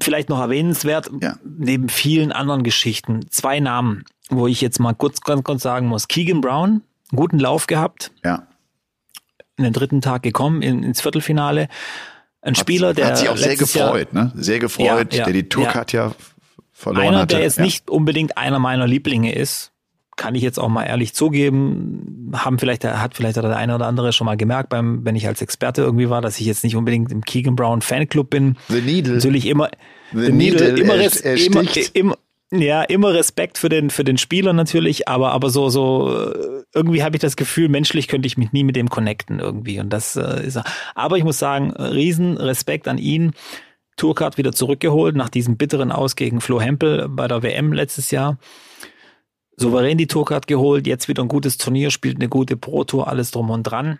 vielleicht 0.00 0.28
noch 0.28 0.40
erwähnenswert, 0.40 1.10
ja. 1.20 1.36
neben 1.44 1.88
vielen 1.88 2.32
anderen 2.32 2.62
Geschichten, 2.62 3.28
zwei 3.30 3.58
Namen, 3.60 4.04
wo 4.28 4.46
ich 4.46 4.60
jetzt 4.60 4.78
mal 4.78 4.94
kurz, 4.94 5.20
ganz 5.20 5.42
kurz 5.42 5.62
sagen 5.62 5.86
muss. 5.86 6.08
Keegan 6.08 6.40
Brown, 6.40 6.82
guten 7.10 7.38
Lauf 7.38 7.66
gehabt. 7.66 8.12
Ja. 8.24 8.46
In 9.56 9.64
den 9.64 9.72
dritten 9.72 10.00
Tag 10.00 10.22
gekommen, 10.22 10.62
in, 10.62 10.84
ins 10.84 11.00
Viertelfinale. 11.00 11.68
Ein 12.40 12.54
hat, 12.54 12.58
Spieler, 12.58 12.94
der. 12.94 13.08
Hat 13.08 13.18
sich 13.18 13.28
auch 13.28 13.36
sehr 13.36 13.56
gefreut, 13.56 14.12
Jahr, 14.12 14.24
ne? 14.26 14.32
Sehr 14.36 14.60
gefreut. 14.60 15.12
Ja, 15.12 15.18
ja, 15.18 15.24
der 15.24 15.32
die 15.32 15.48
Tour 15.48 15.74
hat 15.74 15.92
ja 15.92 16.12
verloren 16.78 17.08
einer, 17.08 17.18
hatte. 17.18 17.34
der 17.34 17.44
jetzt 17.44 17.58
ja. 17.58 17.64
nicht 17.64 17.90
unbedingt 17.90 18.38
einer 18.38 18.58
meiner 18.58 18.86
Lieblinge 18.86 19.34
ist, 19.34 19.72
kann 20.16 20.34
ich 20.34 20.42
jetzt 20.42 20.58
auch 20.58 20.68
mal 20.68 20.84
ehrlich 20.84 21.14
zugeben, 21.14 22.30
haben 22.34 22.58
vielleicht, 22.58 22.84
hat 22.84 23.14
vielleicht 23.14 23.36
der 23.36 23.56
eine 23.56 23.74
oder 23.74 23.86
andere 23.86 24.12
schon 24.12 24.24
mal 24.24 24.36
gemerkt, 24.36 24.68
beim, 24.68 25.04
wenn 25.04 25.16
ich 25.16 25.26
als 25.26 25.42
Experte 25.42 25.82
irgendwie 25.82 26.10
war, 26.10 26.20
dass 26.20 26.38
ich 26.40 26.46
jetzt 26.46 26.64
nicht 26.64 26.76
unbedingt 26.76 27.12
im 27.12 27.22
Keegan 27.22 27.56
Brown 27.56 27.82
Fanclub 27.82 28.30
bin. 28.30 28.56
The 28.68 28.80
Needle. 28.80 29.14
Natürlich 29.14 29.46
immer, 29.46 29.70
The, 30.12 30.26
The 30.26 30.32
Needle, 30.32 30.72
Needle, 30.72 30.82
immer, 30.82 30.94
er, 30.94 31.24
er 31.24 31.46
immer, 31.46 31.62
immer, 31.94 32.16
Ja, 32.50 32.82
immer 32.82 33.12
Respekt 33.12 33.58
für 33.58 33.68
den, 33.68 33.90
für 33.90 34.04
den 34.04 34.16
Spieler 34.16 34.52
natürlich, 34.52 35.06
aber, 35.06 35.32
aber 35.32 35.50
so, 35.50 35.68
so, 35.68 36.14
äh, 36.16 36.64
irgendwie 36.74 37.02
habe 37.02 37.16
ich 37.16 37.20
das 37.20 37.36
Gefühl, 37.36 37.68
menschlich 37.68 38.08
könnte 38.08 38.26
ich 38.26 38.38
mich 38.38 38.52
nie 38.52 38.64
mit 38.64 38.76
dem 38.76 38.88
connecten 38.88 39.38
irgendwie. 39.38 39.80
Und 39.80 39.90
das 39.90 40.16
äh, 40.16 40.46
ist 40.46 40.56
er. 40.56 40.64
Aber 40.94 41.18
ich 41.18 41.24
muss 41.24 41.38
sagen, 41.38 41.72
riesen 41.72 42.36
Respekt 42.36 42.88
an 42.88 42.98
ihn. 42.98 43.32
Tourcard 43.98 44.38
wieder 44.38 44.52
zurückgeholt 44.52 45.14
nach 45.14 45.28
diesem 45.28 45.58
bitteren 45.58 45.92
Aus 45.92 46.16
gegen 46.16 46.40
Flo 46.40 46.60
Hempel 46.60 47.08
bei 47.10 47.28
der 47.28 47.42
WM 47.42 47.74
letztes 47.74 48.10
Jahr. 48.10 48.38
Souverän 49.58 49.98
die 49.98 50.06
Tourcard 50.06 50.46
geholt, 50.46 50.86
jetzt 50.86 51.08
wieder 51.08 51.22
ein 51.22 51.28
gutes 51.28 51.58
Turnier, 51.58 51.90
spielt 51.90 52.16
eine 52.16 52.28
gute 52.28 52.56
Pro 52.56 52.84
Tour, 52.84 53.08
alles 53.08 53.32
drum 53.32 53.50
und 53.50 53.64
dran. 53.64 53.98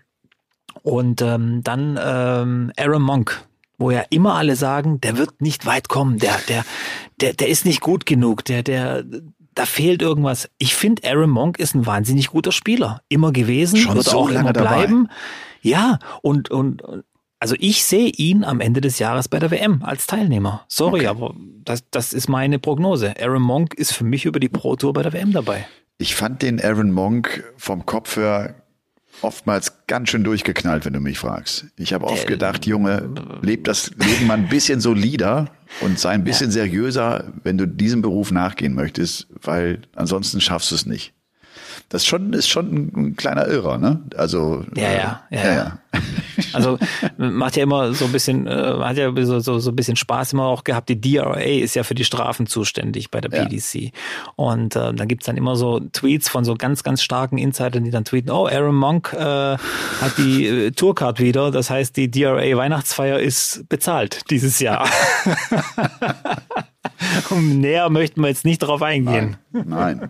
Und 0.82 1.20
ähm, 1.20 1.62
dann 1.64 1.98
ähm, 2.00 2.72
Aaron 2.76 3.02
Monk, 3.02 3.44
wo 3.76 3.90
ja 3.90 4.04
immer 4.10 4.36
alle 4.36 4.54
sagen, 4.54 5.00
der 5.00 5.18
wird 5.18 5.40
nicht 5.40 5.66
weit 5.66 5.88
kommen, 5.88 6.18
der, 6.18 6.38
der, 6.48 6.64
der, 7.20 7.34
der 7.34 7.48
ist 7.48 7.64
nicht 7.64 7.80
gut 7.80 8.06
genug, 8.06 8.44
der, 8.44 8.62
der, 8.62 9.04
da 9.54 9.66
fehlt 9.66 10.00
irgendwas. 10.00 10.48
Ich 10.58 10.76
finde, 10.76 11.02
Aaron 11.08 11.30
Monk 11.30 11.58
ist 11.58 11.74
ein 11.74 11.86
wahnsinnig 11.86 12.28
guter 12.28 12.52
Spieler. 12.52 13.02
Immer 13.08 13.32
gewesen, 13.32 13.78
Schon 13.78 13.96
wird 13.96 14.06
so 14.06 14.18
auch 14.18 14.30
lange 14.30 14.50
immer 14.50 14.52
bleiben. 14.52 15.08
dabei. 15.08 15.16
Ja, 15.60 15.98
und, 16.22 16.50
und, 16.50 16.82
also 17.40 17.54
ich 17.58 17.84
sehe 17.84 18.08
ihn 18.10 18.44
am 18.44 18.60
Ende 18.60 18.80
des 18.80 18.98
Jahres 18.98 19.28
bei 19.28 19.38
der 19.38 19.50
WM 19.50 19.82
als 19.82 20.06
Teilnehmer. 20.06 20.64
Sorry, 20.68 21.00
Okay. 21.00 21.06
aber 21.08 21.34
das, 21.64 21.84
das 21.90 22.12
ist 22.12 22.28
meine 22.28 22.58
Prognose. 22.58 23.14
Aaron 23.20 23.42
Monk 23.42 23.74
ist 23.74 23.92
für 23.92 24.04
mich 24.04 24.24
über 24.24 24.40
die 24.40 24.48
Pro 24.48 24.76
Tour 24.76 24.92
bei 24.92 25.02
der 25.02 25.12
WM 25.12 25.32
dabei. 25.32 25.66
Ich 25.98 26.14
fand 26.14 26.42
den 26.42 26.60
Aaron 26.60 26.90
Monk 26.92 27.44
vom 27.56 27.84
Kopf 27.86 28.16
her 28.16 28.54
oftmals 29.20 29.86
ganz 29.88 30.10
schön 30.10 30.22
durchgeknallt, 30.22 30.84
wenn 30.84 30.92
du 30.92 31.00
mich 31.00 31.18
fragst. 31.18 31.66
Ich 31.76 31.92
habe 31.92 32.06
oft 32.06 32.26
gedacht, 32.28 32.66
Junge, 32.66 33.10
lebt 33.42 33.66
das 33.66 33.90
Leben 33.96 34.28
mal 34.28 34.38
ein 34.38 34.48
bisschen 34.48 34.80
solider 34.80 35.50
und 35.80 35.98
sei 35.98 36.10
ein 36.10 36.22
bisschen 36.22 36.52
seriöser, 36.52 37.32
wenn 37.42 37.58
du 37.58 37.66
diesem 37.66 38.00
Beruf 38.00 38.30
nachgehen 38.30 38.74
möchtest, 38.74 39.26
weil 39.42 39.82
ansonsten 39.96 40.40
schaffst 40.40 40.70
du 40.70 40.76
es 40.76 40.86
nicht. 40.86 41.14
Das 41.88 42.04
schon, 42.04 42.32
ist 42.32 42.48
schon 42.48 42.66
ein, 42.72 42.92
ein 42.96 43.16
kleiner 43.16 43.46
Irrer, 43.46 43.78
ne? 43.78 44.02
Also 44.16 44.64
Ja, 44.74 44.88
äh, 44.88 44.96
ja, 44.96 45.22
ja, 45.30 45.54
ja. 45.54 45.78
Also 46.52 46.78
macht 47.16 47.56
ja 47.56 47.62
immer 47.62 47.92
so 47.94 48.04
ein 48.04 48.12
bisschen, 48.12 48.46
äh, 48.46 48.50
hat 48.80 48.96
ja 48.96 49.10
so, 49.24 49.40
so, 49.40 49.58
so 49.58 49.70
ein 49.70 49.76
bisschen 49.76 49.96
Spaß 49.96 50.34
immer 50.34 50.44
auch 50.44 50.64
gehabt. 50.64 50.88
Die 50.88 51.00
DRA 51.00 51.40
ist 51.40 51.74
ja 51.74 51.82
für 51.82 51.94
die 51.94 52.04
Strafen 52.04 52.46
zuständig 52.46 53.10
bei 53.10 53.20
der 53.20 53.30
Ja. 53.32 53.44
PDC. 53.46 53.92
Und 54.36 54.76
äh, 54.76 54.92
dann 54.92 55.08
gibt's 55.08 55.26
dann 55.26 55.36
immer 55.36 55.56
so 55.56 55.80
Tweets 55.80 56.28
von 56.28 56.44
so 56.44 56.54
ganz, 56.54 56.82
ganz 56.82 57.02
starken 57.02 57.38
Insidern, 57.38 57.84
die 57.84 57.90
dann 57.90 58.04
tweeten, 58.04 58.30
oh, 58.30 58.46
Aaron 58.46 58.76
Monk 58.76 59.12
äh, 59.14 59.18
hat 59.56 60.18
die 60.18 60.46
äh, 60.46 60.70
Tourcard 60.72 61.20
wieder. 61.20 61.50
Das 61.50 61.70
heißt, 61.70 61.96
die 61.96 62.10
DRA 62.10 62.56
Weihnachtsfeier 62.56 63.18
ist 63.18 63.68
bezahlt 63.68 64.30
dieses 64.30 64.60
Jahr. 64.60 64.88
Und 67.30 67.60
näher 67.60 67.90
möchten 67.90 68.20
wir 68.20 68.28
jetzt 68.28 68.44
nicht 68.44 68.58
drauf 68.58 68.82
eingehen. 68.82 69.36
Nein, 69.52 69.64
nein. 69.66 70.08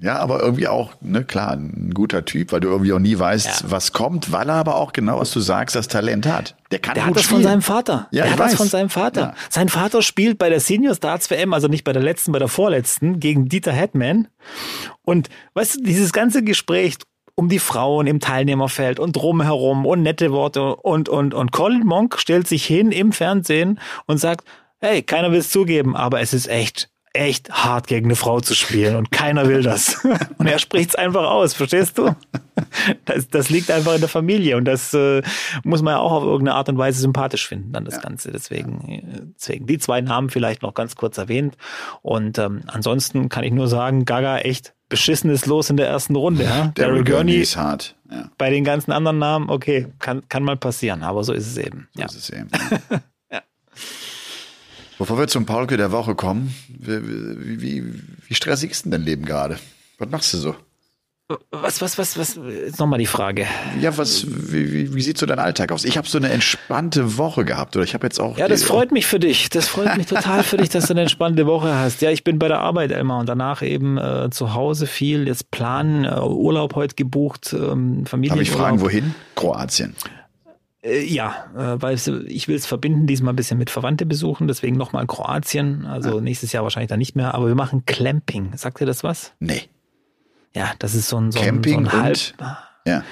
Ja, 0.00 0.18
aber 0.20 0.40
irgendwie 0.40 0.68
auch, 0.68 0.92
ne, 1.00 1.24
klar, 1.24 1.54
ein 1.54 1.90
guter 1.92 2.24
Typ, 2.24 2.52
weil 2.52 2.60
du 2.60 2.68
irgendwie 2.68 2.92
auch 2.92 3.00
nie 3.00 3.18
weißt, 3.18 3.62
Ja. 3.62 3.70
was 3.70 3.92
kommt, 3.92 4.30
weil 4.30 4.48
er 4.48 4.54
aber 4.54 4.76
auch 4.76 4.92
genau, 4.92 5.18
was 5.18 5.32
du 5.32 5.40
sagst, 5.40 5.74
das 5.74 5.88
Talent 5.88 6.24
hat. 6.26 6.54
Der 6.70 6.78
kann 6.78 6.94
Der 6.94 7.02
gut 7.02 7.10
hat 7.10 7.16
das 7.16 7.24
spielen. 7.24 7.42
von 7.42 7.50
seinem 7.50 7.62
Vater. 7.62 8.06
Ja, 8.12 8.22
der 8.22 8.32
hat 8.32 8.38
das 8.38 8.46
weiß. 8.52 8.54
von 8.58 8.68
seinem 8.68 8.90
Vater. 8.90 9.20
Ja. 9.20 9.34
Sein 9.50 9.68
Vater 9.68 10.00
spielt 10.02 10.38
bei 10.38 10.50
der 10.50 10.60
Senior 10.60 10.94
Starts 10.94 11.28
WM, 11.30 11.52
also 11.52 11.66
nicht 11.66 11.82
bei 11.82 11.92
der 11.92 12.02
letzten, 12.02 12.30
bei 12.30 12.38
der 12.38 12.46
vorletzten, 12.48 13.18
gegen 13.18 13.48
Dieter 13.48 13.72
Hetman. 13.72 14.28
Und 15.02 15.30
weißt 15.54 15.76
du, 15.76 15.82
dieses 15.82 16.12
ganze 16.12 16.44
Gespräch 16.44 16.94
um 17.34 17.48
die 17.48 17.58
Frauen 17.58 18.06
im 18.06 18.20
Teilnehmerfeld 18.20 19.00
und 19.00 19.16
drumherum 19.16 19.84
und 19.86 20.02
nette 20.02 20.30
Worte 20.32 20.76
und, 20.76 21.08
und, 21.08 21.34
und 21.34 21.50
Colin 21.52 21.84
Monk 21.86 22.18
stellt 22.18 22.46
sich 22.46 22.64
hin 22.64 22.92
im 22.92 23.12
Fernsehen 23.12 23.80
und 24.06 24.18
sagt, 24.18 24.44
hey, 24.80 25.02
keiner 25.02 25.32
will 25.32 25.38
es 25.40 25.50
zugeben, 25.50 25.96
aber 25.96 26.20
es 26.20 26.32
ist 26.34 26.48
echt, 26.48 26.88
echt 27.12 27.50
hart 27.50 27.86
gegen 27.86 28.06
eine 28.06 28.16
Frau 28.16 28.40
zu 28.40 28.54
spielen 28.54 28.96
und 28.96 29.10
keiner 29.10 29.48
will 29.48 29.62
das. 29.62 30.04
Und 30.38 30.46
er 30.46 30.58
spricht 30.58 30.90
es 30.90 30.94
einfach 30.94 31.24
aus, 31.24 31.54
verstehst 31.54 31.98
du? 31.98 32.14
Das, 33.04 33.28
das 33.28 33.50
liegt 33.50 33.70
einfach 33.70 33.94
in 33.94 34.00
der 34.00 34.08
Familie 34.08 34.56
und 34.56 34.64
das 34.64 34.92
äh, 34.92 35.22
muss 35.62 35.82
man 35.82 35.94
ja 35.94 35.98
auch 36.00 36.12
auf 36.12 36.24
irgendeine 36.24 36.56
Art 36.56 36.68
und 36.68 36.76
Weise 36.76 37.00
sympathisch 37.00 37.46
finden, 37.46 37.72
dann 37.72 37.84
das 37.84 38.00
Ganze. 38.00 38.32
Deswegen, 38.32 38.88
äh, 38.88 39.02
deswegen 39.36 39.66
die 39.66 39.78
zwei 39.78 40.00
Namen 40.00 40.28
vielleicht 40.30 40.62
noch 40.62 40.74
ganz 40.74 40.96
kurz 40.96 41.18
erwähnt. 41.18 41.56
Und 42.02 42.38
ähm, 42.38 42.62
ansonsten 42.66 43.28
kann 43.28 43.44
ich 43.44 43.52
nur 43.52 43.68
sagen, 43.68 44.04
Gaga 44.04 44.38
echt 44.38 44.74
beschissenes 44.88 45.46
Los 45.46 45.70
in 45.70 45.76
der 45.76 45.88
ersten 45.88 46.16
Runde. 46.16 46.44
Ja? 46.44 46.72
Daryl 46.74 47.04
Gurney 47.04 47.36
ist 47.36 47.56
hart. 47.56 47.96
Ja, 48.10 48.30
bei 48.38 48.50
den 48.50 48.64
ganzen 48.64 48.90
anderen 48.90 49.18
Namen, 49.18 49.50
okay, 49.50 49.88
kann, 49.98 50.22
kann 50.28 50.42
mal 50.42 50.56
passieren, 50.56 51.02
aber 51.02 51.24
so 51.24 51.32
ist 51.32 51.46
es 51.46 51.58
eben. 51.58 51.88
Ja. 51.94 52.06
das 52.06 52.16
ist 52.16 52.30
eben. 52.30 52.48
Bevor 54.98 55.16
wir 55.16 55.28
zum 55.28 55.46
Paulke 55.46 55.76
der 55.76 55.92
Woche 55.92 56.16
kommen, 56.16 56.52
wie, 56.68 57.60
wie, 57.60 57.84
wie, 58.26 58.34
stressig 58.34 58.72
ist 58.72 58.84
denn 58.84 58.90
dein 58.90 59.02
Leben 59.02 59.24
gerade? 59.24 59.56
Was 59.98 60.10
machst 60.10 60.34
du 60.34 60.38
so? 60.38 60.56
Was, 61.50 61.82
was, 61.82 61.98
was, 61.98 62.18
was, 62.18 62.40
jetzt 62.64 62.80
nochmal 62.80 62.98
die 62.98 63.06
Frage. 63.06 63.46
Ja, 63.80 63.96
was, 63.98 64.26
wie, 64.26 64.72
wie, 64.72 64.94
wie 64.94 65.02
sieht 65.02 65.18
so 65.18 65.26
dein 65.26 65.38
Alltag 65.38 65.72
aus? 65.72 65.84
Ich 65.84 65.98
habe 65.98 66.08
so 66.08 66.16
eine 66.16 66.30
entspannte 66.30 67.18
Woche 67.18 67.44
gehabt 67.44 67.76
oder 67.76 67.84
ich 67.84 67.92
habe 67.92 68.06
jetzt 68.06 68.18
auch 68.18 68.38
Ja, 68.38 68.48
das 68.48 68.64
freut 68.64 68.90
mich 68.92 69.06
für 69.06 69.20
dich. 69.20 69.50
Das 69.50 69.68
freut 69.68 69.96
mich 69.98 70.06
total 70.06 70.42
für 70.42 70.56
dich, 70.56 70.70
dass 70.70 70.86
du 70.86 70.94
eine 70.94 71.02
entspannte 71.02 71.46
Woche 71.46 71.74
hast. 71.74 72.00
Ja, 72.00 72.10
ich 72.10 72.24
bin 72.24 72.38
bei 72.38 72.48
der 72.48 72.60
Arbeit 72.60 72.90
immer 72.92 73.18
und 73.18 73.28
danach 73.28 73.60
eben 73.62 73.98
äh, 73.98 74.30
zu 74.30 74.54
Hause 74.54 74.86
viel. 74.86 75.28
Jetzt 75.28 75.50
planen, 75.50 76.06
äh, 76.06 76.18
Urlaub 76.18 76.74
heute 76.74 76.94
gebucht, 76.94 77.52
ähm, 77.52 78.06
Familienurlaub. 78.06 78.28
Darf 78.28 78.40
ich 78.40 78.50
fragen, 78.50 78.80
wohin? 78.80 79.14
Kroatien. 79.36 79.94
Äh, 80.82 81.04
ja, 81.04 81.46
äh, 81.56 81.82
weil 81.82 81.94
ich 82.28 82.48
will 82.48 82.56
es 82.56 82.66
verbinden, 82.66 83.06
diesmal 83.06 83.32
ein 83.32 83.36
bisschen 83.36 83.58
mit 83.58 83.70
Verwandte 83.70 84.06
besuchen, 84.06 84.46
deswegen 84.46 84.76
nochmal 84.76 85.06
Kroatien. 85.06 85.86
Also 85.86 86.20
nächstes 86.20 86.52
Jahr 86.52 86.62
wahrscheinlich 86.62 86.88
dann 86.88 86.98
nicht 86.98 87.16
mehr, 87.16 87.34
aber 87.34 87.48
wir 87.48 87.54
machen 87.54 87.84
Clamping. 87.86 88.56
Sagt 88.56 88.80
dir 88.80 88.86
das 88.86 89.02
was? 89.02 89.32
Nee. 89.40 89.62
Ja, 90.54 90.72
das 90.78 90.94
ist 90.94 91.08
so 91.08 91.20
ein, 91.20 91.32
so 91.32 91.40
ein, 91.40 91.44
Camping 91.44 91.84
so 91.84 91.96
ein 91.96 92.02
halb, 92.02 92.16
und 92.38 92.56
ja. 92.86 93.04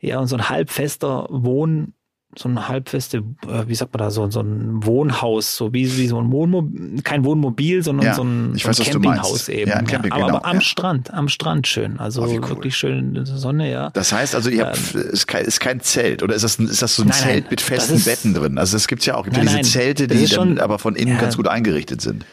ja, 0.00 0.18
und 0.18 0.28
so 0.28 0.36
ein 0.36 0.48
halbfester 0.48 1.26
Wohn, 1.30 1.94
so 2.38 2.48
ein 2.48 2.68
halbfeste, 2.68 3.18
äh, 3.48 3.66
wie 3.66 3.74
sagt 3.74 3.92
man 3.94 3.98
da, 4.00 4.10
so, 4.10 4.30
so 4.30 4.40
ein 4.40 4.84
Wohnhaus, 4.84 5.56
so 5.56 5.72
wie, 5.72 5.96
wie 5.96 6.06
so 6.06 6.20
ein 6.20 6.30
Wohnmobil, 6.30 7.00
kein 7.02 7.24
Wohnmobil, 7.24 7.82
sondern 7.82 8.06
Ja, 8.06 8.14
so 8.14 8.22
ein, 8.24 8.54
so 8.56 8.68
ein 8.68 8.78
weiß, 8.78 8.90
Campinghaus 8.90 9.48
eben. 9.48 9.70
Ja, 9.70 9.76
ein 9.78 9.86
Camping, 9.86 10.12
aber, 10.12 10.26
genau, 10.26 10.36
aber 10.38 10.46
am 10.46 10.56
ja. 10.56 10.60
Strand, 10.60 11.12
am 11.14 11.28
Strand 11.28 11.66
schön. 11.66 11.98
Also 11.98 12.22
Oh, 12.22 12.26
cool. 12.26 12.48
wirklich 12.48 12.76
schön 12.76 12.98
in 12.98 13.14
der 13.14 13.26
Sonne, 13.26 13.70
ja. 13.70 13.90
Das 13.90 14.12
heißt 14.12 14.34
also, 14.34 14.50
ihr 14.50 14.66
habt, 14.66 14.94
ist, 14.94 15.26
kein, 15.26 15.44
ist 15.44 15.60
kein 15.60 15.80
Zelt 15.80 16.22
oder 16.22 16.34
ist 16.34 16.42
das, 16.42 16.58
ist 16.58 16.82
das 16.82 16.96
so 16.96 17.02
ein 17.02 17.08
Ähm, 17.08 17.10
Nein, 17.10 17.20
nein, 17.20 17.32
Zelt 17.34 17.50
mit 17.50 17.60
das 17.60 17.66
festen 17.66 17.94
ist- 17.94 18.04
Betten 18.04 18.34
drin? 18.34 18.58
Also 18.58 18.76
es 18.76 18.86
gibt's 18.86 19.06
ja 19.06 19.14
auch, 19.16 19.24
gibt 19.24 19.36
ja 19.36 19.44
Nein, 19.44 19.58
diese 19.62 19.78
nein, 19.78 19.84
Zelte, 19.96 20.06
die 20.08 20.22
ist 20.24 20.36
dann 20.36 20.48
schon- 20.48 20.58
aber 20.60 20.78
von 20.78 20.94
innen 20.94 21.14
ja. 21.14 21.20
ganz 21.20 21.36
gut 21.36 21.48
eingerichtet 21.48 22.00
sind. 22.00 22.24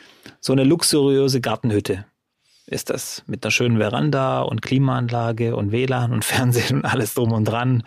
So 0.41 0.51
eine 0.53 0.63
luxuriöse 0.65 1.39
Gartenhütte 1.39 2.05
ist 2.65 2.89
das. 2.89 3.23
Mit 3.27 3.43
einer 3.43 3.51
schönen 3.51 3.77
Veranda 3.77 4.41
und 4.41 4.61
Klimaanlage 4.61 5.55
und 5.55 5.71
WLAN 5.71 6.11
und 6.11 6.25
Fernsehen 6.25 6.77
und 6.77 6.85
alles 6.85 7.13
drum 7.13 7.31
und 7.31 7.45
dran. 7.45 7.83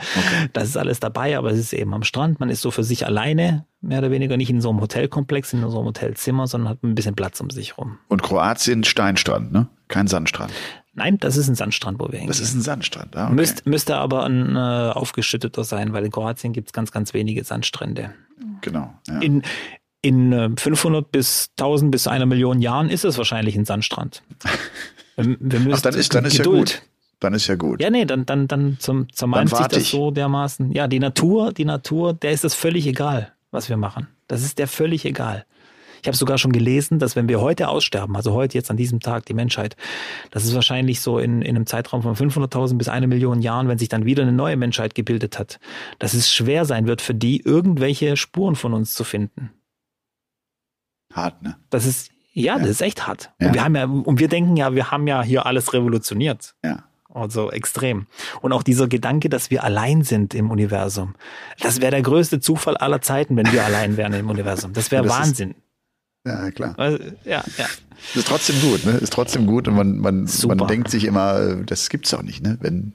Das 0.53 0.69
ist 0.69 0.77
alles 0.77 1.01
dabei, 1.01 1.37
aber 1.39 1.51
es 1.51 1.59
ist 1.59 1.73
eben 1.73 1.95
am 1.95 2.03
Strand. 2.03 2.41
Man 2.41 2.51
ist 2.51 2.61
so 2.61 2.71
für 2.71 2.85
sich 2.85 3.07
alleine, 3.07 3.67
mehr 3.81 3.99
oder 3.99 4.11
weniger 4.11 4.37
nicht 4.37 4.51
in 4.51 4.61
so 4.61 4.71
einem 4.71 4.81
Hotelkomplex, 4.81 5.53
in 5.53 5.61
so 5.71 5.79
einem 5.79 5.87
Hotelzimmer, 5.87 6.47
sondern 6.47 6.71
hat 6.71 6.83
ein 6.83 6.95
bisschen 6.95 7.15
Platz 7.15 7.41
um 7.41 7.51
sich 7.51 7.79
rum. 7.79 7.99
Und 8.09 8.23
Kroatien 8.23 8.85
Steinstrand, 8.85 9.53
ne? 9.53 9.69
Kein 9.89 10.09
Sandstrand. 10.09 10.53
Nein, 10.95 11.19
das 11.19 11.37
ist 11.37 11.49
ein 11.49 11.55
Sandstrand, 11.55 12.01
wo 12.01 12.07
wir 12.07 12.19
hingehen. 12.19 12.29
Das 12.29 12.41
ist 12.41 12.55
ein 12.55 12.63
Sandstrand. 12.63 13.17
Ah, 13.17 13.27
okay. 13.27 13.35
Müsst, 13.35 13.67
müsste 13.67 13.97
aber 13.97 14.25
ein 14.25 14.57
äh, 14.57 14.59
aufgeschütteter 14.59 15.63
sein, 15.63 15.93
weil 15.93 16.05
in 16.07 16.11
Kroatien 16.11 16.55
gibt's 16.55 16.73
ganz, 16.73 16.91
ganz 16.91 17.13
wenige 17.13 17.45
Sandstrände. 17.45 18.15
Genau. 18.63 18.95
Ja. 19.07 19.21
In, 19.21 19.43
in 20.03 20.33
äh, 20.33 20.51
500 20.57 21.11
bis 21.11 21.51
1000 21.59 21.91
bis 21.91 22.07
einer 22.07 22.27
Million 22.27 22.61
Jahren 22.61 22.91
ist 22.91 23.05
es 23.05 23.19
wahrscheinlich 23.19 23.57
ein 23.57 23.65
Sandstrand. 23.65 24.23
Wir, 25.19 25.35
wir 25.41 25.61
müssen 25.61 25.73
Ach, 25.73 25.81
dann 25.81 25.95
ist, 25.95 26.15
dann 26.15 26.27
ist 26.27 26.37
ja 26.37 26.45
Geduld. 26.45 26.83
gut. 26.83 26.83
Dann 27.21 27.33
ist 27.33 27.47
ja 27.47 27.55
gut. 27.55 27.81
Ja, 27.81 27.89
nee, 27.89 28.05
dann, 28.05 28.27
dann, 28.27 28.49
dann 28.49 28.77
zum, 28.79 29.11
zermalmt 29.11 29.49
sich 29.49 29.67
das 29.69 29.85
ich. 29.85 29.89
so 29.89 30.11
dermaßen. 30.11 30.73
Ja, 30.73 30.89
die 30.89 30.99
Natur, 30.99 31.55
die 31.55 31.65
Natur, 31.65 32.13
der 32.13 32.33
ist 32.33 32.45
das 32.45 32.53
völlig 32.53 32.87
egal, 32.87 33.33
was 33.51 33.71
wir 33.71 33.79
machen. 33.79 34.09
Das 34.29 34.43
ist 34.43 34.59
der 34.59 34.69
völlig 34.69 35.07
egal. 35.07 35.47
Ich 36.03 36.09
habe 36.09 36.17
sogar 36.17 36.39
schon 36.39 36.53
gelesen, 36.53 36.99
dass 36.99 37.17
wenn 37.17 37.29
wir 37.29 37.41
heute 37.41 37.69
aussterben, 37.69 38.15
also 38.15 38.33
heute 38.33 38.57
jetzt 38.59 38.71
an 38.71 38.77
diesem 38.77 39.01
Tag 39.01 39.25
die 39.27 39.35
Menschheit, 39.35 39.77
das 40.31 40.45
ist 40.45 40.55
wahrscheinlich 40.55 41.01
so 41.01 41.19
in, 41.19 41.43
in 41.43 41.57
einem 41.57 41.67
Zeitraum 41.67 42.03
von 42.03 42.15
500.000 42.15 42.77
bis 42.77 42.89
eine 42.89 43.07
Million 43.07 43.41
Jahren, 43.41 43.69
wenn 43.69 43.79
sich 43.79 43.89
dann 43.89 44.05
wieder 44.05 44.23
eine 44.23 44.33
neue 44.33 44.57
Menschheit 44.57 44.95
gebildet 44.95 45.39
hat, 45.39 45.59
dass 45.99 46.15
es 46.15 46.31
schwer 46.31 46.65
sein 46.65 46.87
wird 46.87 47.01
für 47.01 47.15
die, 47.15 47.41
irgendwelche 47.41 48.17
Spuren 48.17 48.55
von 48.55 48.75
uns 48.75 48.95
zu 48.95 49.03
finden. 49.03 49.51
Hart, 51.17 51.43
ne? 51.43 51.57
Das 51.71 51.87
ist, 51.87 52.11
ja, 52.33 52.59
das 52.59 52.69
ist 52.69 52.83
echt 52.83 53.07
hart. 53.07 53.31
Ja. 53.41 53.49
Und 53.49 53.55
wir 53.55 53.65
haben 53.65 53.75
ja, 53.75 53.85
und 53.85 54.21
wir 54.21 54.29
denken 54.29 54.57
ja, 54.57 54.75
wir 54.75 54.91
haben 54.91 55.07
ja 55.07 55.23
hier 55.23 55.47
alles 55.47 55.73
revolutioniert. 55.73 56.55
Ja. 56.65 56.85
Also 57.13 57.51
extrem. 57.51 58.07
Und 58.43 58.53
auch 58.53 58.63
dieser 58.63 58.89
Gedanke, 58.89 59.31
dass 59.31 59.51
wir 59.51 59.65
allein 59.65 60.03
sind 60.05 60.35
im 60.35 60.51
Universum. 60.51 61.15
Das 61.61 61.81
wäre 61.81 61.91
der 61.93 62.03
größte 62.03 62.41
Zufall 62.41 62.77
aller 62.77 63.01
Zeiten, 63.01 63.37
wenn 63.37 63.51
wir 63.53 63.65
allein 63.65 63.97
wären 63.97 64.13
im 64.13 64.29
Universum. 64.29 64.75
Das 64.75 64.91
wäre 64.91 65.03
Das 65.05 65.13
ist- 65.15 65.19
Wahnsinn. 65.21 65.55
Ja, 66.27 66.51
klar. 66.51 66.75
Also, 66.77 66.99
ja, 67.25 67.43
ja. 67.57 67.67
Ist 68.15 68.27
trotzdem 68.27 68.61
gut, 68.61 68.85
ne? 68.85 68.93
Ist 68.99 69.13
trotzdem 69.13 69.47
gut 69.47 69.69
und 69.69 69.77
man, 69.77 69.97
man, 69.99 70.27
Super. 70.27 70.57
man 70.57 70.67
denkt 70.69 70.91
sich 70.91 71.05
immer, 71.05 71.39
äh, 71.39 71.65
das 71.65 71.89
gibt's 71.89 72.11
doch 72.11 72.23
nicht, 72.23 72.43
ne? 72.43 72.59
Wenn, 72.61 72.93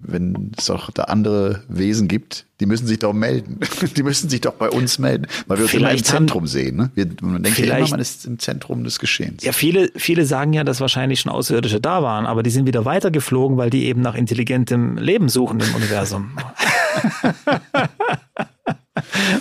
wenn 0.00 0.52
es 0.56 0.70
auch 0.70 0.90
da 0.90 1.04
andere 1.04 1.62
Wesen 1.68 2.08
gibt, 2.08 2.46
die 2.58 2.66
müssen 2.66 2.86
sich 2.86 2.98
doch 2.98 3.12
melden. 3.12 3.60
Die 3.96 4.02
müssen 4.02 4.28
sich 4.28 4.40
doch 4.40 4.54
bei 4.54 4.68
uns 4.68 4.98
melden, 4.98 5.26
weil 5.46 5.58
wir 5.58 5.64
uns 5.64 5.74
immer 5.74 5.90
im 5.90 6.02
Zentrum 6.02 6.46
sehen. 6.46 6.76
Ne? 6.76 6.90
Wir, 6.94 7.06
man 7.22 7.42
denkt 7.42 7.58
ja 7.58 7.76
immer, 7.76 7.88
man 7.88 8.00
ist 8.00 8.26
im 8.26 8.38
Zentrum 8.38 8.84
des 8.84 8.98
Geschehens. 8.98 9.44
Ja, 9.44 9.52
viele, 9.52 9.90
viele 9.96 10.26
sagen 10.26 10.52
ja, 10.52 10.64
dass 10.64 10.80
wahrscheinlich 10.80 11.20
schon 11.20 11.32
Außerirdische 11.32 11.80
da 11.80 12.02
waren, 12.02 12.26
aber 12.26 12.42
die 12.42 12.50
sind 12.50 12.66
wieder 12.66 12.84
weitergeflogen, 12.84 13.56
weil 13.56 13.70
die 13.70 13.86
eben 13.86 14.02
nach 14.02 14.14
intelligentem 14.14 14.98
Leben 14.98 15.28
suchen 15.28 15.60
im 15.60 15.74
Universum. 15.74 16.32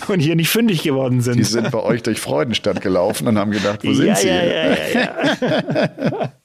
und 0.07 0.19
hier 0.19 0.35
nicht 0.35 0.49
fündig 0.49 0.83
geworden 0.83 1.21
sind. 1.21 1.37
Die 1.37 1.43
sind 1.43 1.71
bei 1.71 1.79
euch 1.79 2.03
durch 2.03 2.19
Freudenstadt 2.19 2.81
gelaufen 2.81 3.27
und 3.27 3.37
haben 3.37 3.51
gedacht, 3.51 3.83
wo 3.83 3.93
sind 3.93 4.07
ja, 4.07 4.15
sie? 4.15 4.27
Ja, 4.27 4.43
ja, 4.43 4.69
ja, 4.69 4.75
ja. 4.93 6.31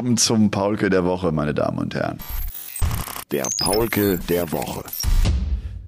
Willkommen 0.00 0.16
zum 0.16 0.50
Paulke 0.50 0.88
der 0.88 1.04
Woche, 1.04 1.30
meine 1.30 1.52
Damen 1.52 1.76
und 1.76 1.94
Herren. 1.94 2.16
Der 3.32 3.46
Paulke 3.58 4.18
der 4.30 4.50
Woche. 4.50 4.82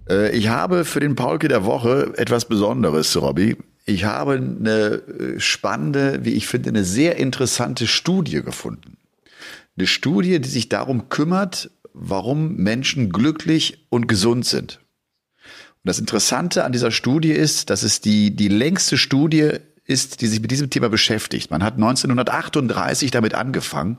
Äh, 0.06 0.36
ich 0.36 0.48
habe 0.48 0.84
für 0.84 1.00
den 1.00 1.14
Paulke 1.14 1.48
der 1.48 1.64
Woche 1.64 2.12
etwas 2.18 2.44
Besonderes, 2.44 3.16
Robby. 3.16 3.56
Ich 3.86 4.04
habe 4.04 4.34
eine 4.34 5.00
äh, 5.00 5.40
spannende, 5.40 6.26
wie 6.26 6.34
ich 6.34 6.46
finde, 6.46 6.68
eine 6.68 6.84
sehr 6.84 7.16
interessante 7.16 7.86
Studie 7.86 8.42
gefunden. 8.42 8.98
Eine 9.78 9.86
Studie, 9.86 10.42
die 10.42 10.48
sich 10.50 10.68
darum 10.68 11.08
kümmert, 11.08 11.70
warum 11.94 12.56
Menschen 12.56 13.08
glücklich 13.08 13.86
und 13.88 14.08
gesund 14.08 14.44
sind. 14.44 14.80
Und 15.38 15.88
das 15.88 15.98
Interessante 15.98 16.64
an 16.64 16.72
dieser 16.72 16.90
Studie 16.90 17.32
ist, 17.32 17.70
dass 17.70 17.82
es 17.82 18.02
die, 18.02 18.36
die 18.36 18.48
längste 18.48 18.98
Studie 18.98 19.52
ist, 19.92 20.20
die 20.20 20.26
sich 20.26 20.40
mit 20.40 20.50
diesem 20.50 20.70
Thema 20.70 20.88
beschäftigt. 20.88 21.50
Man 21.50 21.62
hat 21.62 21.74
1938 21.74 23.10
damit 23.10 23.34
angefangen. 23.34 23.98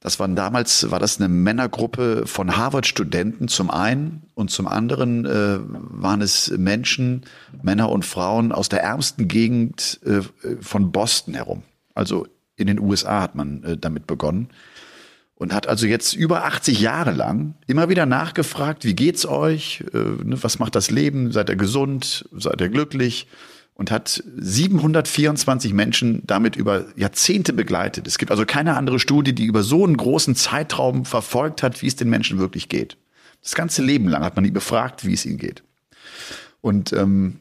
Das 0.00 0.18
waren 0.18 0.34
damals, 0.34 0.90
war 0.90 0.98
das 0.98 1.18
eine 1.18 1.28
Männergruppe 1.28 2.26
von 2.26 2.56
Harvard-Studenten 2.56 3.46
zum 3.46 3.70
einen 3.70 4.22
und 4.34 4.50
zum 4.50 4.66
anderen 4.66 5.24
äh, 5.24 5.60
waren 5.60 6.20
es 6.20 6.50
Menschen, 6.50 7.22
Männer 7.62 7.88
und 7.88 8.04
Frauen 8.04 8.50
aus 8.50 8.68
der 8.68 8.82
ärmsten 8.82 9.28
Gegend 9.28 10.00
äh, 10.04 10.22
von 10.60 10.90
Boston 10.90 11.34
herum. 11.34 11.62
Also 11.94 12.26
in 12.56 12.66
den 12.66 12.80
USA 12.80 13.22
hat 13.22 13.36
man 13.36 13.62
äh, 13.62 13.76
damit 13.76 14.08
begonnen 14.08 14.48
und 15.36 15.54
hat 15.54 15.68
also 15.68 15.86
jetzt 15.86 16.14
über 16.14 16.44
80 16.46 16.80
Jahre 16.80 17.12
lang 17.12 17.54
immer 17.68 17.88
wieder 17.88 18.06
nachgefragt, 18.06 18.84
wie 18.84 18.94
geht's 18.94 19.24
euch, 19.24 19.84
äh, 19.92 19.98
ne, 19.98 20.42
was 20.42 20.58
macht 20.58 20.74
das 20.74 20.90
Leben, 20.90 21.30
seid 21.30 21.48
ihr 21.48 21.56
gesund, 21.56 22.28
seid 22.32 22.60
ihr 22.60 22.68
glücklich? 22.70 23.28
Und 23.74 23.90
hat 23.90 24.22
724 24.36 25.72
Menschen 25.72 26.22
damit 26.26 26.56
über 26.56 26.86
Jahrzehnte 26.96 27.52
begleitet. 27.52 28.06
Es 28.06 28.18
gibt 28.18 28.30
also 28.30 28.44
keine 28.44 28.76
andere 28.76 28.98
Studie, 28.98 29.34
die 29.34 29.46
über 29.46 29.62
so 29.62 29.84
einen 29.84 29.96
großen 29.96 30.34
Zeitraum 30.34 31.04
verfolgt 31.04 31.62
hat, 31.62 31.82
wie 31.82 31.86
es 31.86 31.96
den 31.96 32.10
Menschen 32.10 32.38
wirklich 32.38 32.68
geht. 32.68 32.96
Das 33.42 33.54
ganze 33.54 33.82
Leben 33.82 34.08
lang 34.08 34.24
hat 34.24 34.36
man 34.36 34.44
die 34.44 34.50
befragt, 34.50 35.04
wie 35.04 35.14
es 35.14 35.26
ihnen 35.26 35.38
geht. 35.38 35.62
Und 36.60 36.92
ähm, 36.92 37.40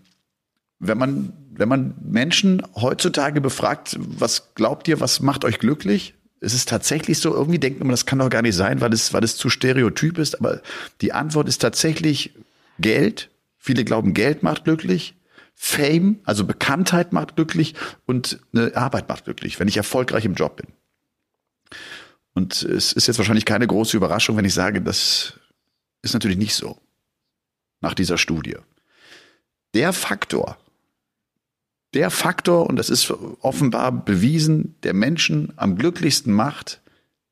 wenn 0.79 0.97
man 0.97 1.33
wenn 1.53 1.69
man 1.69 1.93
Menschen 2.01 2.63
heutzutage 2.75 3.41
befragt, 3.41 3.97
was 3.99 4.55
glaubt 4.55 4.87
ihr, 4.87 4.99
was 4.99 5.19
macht 5.19 5.45
euch 5.45 5.59
glücklich? 5.59 6.15
Es 6.39 6.53
ist 6.55 6.69
tatsächlich 6.69 7.19
so, 7.19 7.35
irgendwie 7.35 7.59
denkt 7.59 7.79
man, 7.79 7.89
das 7.89 8.07
kann 8.07 8.19
doch 8.19 8.29
gar 8.29 8.41
nicht 8.41 8.55
sein, 8.55 8.81
weil 8.81 8.93
es, 8.93 9.13
weil 9.13 9.23
es 9.23 9.37
zu 9.37 9.49
stereotyp 9.49 10.17
ist. 10.17 10.39
Aber 10.39 10.61
die 11.01 11.13
Antwort 11.13 11.47
ist 11.47 11.61
tatsächlich 11.61 12.33
Geld. 12.79 13.29
Viele 13.59 13.83
glauben, 13.83 14.15
Geld 14.15 14.41
macht 14.41 14.63
glücklich. 14.63 15.13
Fame, 15.53 16.19
also 16.23 16.45
Bekanntheit 16.45 17.13
macht 17.13 17.35
glücklich 17.35 17.75
und 18.05 18.39
eine 18.53 18.75
Arbeit 18.75 19.07
macht 19.09 19.25
glücklich, 19.25 19.59
wenn 19.59 19.67
ich 19.67 19.77
erfolgreich 19.77 20.25
im 20.25 20.33
Job 20.33 20.57
bin. 20.57 20.67
Und 22.33 22.63
es 22.63 22.93
ist 22.93 23.07
jetzt 23.07 23.17
wahrscheinlich 23.17 23.45
keine 23.45 23.67
große 23.67 23.95
Überraschung, 23.95 24.37
wenn 24.37 24.45
ich 24.45 24.53
sage, 24.53 24.81
das 24.81 25.39
ist 26.01 26.13
natürlich 26.13 26.37
nicht 26.37 26.55
so. 26.55 26.79
Nach 27.81 27.93
dieser 27.93 28.17
Studie. 28.17 28.57
Der 29.73 29.91
Faktor, 29.91 30.57
der 31.93 32.09
Faktor, 32.09 32.67
und 32.67 32.75
das 32.75 32.89
ist 32.89 33.11
offenbar 33.41 33.91
bewiesen, 33.91 34.75
der 34.83 34.93
Menschen 34.93 35.53
am 35.57 35.75
glücklichsten 35.75 36.33
macht, 36.33 36.81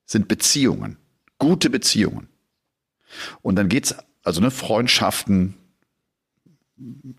sind 0.05 0.28
Beziehungen. 0.28 0.97
Gute 1.38 1.70
Beziehungen. 1.70 2.28
Und 3.41 3.55
dann 3.55 3.70
geht's, 3.70 3.95
also 4.24 4.41
ne, 4.41 4.51
Freundschaften, 4.51 5.55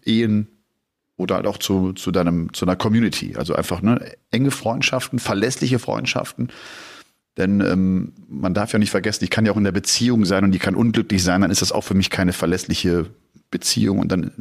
Ehen, 0.04 0.48
oder 1.20 1.36
halt 1.36 1.46
auch 1.46 1.58
zu, 1.58 1.92
zu 1.92 2.10
deinem, 2.10 2.52
zu 2.52 2.64
einer 2.64 2.76
Community. 2.76 3.36
Also 3.36 3.54
einfach 3.54 3.82
ne, 3.82 4.16
enge 4.30 4.50
Freundschaften, 4.50 5.18
verlässliche 5.18 5.78
Freundschaften. 5.78 6.48
Denn 7.36 7.60
ähm, 7.60 8.12
man 8.28 8.54
darf 8.54 8.72
ja 8.72 8.78
nicht 8.78 8.90
vergessen, 8.90 9.24
ich 9.24 9.30
kann 9.30 9.46
ja 9.46 9.52
auch 9.52 9.56
in 9.56 9.64
der 9.64 9.72
Beziehung 9.72 10.24
sein 10.24 10.44
und 10.44 10.52
die 10.52 10.58
kann 10.58 10.74
unglücklich 10.74 11.22
sein, 11.22 11.42
dann 11.42 11.50
ist 11.50 11.62
das 11.62 11.72
auch 11.72 11.84
für 11.84 11.94
mich 11.94 12.10
keine 12.10 12.32
verlässliche 12.32 13.06
Beziehung 13.50 13.98
und 13.98 14.10
dann 14.10 14.32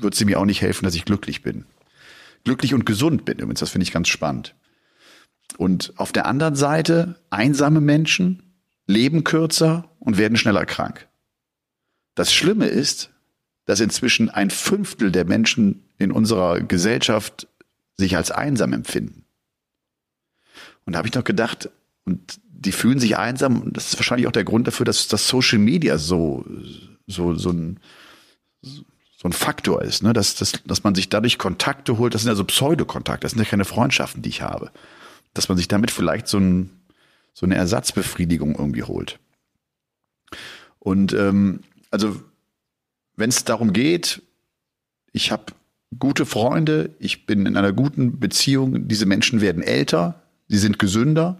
wird 0.00 0.14
sie 0.14 0.24
mir 0.24 0.38
auch 0.38 0.44
nicht 0.44 0.62
helfen, 0.62 0.84
dass 0.84 0.94
ich 0.94 1.04
glücklich 1.04 1.42
bin. 1.42 1.64
Glücklich 2.44 2.74
und 2.74 2.86
gesund 2.86 3.24
bin 3.24 3.38
übrigens, 3.38 3.60
das 3.60 3.70
finde 3.70 3.84
ich 3.84 3.92
ganz 3.92 4.08
spannend. 4.08 4.54
Und 5.56 5.92
auf 5.96 6.12
der 6.12 6.26
anderen 6.26 6.56
Seite, 6.56 7.16
einsame 7.30 7.80
Menschen 7.80 8.42
leben 8.86 9.24
kürzer 9.24 9.90
und 9.98 10.18
werden 10.18 10.36
schneller 10.36 10.66
krank. 10.66 11.08
Das 12.14 12.32
Schlimme 12.32 12.66
ist, 12.66 13.10
dass 13.66 13.80
inzwischen 13.80 14.30
ein 14.30 14.50
Fünftel 14.50 15.12
der 15.12 15.24
Menschen 15.24 15.84
in 16.00 16.10
unserer 16.10 16.60
Gesellschaft 16.60 17.46
sich 17.96 18.16
als 18.16 18.30
einsam 18.30 18.72
empfinden. 18.72 19.24
Und 20.86 20.94
da 20.94 20.98
habe 20.98 21.08
ich 21.08 21.14
noch 21.14 21.24
gedacht, 21.24 21.68
und 22.04 22.40
die 22.48 22.72
fühlen 22.72 22.98
sich 22.98 23.18
einsam, 23.18 23.60
und 23.60 23.76
das 23.76 23.88
ist 23.88 23.98
wahrscheinlich 23.98 24.26
auch 24.26 24.32
der 24.32 24.44
Grund 24.44 24.66
dafür, 24.66 24.86
dass 24.86 25.06
das 25.08 25.28
Social 25.28 25.58
Media 25.58 25.98
so, 25.98 26.44
so, 27.06 27.34
so 27.34 27.50
ein, 27.50 27.80
so 28.62 29.28
ein 29.28 29.32
Faktor 29.32 29.82
ist, 29.82 30.02
ne? 30.02 30.14
dass, 30.14 30.34
dass, 30.34 30.52
dass 30.64 30.82
man 30.82 30.94
sich 30.94 31.10
dadurch 31.10 31.36
Kontakte 31.36 31.98
holt, 31.98 32.14
das 32.14 32.22
sind 32.22 32.30
ja 32.30 32.34
so 32.34 32.44
Pseudokontakte, 32.44 33.26
das 33.26 33.32
sind 33.32 33.40
ja 33.40 33.48
keine 33.48 33.66
Freundschaften, 33.66 34.22
die 34.22 34.30
ich 34.30 34.40
habe. 34.40 34.70
Dass 35.34 35.50
man 35.50 35.58
sich 35.58 35.68
damit 35.68 35.90
vielleicht 35.90 36.28
so, 36.28 36.38
ein, 36.38 36.70
so 37.34 37.44
eine 37.44 37.56
Ersatzbefriedigung 37.56 38.54
irgendwie 38.56 38.84
holt. 38.84 39.18
Und 40.78 41.12
ähm, 41.12 41.60
also 41.90 42.20
wenn 43.16 43.28
es 43.28 43.44
darum 43.44 43.74
geht, 43.74 44.22
ich 45.12 45.30
habe 45.30 45.52
gute 45.98 46.26
Freunde, 46.26 46.94
ich 46.98 47.26
bin 47.26 47.46
in 47.46 47.56
einer 47.56 47.72
guten 47.72 48.20
Beziehung, 48.20 48.88
diese 48.88 49.06
Menschen 49.06 49.40
werden 49.40 49.62
älter, 49.62 50.22
sie 50.48 50.58
sind 50.58 50.78
gesünder 50.78 51.38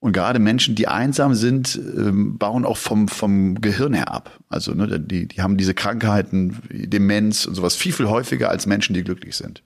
und 0.00 0.12
gerade 0.12 0.38
Menschen, 0.38 0.74
die 0.74 0.88
einsam 0.88 1.34
sind, 1.34 1.76
ähm, 1.76 2.38
bauen 2.38 2.64
auch 2.64 2.76
vom, 2.76 3.08
vom 3.08 3.60
Gehirn 3.60 3.94
her 3.94 4.12
ab. 4.12 4.38
Also 4.48 4.74
ne, 4.74 5.00
die, 5.00 5.28
die 5.28 5.42
haben 5.42 5.56
diese 5.56 5.74
Krankheiten, 5.74 6.60
Demenz 6.70 7.46
und 7.46 7.54
sowas 7.54 7.74
viel, 7.74 7.92
viel 7.92 8.08
häufiger 8.08 8.50
als 8.50 8.66
Menschen, 8.66 8.94
die 8.94 9.04
glücklich 9.04 9.36
sind. 9.36 9.62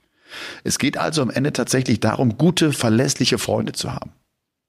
Es 0.63 0.79
geht 0.79 0.97
also 0.97 1.23
am 1.23 1.31
Ende 1.31 1.53
tatsächlich 1.53 2.01
darum, 2.01 2.39
gute, 2.39 2.73
verlässliche 2.73 3.39
Freunde 3.39 3.73
zu 3.73 3.93
haben. 3.93 4.13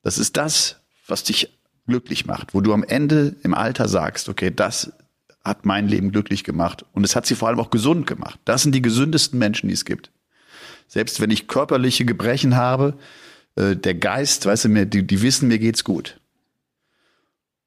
Das 0.01 0.17
ist 0.17 0.37
das, 0.37 0.77
was 1.05 1.23
dich 1.23 1.59
glücklich 1.85 2.25
macht, 2.25 2.53
wo 2.53 2.61
du 2.61 2.73
am 2.73 2.83
Ende 2.83 3.35
im 3.43 3.53
Alter 3.53 3.87
sagst, 3.87 4.29
okay, 4.29 4.51
das 4.55 4.93
hat 5.49 5.65
mein 5.65 5.87
Leben 5.87 6.11
glücklich 6.11 6.43
gemacht. 6.43 6.85
Und 6.93 7.03
es 7.03 7.15
hat 7.15 7.25
sie 7.25 7.35
vor 7.35 7.49
allem 7.49 7.59
auch 7.59 7.71
gesund 7.71 8.07
gemacht. 8.07 8.39
Das 8.45 8.63
sind 8.63 8.73
die 8.73 8.81
gesündesten 8.81 9.37
Menschen, 9.37 9.67
die 9.67 9.73
es 9.73 9.83
gibt. 9.83 10.11
Selbst 10.87 11.19
wenn 11.19 11.31
ich 11.31 11.47
körperliche 11.47 12.05
Gebrechen 12.05 12.55
habe, 12.55 12.97
äh, 13.55 13.75
der 13.75 13.95
Geist, 13.95 14.45
weißt 14.45 14.65
du, 14.65 14.69
mir, 14.69 14.85
die, 14.85 15.05
die 15.05 15.21
wissen, 15.21 15.47
mir 15.47 15.59
geht's 15.59 15.83
gut. 15.83 16.19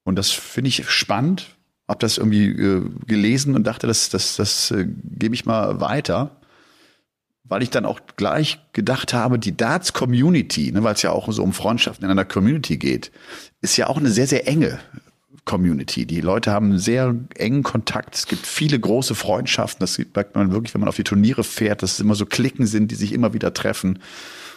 Und 0.03 0.15
das 0.15 0.31
finde 0.31 0.69
ich 0.69 0.89
spannend. 0.89 1.55
Hab 1.87 1.99
das 1.99 2.17
irgendwie 2.17 2.47
äh, 2.47 2.81
gelesen 3.05 3.55
und 3.55 3.65
dachte, 3.65 3.87
das, 3.87 4.09
das, 4.09 4.37
das 4.37 4.71
äh, 4.71 4.87
gebe 4.87 5.35
ich 5.35 5.45
mal 5.45 5.79
weiter. 5.79 6.37
Weil 7.43 7.61
ich 7.61 7.69
dann 7.69 7.85
auch 7.85 7.99
gleich 8.15 8.59
gedacht 8.71 9.13
habe, 9.13 9.37
die 9.37 9.55
Darts-Community, 9.55 10.71
ne, 10.71 10.83
weil 10.83 10.95
es 10.95 11.01
ja 11.01 11.11
auch 11.11 11.31
so 11.31 11.43
um 11.43 11.51
Freundschaften 11.53 12.05
in 12.05 12.11
einer 12.11 12.25
Community 12.25 12.77
geht, 12.77 13.11
ist 13.61 13.75
ja 13.75 13.87
auch 13.87 13.97
eine 13.97 14.09
sehr, 14.09 14.27
sehr 14.27 14.47
enge 14.47 14.79
Community. 15.45 16.05
Die 16.05 16.21
Leute 16.21 16.51
haben 16.51 16.67
einen 16.67 16.79
sehr 16.79 17.15
engen 17.35 17.63
Kontakt. 17.63 18.15
Es 18.15 18.27
gibt 18.27 18.47
viele 18.47 18.79
große 18.79 19.15
Freundschaften. 19.15 19.79
Das 19.81 19.97
merkt 19.97 20.35
man 20.35 20.51
wirklich, 20.51 20.73
wenn 20.73 20.81
man 20.81 20.89
auf 20.89 20.95
die 20.95 21.03
Turniere 21.03 21.43
fährt, 21.43 21.83
dass 21.83 21.93
es 21.93 21.99
immer 21.99 22.15
so 22.15 22.25
Klicken 22.25 22.65
sind, 22.65 22.91
die 22.91 22.95
sich 22.95 23.13
immer 23.13 23.33
wieder 23.33 23.53
treffen. 23.53 23.99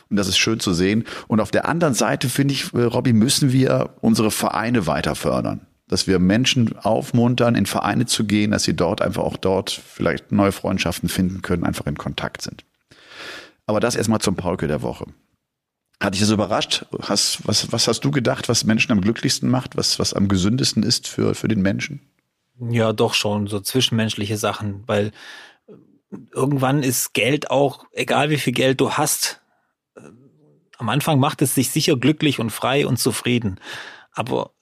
Und 0.08 0.16
das 0.16 0.28
ist 0.28 0.38
schön 0.38 0.60
zu 0.60 0.72
sehen. 0.72 1.04
Und 1.26 1.40
auf 1.40 1.50
der 1.50 1.68
anderen 1.68 1.94
Seite, 1.94 2.28
finde 2.28 2.54
ich, 2.54 2.72
äh, 2.72 2.82
Robby, 2.82 3.12
müssen 3.12 3.52
wir 3.52 3.90
unsere 4.00 4.30
Vereine 4.30 4.86
weiter 4.86 5.16
fördern. 5.16 5.66
Dass 5.88 6.06
wir 6.06 6.18
Menschen 6.18 6.76
aufmuntern, 6.78 7.54
in 7.54 7.66
Vereine 7.66 8.06
zu 8.06 8.24
gehen, 8.24 8.52
dass 8.52 8.64
sie 8.64 8.74
dort 8.74 9.02
einfach 9.02 9.22
auch 9.22 9.36
dort 9.36 9.70
vielleicht 9.70 10.32
neue 10.32 10.52
Freundschaften 10.52 11.08
finden 11.08 11.42
können, 11.42 11.64
einfach 11.64 11.86
in 11.86 11.96
Kontakt 11.96 12.42
sind. 12.42 12.64
Aber 13.66 13.80
das 13.80 13.96
erstmal 13.96 14.20
zum 14.20 14.36
Paulke 14.36 14.68
der 14.68 14.82
Woche. 14.82 15.06
Hat 16.00 16.14
dich 16.14 16.20
das 16.20 16.30
überrascht? 16.30 16.84
Hast, 17.02 17.46
was, 17.46 17.72
was 17.72 17.88
hast 17.88 18.00
du 18.00 18.10
gedacht, 18.10 18.48
was 18.48 18.64
Menschen 18.64 18.92
am 18.92 19.00
glücklichsten 19.00 19.48
macht, 19.48 19.76
was, 19.76 19.98
was 19.98 20.12
am 20.12 20.28
gesündesten 20.28 20.82
ist 20.82 21.08
für, 21.08 21.34
für 21.34 21.48
den 21.48 21.62
Menschen? 21.62 22.00
Ja, 22.58 22.92
doch 22.92 23.14
schon, 23.14 23.46
so 23.46 23.60
zwischenmenschliche 23.60 24.36
Sachen, 24.36 24.82
weil 24.86 25.12
irgendwann 26.32 26.82
ist 26.82 27.14
Geld 27.14 27.50
auch, 27.50 27.86
egal 27.92 28.30
wie 28.30 28.38
viel 28.38 28.52
Geld 28.52 28.80
du 28.80 28.92
hast, 28.92 29.40
äh, 29.96 30.00
am 30.78 30.88
Anfang 30.88 31.18
macht 31.18 31.42
es 31.42 31.54
sich 31.54 31.70
sicher 31.70 31.96
glücklich 31.96 32.40
und 32.40 32.50
frei 32.50 32.86
und 32.86 32.98
zufrieden. 32.98 33.58
Aber 34.12 34.52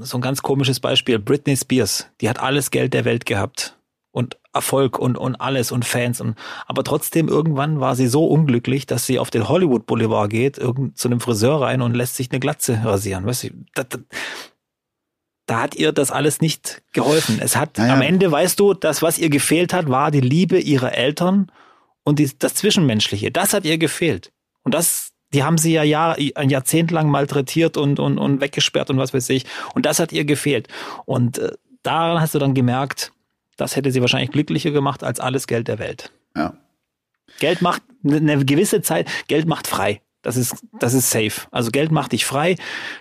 so 0.00 0.18
ein 0.18 0.20
ganz 0.20 0.42
komisches 0.42 0.80
Beispiel. 0.80 1.18
Britney 1.18 1.56
Spears, 1.56 2.08
die 2.20 2.28
hat 2.28 2.40
alles 2.40 2.70
Geld 2.70 2.94
der 2.94 3.04
Welt 3.04 3.26
gehabt 3.26 3.76
Erfolg 4.54 4.98
und, 4.98 5.18
und 5.18 5.36
alles 5.36 5.72
und 5.72 5.84
Fans 5.84 6.20
und, 6.20 6.36
aber 6.66 6.84
trotzdem 6.84 7.28
irgendwann 7.28 7.80
war 7.80 7.96
sie 7.96 8.06
so 8.06 8.26
unglücklich, 8.26 8.86
dass 8.86 9.06
sie 9.06 9.18
auf 9.18 9.30
den 9.30 9.48
Hollywood 9.48 9.86
Boulevard 9.86 10.30
geht, 10.30 10.58
irgend 10.58 10.96
zu 10.96 11.08
einem 11.08 11.20
Friseur 11.20 11.60
rein 11.60 11.82
und 11.82 11.94
lässt 11.94 12.16
sich 12.16 12.30
eine 12.30 12.40
Glatze 12.40 12.80
rasieren. 12.84 13.26
Weißt 13.26 13.44
du, 13.44 13.48
das, 13.74 13.86
das, 13.88 14.00
da 15.46 15.60
hat 15.60 15.74
ihr 15.74 15.92
das 15.92 16.10
alles 16.10 16.40
nicht 16.40 16.82
geholfen. 16.92 17.38
Es 17.40 17.56
hat 17.56 17.78
naja. 17.78 17.94
am 17.94 18.02
Ende, 18.02 18.30
weißt 18.30 18.58
du, 18.58 18.74
das, 18.74 19.02
was 19.02 19.18
ihr 19.18 19.28
gefehlt 19.28 19.72
hat, 19.72 19.88
war 19.88 20.10
die 20.10 20.20
Liebe 20.20 20.58
ihrer 20.58 20.94
Eltern 20.94 21.50
und 22.04 22.18
die, 22.18 22.30
das 22.38 22.54
Zwischenmenschliche. 22.54 23.30
Das 23.30 23.52
hat 23.52 23.64
ihr 23.64 23.76
gefehlt. 23.76 24.32
Und 24.62 24.72
das, 24.74 25.12
die 25.32 25.42
haben 25.42 25.58
sie 25.58 25.72
ja 25.72 25.82
Jahr, 25.82 26.16
ein 26.34 26.48
Jahrzehnt 26.48 26.90
lang 26.90 27.10
malträtiert 27.10 27.76
und, 27.76 27.98
und, 27.98 28.18
und 28.18 28.40
weggesperrt 28.40 28.90
und 28.90 28.98
was 28.98 29.12
weiß 29.12 29.28
ich. 29.30 29.44
Und 29.74 29.84
das 29.84 29.98
hat 29.98 30.12
ihr 30.12 30.24
gefehlt. 30.24 30.68
Und 31.04 31.38
äh, 31.38 31.52
daran 31.82 32.20
hast 32.20 32.34
du 32.34 32.38
dann 32.38 32.54
gemerkt, 32.54 33.12
das 33.56 33.76
hätte 33.76 33.90
sie 33.90 34.00
wahrscheinlich 34.00 34.30
glücklicher 34.30 34.70
gemacht 34.70 35.04
als 35.04 35.20
alles 35.20 35.46
Geld 35.46 35.68
der 35.68 35.78
Welt. 35.78 36.12
Ja. 36.36 36.54
Geld 37.38 37.62
macht 37.62 37.82
eine 38.04 38.44
gewisse 38.44 38.82
Zeit, 38.82 39.08
Geld 39.28 39.46
macht 39.46 39.66
frei. 39.66 40.00
Das 40.22 40.36
ist, 40.38 40.64
das 40.80 40.94
ist 40.94 41.10
safe. 41.10 41.46
Also 41.50 41.70
Geld 41.70 41.92
macht 41.92 42.12
dich 42.12 42.24
frei. 42.24 42.56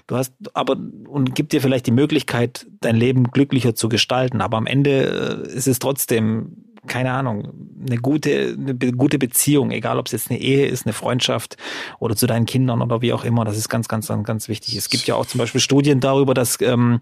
Du 0.08 0.18
hast 0.18 0.34
aber 0.54 0.76
und 1.08 1.36
gibt 1.36 1.54
dir 1.54 1.62
vielleicht 1.62 1.88
die 1.88 1.92
Möglichkeit, 1.92 2.66
dein 2.82 2.98
Leben 2.98 3.32
glücklicher 3.32 3.76
zu 3.76 3.88
gestalten. 3.88 4.42
Aber 4.42 4.58
am 4.58 4.66
Ende 4.66 5.46
äh, 5.48 5.56
ist 5.56 5.68
es 5.68 5.80
trotzdem 5.80 6.64
keine 6.88 7.12
Ahnung, 7.12 7.54
eine 7.86 7.98
gute, 7.98 8.58
eine 8.58 8.76
gute 8.76 9.20
Beziehung, 9.20 9.72
egal 9.72 10.00
ob 10.00 10.08
es 10.08 10.12
jetzt 10.12 10.30
eine 10.30 10.40
Ehe 10.40 10.68
ist, 10.68 10.86
eine 10.86 10.94
Freundschaft 10.94 11.58
oder 12.00 12.16
zu 12.16 12.28
deinen 12.28 12.46
Kindern 12.46 12.82
oder 12.82 13.02
wie 13.02 13.14
auch 13.14 13.24
immer. 13.24 13.46
Das 13.46 13.58
ist 13.58 13.70
ganz, 13.70 13.88
ganz, 13.88 14.08
ganz 14.24 14.48
wichtig. 14.48 14.76
Es 14.76 14.90
gibt 14.90 15.08
ja 15.08 15.16
auch 15.16 15.26
zum 15.26 15.40
Beispiel 15.40 15.62
Studien 15.62 16.00
darüber, 16.00 16.34
dass 16.34 16.60
ähm, 16.62 17.00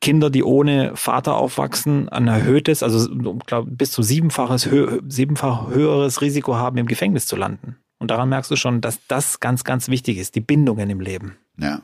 Kinder, 0.00 0.30
die 0.30 0.42
ohne 0.42 0.96
Vater 0.96 1.36
aufwachsen, 1.36 2.08
ein 2.08 2.28
erhöhtes, 2.28 2.82
also 2.82 3.08
glaub, 3.46 3.66
bis 3.68 3.90
zu 3.92 4.02
siebenfaches, 4.02 4.70
hö 4.70 5.00
siebenfach 5.08 5.68
höheres 5.68 6.20
Risiko 6.20 6.56
haben, 6.56 6.76
im 6.78 6.86
Gefängnis 6.86 7.26
zu 7.26 7.36
landen. 7.36 7.76
Und 7.98 8.10
daran 8.10 8.28
merkst 8.28 8.50
du 8.50 8.56
schon, 8.56 8.80
dass 8.80 8.98
das 9.08 9.40
ganz, 9.40 9.64
ganz 9.64 9.88
wichtig 9.88 10.18
ist, 10.18 10.34
die 10.34 10.40
Bindungen 10.40 10.90
im 10.90 11.00
Leben. 11.00 11.36
Ja. 11.58 11.80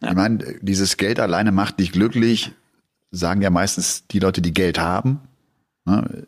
ja. 0.00 0.10
Ich 0.10 0.14
meine, 0.14 0.38
dieses 0.60 0.96
Geld 0.96 1.18
alleine 1.18 1.52
macht 1.52 1.80
dich 1.80 1.92
glücklich, 1.92 2.52
sagen 3.10 3.42
ja 3.42 3.50
meistens 3.50 4.06
die 4.08 4.18
Leute, 4.18 4.40
die 4.40 4.52
Geld 4.52 4.78
haben. 4.78 5.20
Ne? 5.84 6.26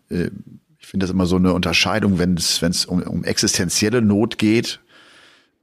Ich 0.88 0.90
finde 0.90 1.04
das 1.04 1.10
immer 1.10 1.26
so 1.26 1.36
eine 1.36 1.52
Unterscheidung, 1.52 2.18
wenn 2.18 2.34
es 2.38 2.62
wenn 2.62 2.70
es 2.70 2.86
um, 2.86 3.02
um 3.02 3.22
existenzielle 3.22 4.00
Not 4.00 4.38
geht, 4.38 4.80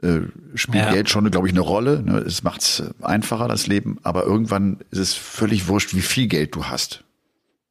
äh, 0.03 0.19
spielt 0.53 0.85
ja. 0.85 0.91
Geld 0.91 1.09
schon, 1.09 1.31
glaube 1.31 1.47
ich, 1.47 1.53
eine 1.55 1.61
Rolle. 1.61 2.03
Ne? 2.03 2.19
Es 2.19 2.43
macht 2.43 2.61
es 2.61 2.83
einfacher, 3.01 3.47
das 3.47 3.65
Leben, 3.65 3.97
aber 4.03 4.23
irgendwann 4.23 4.81
ist 4.91 4.99
es 4.99 5.13
völlig 5.15 5.67
wurscht, 5.67 5.95
wie 5.95 6.01
viel 6.01 6.27
Geld 6.27 6.53
du 6.53 6.65
hast. 6.65 7.03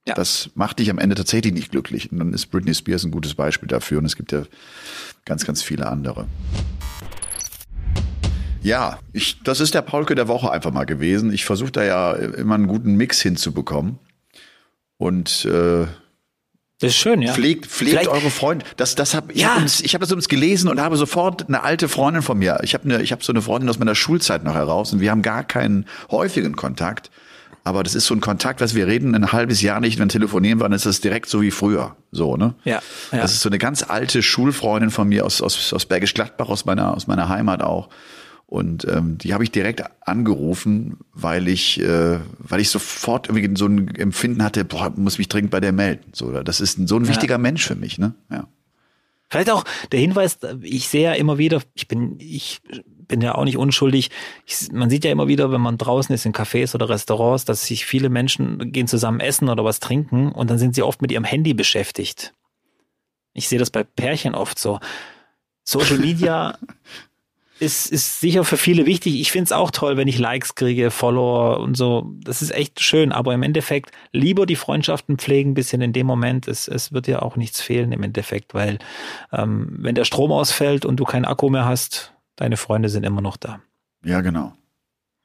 Ja. 0.05 0.15
Das 0.15 0.51
macht 0.57 0.81
dich 0.81 0.91
am 0.91 0.99
Ende 0.99 1.15
tatsächlich 1.15 1.55
nicht 1.55 1.71
glücklich. 1.71 2.11
Und 2.11 2.19
dann 2.19 2.33
ist 2.33 2.47
Britney 2.47 2.75
Spears 2.75 3.05
ein 3.05 3.13
gutes 3.13 3.35
Beispiel 3.35 3.69
dafür. 3.69 3.99
Und 3.99 4.07
es 4.07 4.17
gibt 4.17 4.33
ja 4.33 4.43
ganz, 5.25 5.47
ganz 5.47 5.63
viele 5.63 5.87
andere. 5.87 6.27
Ja, 8.63 8.99
ich, 9.13 9.45
das 9.45 9.61
ist 9.61 9.75
der 9.75 9.83
Paulke 9.83 10.17
der 10.17 10.27
Woche 10.27 10.51
einfach 10.51 10.73
mal 10.73 10.87
gewesen. 10.87 11.33
Ich 11.33 11.45
versuche 11.45 11.71
da 11.71 11.85
ja 11.85 12.15
immer 12.15 12.57
einen 12.57 12.67
guten 12.67 12.97
Mix 12.97 13.21
hinzubekommen. 13.21 14.01
Und 14.97 15.45
äh, 15.45 15.87
das 16.81 16.91
ist 16.91 16.97
schön, 16.97 17.23
ja. 17.23 17.33
Pflegt, 17.33 17.67
pflegt 17.67 18.09
eure 18.09 18.31
Freunde. 18.31 18.65
Das, 18.77 18.95
das 18.97 19.15
hab, 19.15 19.31
ich 19.31 19.43
ja. 19.43 19.55
habe 19.55 19.67
hab 19.67 20.01
das 20.01 20.11
übrigens 20.11 20.29
gelesen 20.29 20.69
und 20.69 20.81
habe 20.81 20.97
sofort 20.97 21.49
eine 21.49 21.63
alte 21.63 21.89
Freundin 21.89 22.23
von 22.23 22.39
mir. 22.39 22.59
Ich 22.63 22.75
habe 22.75 23.03
ich 23.03 23.13
habe 23.13 23.23
so 23.23 23.33
eine 23.33 23.43
Freundin 23.43 23.71
aus 23.71 23.79
meiner 23.79 23.95
Schulzeit 23.95 24.43
noch 24.43 24.55
heraus 24.55 24.93
und 24.93 25.01
wir 25.01 25.11
haben 25.11 25.23
gar 25.23 25.45
keinen 25.45 25.87
häufigen 26.11 26.57
Kontakt. 26.57 27.11
Aber 27.63 27.83
das 27.83 27.95
ist 27.95 28.07
so 28.07 28.15
ein 28.15 28.21
Kontakt, 28.21 28.61
was 28.61 28.75
wir 28.75 28.87
reden 28.87 29.15
ein 29.15 29.33
halbes 29.33 29.63
Jahr 29.63 29.81
nicht, 29.81 29.99
wenn 29.99 30.11
telefonieren 30.11 30.59
wir, 30.59 30.65
dann 30.65 30.73
ist 30.73 30.85
das 30.85 31.01
direkt 31.01 31.31
so 31.31 31.41
wie 31.41 31.51
früher. 31.51 31.97
So, 32.13 32.37
ne? 32.37 32.55
Ja, 32.65 32.83
ja. 33.11 33.21
Das 33.21 33.33
ist 33.33 33.41
so 33.41 33.49
eine 33.49 33.59
ganz 33.59 33.83
alte 33.89 34.23
Schulfreundin 34.23 34.91
von 34.91 35.09
mir 35.09 35.25
aus, 35.25 35.41
aus, 35.41 35.73
aus 35.73 35.87
Bergisch 35.87 36.13
Gladbach, 36.13 36.51
aus 36.51 36.67
meiner, 36.67 36.95
aus 36.95 37.07
meiner 37.07 37.31
Heimat 37.31 37.63
auch. 37.63 37.89
Und 38.47 38.87
ähm, 38.89 39.19
die 39.19 39.33
habe 39.33 39.43
ich 39.43 39.51
direkt 39.51 39.83
angerufen, 40.07 40.99
weil 41.13 41.49
ich, 41.49 41.81
äh, 41.81 42.21
weil 42.39 42.61
ich 42.61 42.71
sofort 42.71 43.29
irgendwie 43.29 43.57
so 43.57 43.67
ein 43.67 43.95
Empfinden 43.95 44.43
hatte, 44.43 44.65
boah, 44.65 44.93
muss 44.97 45.19
mich 45.19 45.29
dringend 45.29 45.51
bei 45.51 45.61
der 45.61 45.73
melden. 45.73 46.13
So, 46.13 46.31
das 46.43 46.61
ist 46.61 46.79
ein, 46.79 46.87
so 46.87 46.97
ein 46.97 47.09
wichtiger 47.09 47.35
ja. 47.35 47.39
Mensch 47.39 47.67
für 47.67 47.75
mich, 47.75 47.99
ne? 47.99 48.15
Ja. 48.31 48.47
Vielleicht 49.31 49.51
auch 49.51 49.65
der 49.91 49.99
Hinweis, 49.99 50.39
ich 50.63 50.89
sehe 50.89 51.03
ja 51.03 51.13
immer 51.15 51.39
wieder, 51.39 51.61
ich 51.75 51.89
bin, 51.89 52.17
ich 52.21 52.61
bin 53.09 53.21
ja 53.21 53.35
auch 53.35 53.45
nicht 53.45 53.57
unschuldig. 53.57 54.11
Ich, 54.47 54.71
man 54.71 54.91
sieht 54.91 55.05
ja 55.05 55.11
immer 55.11 55.27
wieder, 55.27 55.51
wenn 55.51 55.61
man 55.61 55.79
draußen 55.79 56.15
ist 56.15 56.27
in 56.27 56.33
Cafés 56.33 56.75
oder 56.75 56.89
Restaurants, 56.89 57.45
dass 57.45 57.67
sich 57.67 57.87
viele 57.87 58.11
Menschen 58.11 58.71
gehen 58.71 58.87
zusammen 58.87 59.21
essen 59.21 59.49
oder 59.49 59.65
was 59.65 59.81
trinken 59.81 60.31
und 60.31 60.51
dann 60.51 60.59
sind 60.59 60.75
sie 60.75 60.83
oft 60.83 61.03
mit 61.03 61.11
ihrem 61.11 61.25
Handy 61.25 61.55
beschäftigt. 61.55 62.35
Ich 63.33 63.49
sehe 63.49 63.59
das 63.59 63.71
bei 63.71 63.83
Pärchen 63.83 64.35
oft 64.35 64.59
so. 64.59 64.79
Social 65.65 65.99
Media 65.99 66.59
ist, 67.65 67.91
ist 67.91 68.21
sicher 68.21 68.45
für 68.45 68.57
viele 68.57 68.87
wichtig. 68.87 69.21
Ich 69.21 69.33
finde 69.33 69.47
es 69.47 69.53
auch 69.53 69.71
toll, 69.71 69.97
wenn 69.97 70.07
ich 70.07 70.19
Likes 70.19 70.55
kriege, 70.55 70.91
Follower 70.91 71.61
und 71.61 71.77
so. 71.77 72.15
Das 72.23 72.43
ist 72.43 72.51
echt 72.51 72.81
schön. 72.81 73.11
Aber 73.11 73.35
im 73.35 73.43
Endeffekt 73.43 73.91
lieber 74.13 74.47
die 74.47 74.57
Freundschaften 74.57 75.19
pflegen, 75.19 75.55
bisschen 75.55 75.83
in 75.83 75.93
dem 75.93 76.07
Moment. 76.07 76.47
Es, 76.47 76.69
es 76.69 76.93
wird 76.93 77.07
ja 77.07 77.23
auch 77.23 77.37
nichts 77.37 77.61
fehlen 77.61 77.93
im 77.93 78.03
Endeffekt, 78.03 78.55
weil 78.55 78.79
ähm, 79.33 79.69
wenn 79.79 79.95
der 79.95 80.05
Strom 80.05 80.31
ausfällt 80.31 80.85
und 80.85 80.97
du 80.97 81.05
keinen 81.05 81.25
Akku 81.25 81.51
mehr 81.51 81.65
hast, 81.65 82.13
deine 82.37 82.57
Freunde 82.57 82.89
sind 82.89 83.05
immer 83.05 83.21
noch 83.21 83.37
da. 83.37 83.61
Ja, 84.05 84.21
genau. 84.21 84.53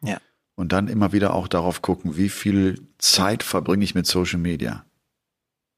Ja. 0.02 0.18
Und 0.56 0.72
dann 0.72 0.88
immer 0.88 1.12
wieder 1.12 1.34
auch 1.36 1.48
darauf 1.48 1.82
gucken, 1.82 2.18
wie 2.18 2.30
viel 2.30 2.82
Zeit 2.98 3.44
verbringe 3.44 3.84
ich 3.84 3.94
mit 3.94 4.08
Social 4.08 4.40
Media. 4.40 4.86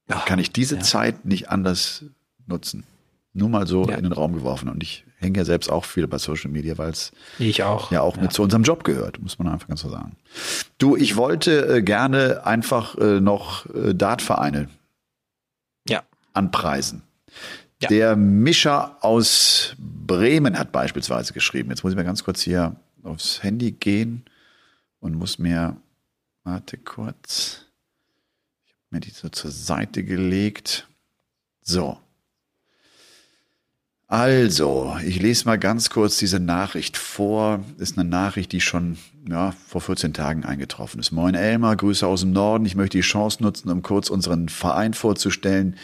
Ach, 0.07 0.25
Kann 0.25 0.39
ich 0.39 0.51
diese 0.51 0.75
ja. 0.75 0.81
Zeit 0.81 1.25
nicht 1.25 1.49
anders 1.49 2.05
nutzen? 2.47 2.83
Nur 3.33 3.49
mal 3.49 3.67
so 3.67 3.87
ja. 3.87 3.95
in 3.95 4.03
den 4.03 4.13
Raum 4.13 4.33
geworfen. 4.33 4.69
Und 4.69 4.83
ich 4.83 5.05
hänge 5.21 5.39
ja 5.39 5.45
selbst 5.45 5.71
auch 5.71 5.85
viel 5.85 6.07
bei 6.07 6.17
Social 6.17 6.51
Media, 6.51 6.77
weil 6.77 6.89
es 6.89 7.11
ich 7.39 7.63
auch 7.63 7.91
ja 7.91 8.01
auch 8.01 8.17
ja. 8.17 8.23
mit 8.23 8.33
zu 8.33 8.41
unserem 8.41 8.63
Job 8.63 8.83
gehört, 8.83 9.21
muss 9.21 9.39
man 9.39 9.47
einfach 9.47 9.67
ganz 9.67 9.81
so 9.81 9.89
sagen. 9.89 10.17
Du, 10.77 10.97
ich 10.97 11.15
wollte 11.15 11.77
äh, 11.77 11.81
gerne 11.81 12.45
einfach 12.45 12.97
äh, 12.97 13.21
noch 13.21 13.67
äh, 13.67 13.93
Dartvereine 13.93 14.67
ja. 15.87 16.03
anpreisen. 16.33 17.03
Ja. 17.81 17.89
Der 17.89 18.15
Mischer 18.15 18.97
aus 19.01 19.75
Bremen 19.79 20.57
hat 20.57 20.71
beispielsweise 20.71 21.33
geschrieben. 21.33 21.69
Jetzt 21.69 21.83
muss 21.83 21.93
ich 21.93 21.97
mal 21.97 22.03
ganz 22.03 22.23
kurz 22.23 22.41
hier 22.41 22.75
aufs 23.03 23.41
Handy 23.41 23.71
gehen 23.71 24.25
und 24.99 25.15
muss 25.15 25.39
mir, 25.39 25.77
warte 26.43 26.77
kurz, 26.77 27.65
ich 28.65 28.73
habe 28.73 28.85
mir 28.91 28.99
die 28.99 29.09
so 29.09 29.29
zur 29.29 29.51
Seite 29.51 30.03
gelegt. 30.03 30.87
So, 31.61 31.97
also, 34.11 34.97
ich 35.05 35.21
lese 35.21 35.45
mal 35.45 35.57
ganz 35.57 35.89
kurz 35.89 36.17
diese 36.17 36.41
Nachricht 36.41 36.97
vor. 36.97 37.63
Ist 37.77 37.97
eine 37.97 38.09
Nachricht, 38.09 38.51
die 38.51 38.59
schon 38.59 38.97
ja, 39.29 39.53
vor 39.67 39.79
14 39.79 40.13
Tagen 40.13 40.43
eingetroffen 40.43 40.99
ist. 40.99 41.11
Moin 41.11 41.33
Elmar, 41.33 41.77
Grüße 41.77 42.05
aus 42.05 42.19
dem 42.19 42.33
Norden. 42.33 42.65
Ich 42.65 42.75
möchte 42.75 42.97
die 42.97 43.03
Chance 43.03 43.41
nutzen, 43.41 43.69
um 43.69 43.81
kurz 43.81 44.09
unseren 44.09 44.49
Verein 44.49 44.93
vorzustellen. 44.93 45.77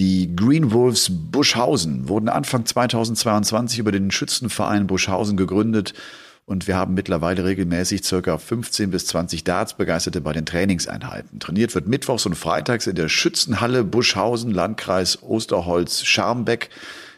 Die 0.00 0.34
Green 0.34 0.72
Wolves 0.72 1.12
Buschhausen 1.12 2.08
wurden 2.08 2.28
Anfang 2.28 2.66
2022 2.66 3.78
über 3.78 3.92
den 3.92 4.10
Schützenverein 4.10 4.88
Buschhausen 4.88 5.36
gegründet 5.36 5.94
und 6.50 6.66
wir 6.66 6.74
haben 6.74 6.94
mittlerweile 6.94 7.44
regelmäßig 7.44 8.02
circa 8.02 8.36
15 8.36 8.90
bis 8.90 9.06
20 9.06 9.44
Darts-Begeisterte 9.44 10.20
bei 10.20 10.32
den 10.32 10.44
Trainingseinheiten. 10.44 11.38
Trainiert 11.38 11.76
wird 11.76 11.86
mittwochs 11.86 12.26
und 12.26 12.34
freitags 12.34 12.88
in 12.88 12.96
der 12.96 13.08
Schützenhalle 13.08 13.84
Buschhausen, 13.84 14.50
Landkreis 14.50 15.22
Osterholz-Scharmbeck. 15.22 16.70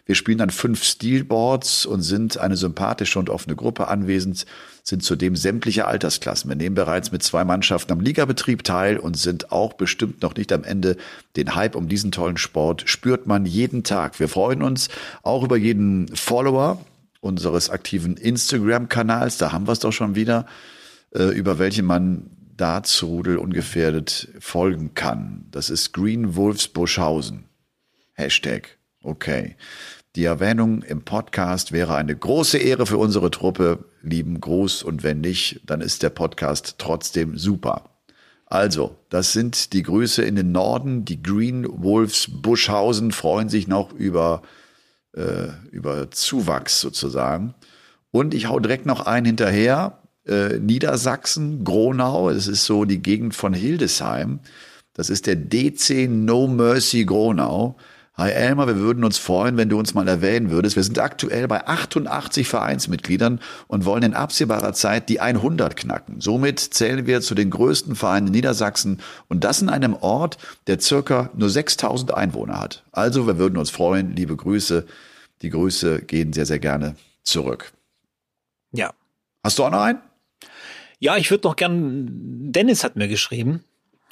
Wir 0.05 0.16
spielen 0.16 0.38
dann 0.38 0.50
fünf 0.50 0.82
Steelboards 0.82 1.86
und 1.86 2.03
sind 2.03 2.38
eine 2.38 2.57
sympathische 2.57 3.18
und 3.18 3.30
offene 3.30 3.55
Gruppe 3.55 3.86
anwesend, 3.86 4.46
sind 4.82 5.05
zudem 5.05 5.36
sämtliche 5.36 5.86
Altersklassen. 5.86 6.50
Wir 6.50 6.57
nehmen 6.57 6.74
bereits 6.74 7.12
mit 7.12 7.22
zwei 7.22 7.44
Mannschaften 7.44 7.92
am 7.92 8.00
Ligabetrieb 8.00 8.64
teil 8.64 8.98
und 8.98 9.16
sind 9.16 9.53
auch 9.53 9.74
bestimmt 9.74 10.22
noch 10.22 10.34
nicht 10.34 10.53
am 10.53 10.64
Ende. 10.64 10.96
Den 11.36 11.55
Hype 11.55 11.76
um 11.76 11.88
diesen 11.88 12.11
tollen 12.11 12.36
Sport 12.36 12.82
spürt 12.86 13.28
man 13.28 13.46
jeden 13.46 13.84
Tag. 13.84 14.18
Wir 14.18 14.28
freuen 14.28 14.62
uns 14.62 14.88
auch 15.22 15.44
über 15.44 15.57
jeden 15.57 16.09
Follower 16.16 16.84
unseres 17.20 17.70
aktiven 17.70 18.16
Instagram-Kanals. 18.16 19.38
Da 19.38 19.53
haben 19.53 19.68
wir 19.68 19.72
es 19.72 19.78
doch 19.78 19.92
schon 19.92 20.16
wieder, 20.16 20.46
äh, 21.14 21.28
über 21.28 21.61
welche 21.61 21.84
man 21.84 22.28
Dartsrudel 22.57 23.38
ungefährdet 23.38 24.28
folgen 24.40 24.94
kann. 24.94 25.46
Das 25.53 25.70
ist 25.70 25.92
Green 25.92 26.34
Wolves 26.34 26.66
Buschhausen. 26.66 27.44
Hashtag. 28.14 28.81
Okay. 29.03 29.57
Die 30.14 30.24
Erwähnung 30.24 30.82
im 30.82 31.03
Podcast 31.05 31.72
wäre 31.72 31.94
eine 31.94 32.14
große 32.14 32.59
Ehre 32.59 32.86
für 32.86 32.98
unsere 32.98 33.30
Truppe. 33.30 33.84
Lieben 34.03 34.40
Gruß 34.40 34.82
und 34.82 35.03
wenn 35.03 35.20
nicht, 35.20 35.62
dann 35.66 35.80
ist 35.80 36.03
der 36.03 36.11
Podcast 36.11 36.76
trotzdem 36.78 37.38
super. 37.38 37.90
Also, 38.46 38.96
das 39.09 39.32
sind 39.32 39.72
die 39.72 39.82
Grüße 39.82 40.22
in 40.22 40.36
den 40.36 40.53
Norden. 40.53 41.05
Die 41.07 41.22
Green 41.22 41.66
Wolves 41.82 42.28
Buschhausen 42.30 43.11
freuen 43.11 43.48
sich 43.48 43.66
noch 43.66 43.92
über, 43.92 44.42
äh, 45.14 45.48
über 45.70 46.11
Zuwachs 46.11 46.80
sozusagen. 46.80 47.55
Und 48.11 48.34
ich 48.34 48.48
hau 48.48 48.61
direkt 48.61 48.86
noch 48.86 49.07
einen 49.07 49.26
hinterher. 49.26 49.98
äh, 50.24 50.59
Niedersachsen, 50.59 51.64
Gronau. 51.64 52.28
Es 52.30 52.46
ist 52.46 52.64
so 52.64 52.84
die 52.84 53.03
Gegend 53.03 53.34
von 53.34 53.55
Hildesheim. 53.55 54.40
Das 54.94 55.11
ist 55.11 55.26
der 55.26 55.34
DC 55.36 56.07
No 56.09 56.46
Mercy 56.46 57.05
Gronau. 57.05 57.76
Hi 58.14 58.30
Elmar, 58.30 58.66
wir 58.66 58.76
würden 58.76 59.04
uns 59.04 59.16
freuen, 59.16 59.56
wenn 59.56 59.70
du 59.70 59.78
uns 59.78 59.94
mal 59.94 60.06
erwähnen 60.06 60.50
würdest. 60.50 60.76
Wir 60.76 60.82
sind 60.82 60.98
aktuell 60.98 61.48
bei 61.48 61.66
88 61.66 62.46
Vereinsmitgliedern 62.46 63.40
und 63.68 63.86
wollen 63.86 64.02
in 64.02 64.12
absehbarer 64.12 64.74
Zeit 64.74 65.08
die 65.08 65.20
100 65.20 65.74
knacken. 65.76 66.20
Somit 66.20 66.60
zählen 66.60 67.06
wir 67.06 67.22
zu 67.22 67.34
den 67.34 67.48
größten 67.48 67.96
Vereinen 67.96 68.26
in 68.26 68.34
Niedersachsen 68.34 69.00
und 69.28 69.44
das 69.44 69.62
in 69.62 69.70
einem 69.70 69.94
Ort, 69.94 70.36
der 70.66 70.78
circa 70.78 71.30
nur 71.34 71.48
6000 71.48 72.12
Einwohner 72.12 72.60
hat. 72.60 72.84
Also 72.92 73.26
wir 73.26 73.38
würden 73.38 73.56
uns 73.56 73.70
freuen. 73.70 74.14
Liebe 74.14 74.36
Grüße. 74.36 74.84
Die 75.40 75.48
Grüße 75.48 76.02
gehen 76.02 76.34
sehr, 76.34 76.46
sehr 76.46 76.58
gerne 76.58 76.96
zurück. 77.22 77.72
Ja. 78.72 78.92
Hast 79.42 79.58
du 79.58 79.64
auch 79.64 79.70
noch 79.70 79.80
einen? 79.80 80.00
Ja, 80.98 81.16
ich 81.16 81.30
würde 81.30 81.48
noch 81.48 81.56
gern, 81.56 82.52
Dennis 82.52 82.84
hat 82.84 82.94
mir 82.94 83.08
geschrieben, 83.08 83.64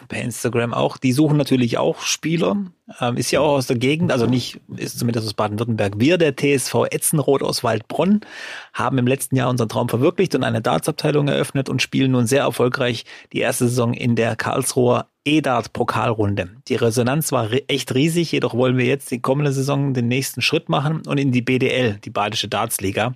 per 0.09 0.21
Instagram 0.23 0.75
auch. 0.75 0.97
Die 0.97 1.13
suchen 1.13 1.37
natürlich 1.37 1.79
auch 1.79 2.01
Spieler. 2.03 2.57
Ähm, 3.01 3.17
ist 3.17 3.31
ja 3.31 3.41
auch 3.41 3.53
aus 3.53 3.67
der 3.67 3.79
Gegend, 3.79 4.11
also 4.11 4.27
nicht, 4.27 4.61
ist 4.77 4.99
zumindest 4.99 5.27
aus 5.27 5.35
Baden-Württemberg. 5.35 5.95
Wir, 5.99 6.19
der 6.19 6.35
TSV 6.37 6.87
Etzenroth 6.91 7.43
aus 7.43 7.63
Waldbronn, 7.63 8.21
haben 8.73 8.99
im 8.99 9.07
letzten 9.07 9.37
Jahr 9.37 9.49
unseren 9.49 9.69
Traum 9.69 9.89
verwirklicht 9.89 10.35
und 10.35 10.45
eine 10.45 10.61
Dartsabteilung 10.61 11.29
eröffnet 11.29 11.69
und 11.69 11.83
spielen 11.83 12.13
nun 12.13 12.27
sehr 12.27 12.43
erfolgreich 12.43 13.05
die 13.33 13.41
erste 13.41 13.69
Saison 13.69 13.95
in 13.95 14.17
der 14.17 14.37
Karlsruher 14.37 15.07
E-Dart-Pokalrunde. 15.25 16.49
Die 16.69 16.77
Resonanz 16.77 17.31
war 17.31 17.51
echt 17.69 17.95
riesig, 17.95 18.33
jedoch 18.33 18.55
wollen 18.55 18.79
wir 18.79 18.87
jetzt 18.87 19.11
die 19.11 19.21
kommende 19.21 19.53
Saison 19.53 19.93
den 19.93 20.09
nächsten 20.09 20.41
Schritt 20.41 20.69
machen 20.69 21.03
und 21.07 21.19
in 21.19 21.31
die 21.31 21.43
BDL, 21.43 21.99
die 22.05 22.11
Badische 22.11 22.49
Dartsliga, 22.49 23.13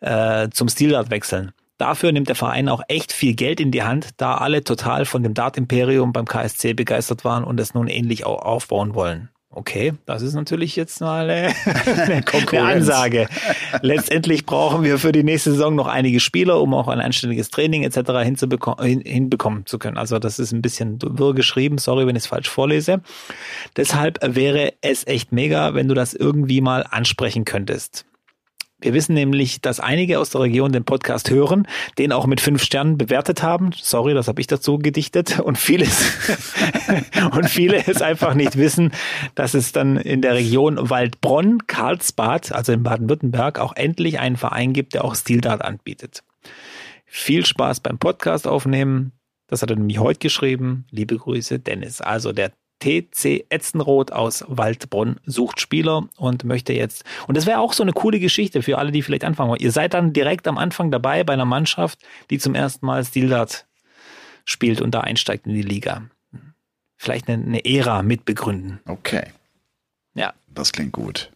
äh, 0.00 0.48
zum 0.50 0.68
Stil-Dart 0.68 1.10
wechseln. 1.10 1.52
Dafür 1.78 2.10
nimmt 2.12 2.28
der 2.28 2.34
Verein 2.34 2.68
auch 2.68 2.82
echt 2.88 3.12
viel 3.12 3.34
Geld 3.34 3.60
in 3.60 3.70
die 3.70 3.84
Hand, 3.84 4.08
da 4.16 4.34
alle 4.36 4.64
total 4.64 5.04
von 5.04 5.22
dem 5.22 5.34
Dart-Imperium 5.34 6.12
beim 6.12 6.26
KSC 6.26 6.74
begeistert 6.74 7.24
waren 7.24 7.44
und 7.44 7.58
es 7.60 7.72
nun 7.72 7.86
ähnlich 7.86 8.26
auch 8.26 8.42
aufbauen 8.42 8.94
wollen. 8.94 9.30
Okay, 9.50 9.94
das 10.04 10.22
ist 10.22 10.34
natürlich 10.34 10.76
jetzt 10.76 11.00
mal 11.00 11.30
eine, 11.30 11.54
eine 12.26 12.62
Ansage. 12.62 13.28
Letztendlich 13.80 14.44
brauchen 14.44 14.84
wir 14.84 14.98
für 14.98 15.10
die 15.10 15.24
nächste 15.24 15.52
Saison 15.52 15.74
noch 15.74 15.86
einige 15.86 16.20
Spieler, 16.20 16.60
um 16.60 16.74
auch 16.74 16.86
ein 16.88 17.00
anständiges 17.00 17.48
Training 17.48 17.82
etc. 17.82 17.96
Hin, 18.80 19.00
hinbekommen 19.00 19.64
zu 19.64 19.78
können. 19.78 19.96
Also 19.96 20.18
das 20.18 20.38
ist 20.38 20.52
ein 20.52 20.60
bisschen 20.60 20.98
wirr 21.00 21.32
geschrieben, 21.32 21.78
sorry, 21.78 22.06
wenn 22.06 22.14
ich 22.14 22.24
es 22.24 22.26
falsch 22.26 22.50
vorlese. 22.50 23.00
Deshalb 23.76 24.18
wäre 24.22 24.74
es 24.82 25.06
echt 25.06 25.32
mega, 25.32 25.74
wenn 25.74 25.88
du 25.88 25.94
das 25.94 26.12
irgendwie 26.12 26.60
mal 26.60 26.84
ansprechen 26.88 27.44
könntest. 27.44 28.04
Wir 28.80 28.94
wissen 28.94 29.14
nämlich, 29.14 29.60
dass 29.60 29.80
einige 29.80 30.20
aus 30.20 30.30
der 30.30 30.42
Region 30.42 30.70
den 30.70 30.84
Podcast 30.84 31.30
hören, 31.30 31.66
den 31.98 32.12
auch 32.12 32.26
mit 32.26 32.40
fünf 32.40 32.62
Sternen 32.62 32.96
bewertet 32.96 33.42
haben. 33.42 33.70
Sorry, 33.72 34.14
das 34.14 34.28
habe 34.28 34.40
ich 34.40 34.46
dazu 34.46 34.78
gedichtet. 34.78 35.40
Und 35.40 35.58
vieles 35.58 36.12
und 37.32 37.48
viele 37.50 37.84
es 37.84 38.02
einfach 38.02 38.34
nicht 38.34 38.56
wissen, 38.56 38.92
dass 39.34 39.54
es 39.54 39.72
dann 39.72 39.96
in 39.96 40.22
der 40.22 40.34
Region 40.34 40.90
Waldbronn, 40.90 41.66
Karlsbad, 41.66 42.52
also 42.52 42.70
in 42.70 42.84
Baden-Württemberg, 42.84 43.58
auch 43.58 43.74
endlich 43.74 44.20
einen 44.20 44.36
Verein 44.36 44.72
gibt, 44.72 44.94
der 44.94 45.04
auch 45.04 45.16
Stildart 45.16 45.62
anbietet. 45.62 46.22
Viel 47.04 47.44
Spaß 47.44 47.80
beim 47.80 47.98
Podcast 47.98 48.46
aufnehmen. 48.46 49.10
Das 49.48 49.62
hat 49.62 49.70
er 49.70 49.76
nämlich 49.76 49.98
heute 49.98 50.20
geschrieben. 50.20 50.86
Liebe 50.90 51.16
Grüße, 51.16 51.58
Dennis. 51.58 52.00
Also 52.00 52.32
der 52.32 52.52
TC 52.80 53.46
Etzenroth 53.48 54.12
aus 54.12 54.44
Waldbronn 54.46 55.20
sucht 55.24 55.60
Spieler 55.60 56.08
und 56.16 56.44
möchte 56.44 56.72
jetzt, 56.72 57.04
und 57.26 57.36
das 57.36 57.46
wäre 57.46 57.58
auch 57.58 57.72
so 57.72 57.82
eine 57.82 57.92
coole 57.92 58.20
Geschichte 58.20 58.62
für 58.62 58.78
alle, 58.78 58.92
die 58.92 59.02
vielleicht 59.02 59.24
anfangen 59.24 59.50
wollen. 59.50 59.60
Ihr 59.60 59.72
seid 59.72 59.94
dann 59.94 60.12
direkt 60.12 60.46
am 60.46 60.58
Anfang 60.58 60.90
dabei 60.90 61.24
bei 61.24 61.32
einer 61.32 61.44
Mannschaft, 61.44 61.98
die 62.30 62.38
zum 62.38 62.54
ersten 62.54 62.86
Mal 62.86 63.04
Stildart 63.04 63.66
spielt 64.44 64.80
und 64.80 64.92
da 64.92 65.00
einsteigt 65.00 65.46
in 65.46 65.54
die 65.54 65.62
Liga. 65.62 66.02
Vielleicht 66.96 67.28
eine, 67.28 67.42
eine 67.44 67.64
Ära 67.64 68.02
mitbegründen. 68.02 68.80
Okay. 68.86 69.28
Ja. 70.14 70.32
Das 70.48 70.72
klingt 70.72 70.92
gut. 70.92 71.30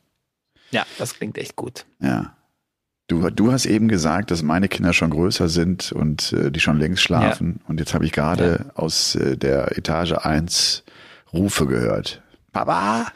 Ja, 0.70 0.86
das 0.98 1.14
klingt 1.14 1.38
echt 1.38 1.54
gut. 1.56 1.84
Ja. 2.00 2.34
Du, 3.08 3.28
du 3.30 3.52
hast 3.52 3.66
eben 3.66 3.88
gesagt, 3.88 4.30
dass 4.30 4.42
meine 4.42 4.68
Kinder 4.68 4.92
schon 4.92 5.10
größer 5.10 5.48
sind 5.48 5.92
und 5.92 6.32
äh, 6.32 6.50
die 6.50 6.60
schon 6.60 6.78
längst 6.78 7.02
schlafen. 7.02 7.60
Ja. 7.60 7.68
Und 7.68 7.80
jetzt 7.80 7.94
habe 7.94 8.06
ich 8.06 8.12
gerade 8.12 8.64
ja. 8.64 8.72
aus 8.74 9.14
äh, 9.14 9.36
der 9.36 9.76
Etage 9.76 10.12
1 10.12 10.82
Rufe 11.32 11.66
gehört. 11.66 12.22
Papa! 12.52 13.06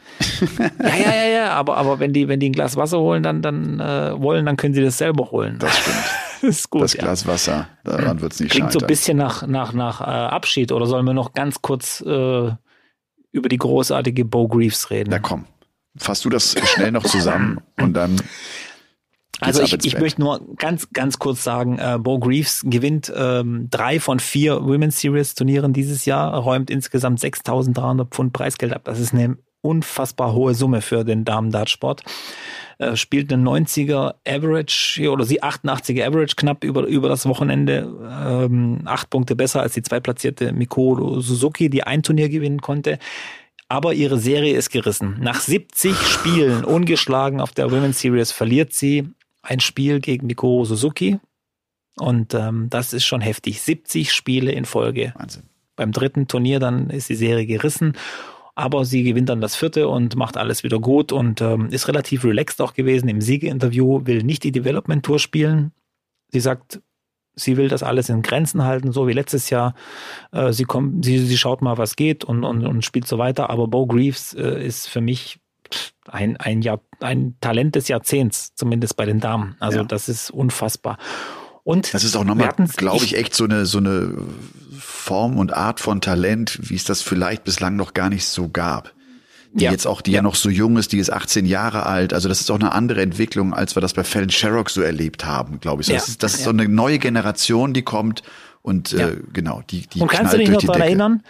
ja, 0.81 0.95
ja, 0.95 1.15
ja, 1.15 1.27
ja, 1.27 1.51
aber, 1.51 1.77
aber 1.77 1.99
wenn 1.99 2.11
die, 2.11 2.27
wenn 2.27 2.39
die 2.39 2.49
ein 2.49 2.53
Glas 2.53 2.75
Wasser 2.75 2.99
holen, 2.99 3.21
dann, 3.21 3.41
dann 3.43 3.79
äh, 3.79 4.19
wollen, 4.19 4.45
dann 4.45 4.57
können 4.57 4.73
sie 4.73 4.81
das 4.81 4.97
selber 4.97 5.29
holen. 5.29 5.57
Das 5.59 5.77
stimmt. 5.77 5.95
das 6.41 6.49
ist 6.49 6.69
gut. 6.71 6.81
Das 6.81 6.93
ja. 6.93 7.03
Glas 7.03 7.27
Wasser, 7.27 7.69
daran 7.83 8.19
wird 8.21 8.33
es 8.33 8.39
nicht 8.39 8.51
Klingt 8.51 8.67
scheitern. 8.67 8.79
so 8.79 8.85
ein 8.85 8.87
bisschen 8.87 9.17
nach, 9.17 9.45
nach, 9.45 9.73
nach 9.73 10.01
äh, 10.01 10.05
Abschied 10.05 10.71
oder 10.71 10.87
sollen 10.87 11.05
wir 11.05 11.13
noch 11.13 11.33
ganz 11.33 11.61
kurz 11.61 12.01
äh, 12.01 12.51
über 13.31 13.49
die 13.49 13.57
großartige 13.57 14.25
Bo 14.25 14.47
Greaves 14.47 14.89
reden? 14.89 15.11
Na 15.11 15.19
komm, 15.19 15.45
fass 15.95 16.21
du 16.21 16.29
das 16.29 16.55
schnell 16.73 16.91
noch 16.91 17.05
zusammen 17.05 17.61
und 17.79 17.93
dann 17.93 18.19
also 19.39 19.61
ich, 19.61 19.73
ich 19.85 19.99
möchte 19.99 20.21
nur 20.21 20.41
ganz, 20.55 20.89
ganz 20.91 21.19
kurz 21.19 21.43
sagen, 21.43 21.77
äh, 21.77 21.97
Bo 21.99 22.19
Greaves 22.19 22.63
gewinnt 22.65 23.11
ähm, 23.15 23.67
drei 23.69 23.99
von 23.99 24.19
vier 24.19 24.63
Women's 24.63 24.99
Series 24.99 25.35
Turnieren 25.35 25.73
dieses 25.73 26.05
Jahr, 26.05 26.33
räumt 26.35 26.69
insgesamt 26.69 27.19
6.300 27.19 28.05
Pfund 28.05 28.33
Preisgeld 28.33 28.73
ab. 28.73 28.81
Das 28.85 28.99
ist 28.99 29.13
eine 29.13 29.37
unfassbar 29.61 30.33
hohe 30.33 30.53
Summe 30.53 30.81
für 30.81 31.03
den 31.03 31.25
Damen-Dartsport. 31.25 32.03
Äh, 32.79 32.95
spielt 32.95 33.31
eine 33.31 33.43
90er 33.43 34.15
Average 34.27 35.09
oder 35.09 35.25
sie 35.25 35.43
88er 35.43 36.07
Average 36.07 36.35
knapp 36.35 36.63
über, 36.63 36.85
über 36.85 37.09
das 37.09 37.25
Wochenende. 37.27 37.93
Ähm, 38.27 38.81
acht 38.85 39.09
Punkte 39.09 39.35
besser 39.35 39.61
als 39.61 39.73
die 39.73 39.81
zweitplatzierte 39.81 40.51
Mikoro 40.51 41.19
Suzuki, 41.19 41.69
die 41.69 41.83
ein 41.83 42.03
Turnier 42.03 42.29
gewinnen 42.29 42.61
konnte. 42.61 42.97
Aber 43.69 43.93
ihre 43.93 44.17
Serie 44.17 44.55
ist 44.55 44.69
gerissen. 44.69 45.17
Nach 45.19 45.41
70 45.41 45.95
Spielen 45.95 46.63
ungeschlagen 46.63 47.41
auf 47.41 47.51
der 47.51 47.69
Women's 47.69 47.99
Series 47.99 48.31
verliert 48.31 48.73
sie 48.73 49.09
ein 49.47 49.59
Spiel 49.59 49.99
gegen 49.99 50.27
Mikoro 50.27 50.65
Suzuki. 50.65 51.19
Und 51.97 52.33
ähm, 52.33 52.67
das 52.69 52.93
ist 52.93 53.05
schon 53.05 53.21
heftig. 53.21 53.61
70 53.61 54.11
Spiele 54.11 54.51
in 54.51 54.65
Folge. 54.65 55.13
Wahnsinn. 55.15 55.43
Beim 55.75 55.91
dritten 55.91 56.27
Turnier 56.27 56.59
dann 56.59 56.89
ist 56.89 57.09
die 57.09 57.15
Serie 57.15 57.45
gerissen. 57.45 57.93
Aber 58.55 58.85
sie 58.85 59.03
gewinnt 59.03 59.29
dann 59.29 59.41
das 59.41 59.55
vierte 59.55 59.87
und 59.87 60.15
macht 60.15 60.35
alles 60.35 60.63
wieder 60.63 60.79
gut 60.79 61.11
und 61.11 61.41
ähm, 61.41 61.67
ist 61.69 61.87
relativ 61.87 62.23
relaxed 62.23 62.59
auch 62.59 62.73
gewesen 62.73 63.07
im 63.07 63.21
Siegeinterview, 63.21 64.05
will 64.05 64.23
nicht 64.23 64.43
die 64.43 64.51
Development 64.51 65.05
Tour 65.05 65.19
spielen. 65.19 65.73
Sie 66.29 66.39
sagt, 66.39 66.81
sie 67.35 67.55
will 67.55 67.67
das 67.67 67.83
alles 67.83 68.09
in 68.09 68.23
Grenzen 68.23 68.63
halten, 68.63 68.91
so 68.91 69.07
wie 69.07 69.13
letztes 69.13 69.51
Jahr. 69.51 69.75
Äh, 70.31 70.53
sie 70.53 70.63
kommt, 70.63 71.05
sie, 71.05 71.19
sie 71.19 71.37
schaut 71.37 71.61
mal, 71.61 71.77
was 71.77 71.95
geht 71.95 72.23
und, 72.23 72.43
und, 72.43 72.65
und 72.65 72.83
spielt 72.83 73.07
so 73.07 73.19
weiter. 73.19 73.51
Aber 73.51 73.67
Bo 73.67 73.85
Greaves 73.85 74.33
äh, 74.33 74.65
ist 74.65 74.89
für 74.89 75.01
mich 75.01 75.39
ein, 76.07 76.37
ein, 76.37 76.61
Jahr, 76.61 76.81
ein 76.99 77.35
Talent 77.41 77.75
des 77.75 77.87
Jahrzehnts, 77.87 78.53
zumindest 78.55 78.95
bei 78.95 79.05
den 79.05 79.19
Damen. 79.19 79.55
Also 79.59 79.79
ja. 79.79 79.83
das 79.83 80.09
ist 80.09 80.31
unfassbar. 80.31 80.97
Und 81.63 81.93
das 81.93 82.05
ist 82.05 82.15
auch 82.15 82.23
nochmal, 82.23 82.53
glaube 82.77 83.03
ich, 83.03 83.17
echt 83.17 83.35
so 83.35 83.43
eine, 83.43 83.65
so 83.65 83.79
eine 83.79 84.13
Form 84.79 85.37
und 85.37 85.53
Art 85.53 85.81
von 85.81 85.99
Talent, 85.99 86.59
wie 86.61 86.75
es 86.75 86.85
das 86.85 87.01
vielleicht 87.01 87.43
bislang 87.43 87.75
noch 87.75 87.93
gar 87.93 88.09
nicht 88.09 88.25
so 88.25 88.47
gab. 88.47 88.93
Die 89.53 89.65
ja. 89.65 89.71
jetzt 89.71 89.87
auch, 89.87 90.01
die 90.01 90.11
ja. 90.11 90.17
ja. 90.17 90.21
noch 90.21 90.35
so 90.35 90.49
jung 90.49 90.77
ist, 90.77 90.91
die 90.91 90.99
ist 90.99 91.11
18 91.11 91.45
Jahre 91.45 91.85
alt. 91.85 92.13
Also 92.13 92.29
das 92.29 92.39
ist 92.39 92.51
auch 92.51 92.59
eine 92.59 92.71
andere 92.73 93.01
Entwicklung, 93.01 93.53
als 93.53 93.75
wir 93.75 93.81
das 93.81 93.93
bei 93.93 94.03
Fallon 94.03 94.29
Sherrock 94.29 94.69
so 94.69 94.81
erlebt 94.81 95.25
haben, 95.25 95.59
glaube 95.59 95.81
ich. 95.81 95.87
So, 95.87 95.93
das 95.93 96.07
ist, 96.07 96.23
das 96.23 96.35
ist 96.35 96.43
so 96.43 96.51
eine 96.51 96.67
neue 96.69 96.99
Generation, 96.99 97.73
die 97.73 97.81
kommt 97.81 98.23
und 98.61 98.93
äh, 98.93 99.17
genau, 99.31 99.61
die, 99.69 99.87
die 99.87 100.01
Und 100.01 100.11
kannst 100.11 100.33
du 100.33 100.37
dich 100.37 100.49
noch 100.49 100.61
daran 100.61 100.81
erinnern? 100.81 101.23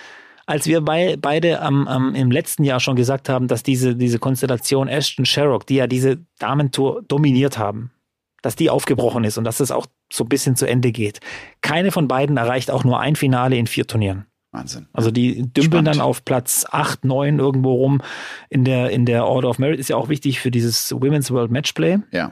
Als 0.47 0.65
wir 0.65 0.81
bei, 0.81 1.17
beide 1.21 1.61
am, 1.61 1.87
am, 1.87 2.15
im 2.15 2.31
letzten 2.31 2.63
Jahr 2.63 2.79
schon 2.79 2.95
gesagt 2.95 3.29
haben, 3.29 3.47
dass 3.47 3.63
diese, 3.63 3.95
diese 3.95 4.17
Konstellation 4.17 4.87
Ashton 4.87 5.25
Sherrock, 5.25 5.67
die 5.67 5.75
ja 5.75 5.87
diese 5.87 6.25
Damentour 6.39 7.03
dominiert 7.07 7.57
haben, 7.57 7.91
dass 8.41 8.55
die 8.55 8.69
aufgebrochen 8.69 9.25
ist 9.25 9.37
und 9.37 9.43
dass 9.43 9.59
es 9.59 9.71
auch 9.71 9.87
so 10.11 10.23
ein 10.23 10.29
bisschen 10.29 10.55
zu 10.55 10.65
Ende 10.65 10.91
geht. 10.93 11.19
Keine 11.61 11.91
von 11.91 12.07
beiden 12.07 12.37
erreicht 12.37 12.71
auch 12.71 12.85
nur 12.85 12.99
ein 12.99 13.17
Finale 13.17 13.57
in 13.57 13.67
vier 13.67 13.85
Turnieren. 13.85 14.25
Wahnsinn. 14.51 14.87
Also 14.93 15.11
die 15.11 15.41
dümpeln 15.41 15.63
Spannend. 15.63 15.87
dann 15.87 16.01
auf 16.01 16.23
Platz 16.23 16.65
8, 16.71 17.03
9 17.03 17.39
irgendwo 17.39 17.73
rum 17.73 18.01
in 18.49 18.63
der, 18.63 18.89
in 18.91 19.05
der 19.05 19.25
Order 19.25 19.49
of 19.49 19.59
Merit. 19.59 19.79
Ist 19.79 19.89
ja 19.89 19.97
auch 19.97 20.07
wichtig 20.07 20.39
für 20.39 20.49
dieses 20.49 20.93
Women's 20.93 21.29
World 21.29 21.51
Matchplay. 21.51 21.99
Ja 22.11 22.31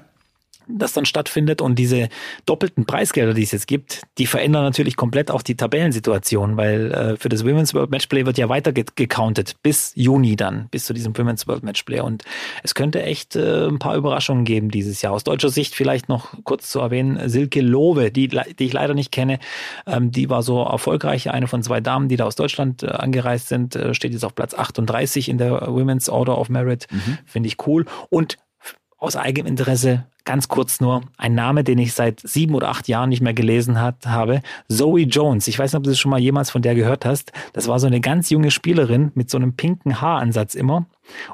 das 0.67 0.93
dann 0.93 1.05
stattfindet 1.05 1.61
und 1.61 1.77
diese 1.77 2.09
doppelten 2.45 2.85
Preisgelder, 2.85 3.33
die 3.33 3.43
es 3.43 3.51
jetzt 3.51 3.67
gibt, 3.67 4.03
die 4.17 4.25
verändern 4.25 4.63
natürlich 4.63 4.95
komplett 4.95 5.31
auch 5.31 5.41
die 5.41 5.55
Tabellensituation, 5.55 6.57
weil 6.57 6.91
äh, 6.91 7.17
für 7.17 7.29
das 7.29 7.45
Women's 7.45 7.73
World 7.73 7.91
Matchplay 7.91 8.25
wird 8.25 8.37
ja 8.37 8.49
weiter 8.49 8.71
ge 8.71 8.85
gecountet 8.95 9.55
bis 9.63 9.91
Juni 9.95 10.35
dann, 10.35 10.67
bis 10.69 10.85
zu 10.85 10.93
diesem 10.93 11.17
Women's 11.17 11.47
World 11.47 11.63
Matchplay 11.63 11.99
und 11.99 12.23
es 12.63 12.75
könnte 12.75 13.01
echt 13.03 13.35
äh, 13.35 13.67
ein 13.67 13.79
paar 13.79 13.95
Überraschungen 13.95 14.45
geben 14.45 14.69
dieses 14.69 15.01
Jahr. 15.01 15.13
Aus 15.13 15.23
deutscher 15.23 15.49
Sicht 15.49 15.75
vielleicht 15.75 16.09
noch 16.09 16.33
kurz 16.43 16.69
zu 16.69 16.79
erwähnen, 16.79 17.29
Silke 17.29 17.61
Lowe, 17.61 18.11
die, 18.11 18.27
die 18.27 18.65
ich 18.65 18.73
leider 18.73 18.93
nicht 18.93 19.11
kenne, 19.11 19.39
ähm, 19.87 20.11
die 20.11 20.29
war 20.29 20.43
so 20.43 20.61
erfolgreich, 20.63 21.29
eine 21.29 21.47
von 21.47 21.63
zwei 21.63 21.81
Damen, 21.81 22.07
die 22.07 22.17
da 22.17 22.25
aus 22.25 22.35
Deutschland 22.35 22.83
äh, 22.83 22.87
angereist 22.87 23.47
sind, 23.47 23.75
äh, 23.75 23.93
steht 23.93 24.13
jetzt 24.13 24.25
auf 24.25 24.35
Platz 24.35 24.53
38 24.53 25.29
in 25.29 25.37
der 25.37 25.67
Women's 25.67 26.09
Order 26.09 26.37
of 26.37 26.49
Merit, 26.49 26.87
mhm. 26.91 27.17
finde 27.25 27.47
ich 27.47 27.67
cool 27.67 27.85
und 28.09 28.37
aus 28.97 29.15
eigenem 29.15 29.47
Interesse 29.47 30.05
ganz 30.25 30.47
kurz 30.47 30.81
nur, 30.81 31.03
ein 31.17 31.35
Name, 31.35 31.63
den 31.63 31.77
ich 31.77 31.93
seit 31.93 32.19
sieben 32.19 32.55
oder 32.55 32.69
acht 32.69 32.87
Jahren 32.87 33.09
nicht 33.09 33.21
mehr 33.21 33.33
gelesen 33.33 33.79
hat, 33.79 34.05
habe. 34.05 34.41
Zoe 34.67 35.01
Jones. 35.01 35.47
Ich 35.47 35.57
weiß 35.57 35.71
nicht, 35.71 35.77
ob 35.77 35.83
du 35.83 35.95
schon 35.95 36.11
mal 36.11 36.19
jemals 36.19 36.49
von 36.49 36.61
der 36.61 36.75
gehört 36.75 37.05
hast. 37.05 37.31
Das 37.53 37.67
war 37.67 37.79
so 37.79 37.87
eine 37.87 38.01
ganz 38.01 38.29
junge 38.29 38.51
Spielerin 38.51 39.11
mit 39.15 39.29
so 39.29 39.37
einem 39.37 39.53
pinken 39.53 40.01
Haaransatz 40.01 40.55
immer 40.55 40.85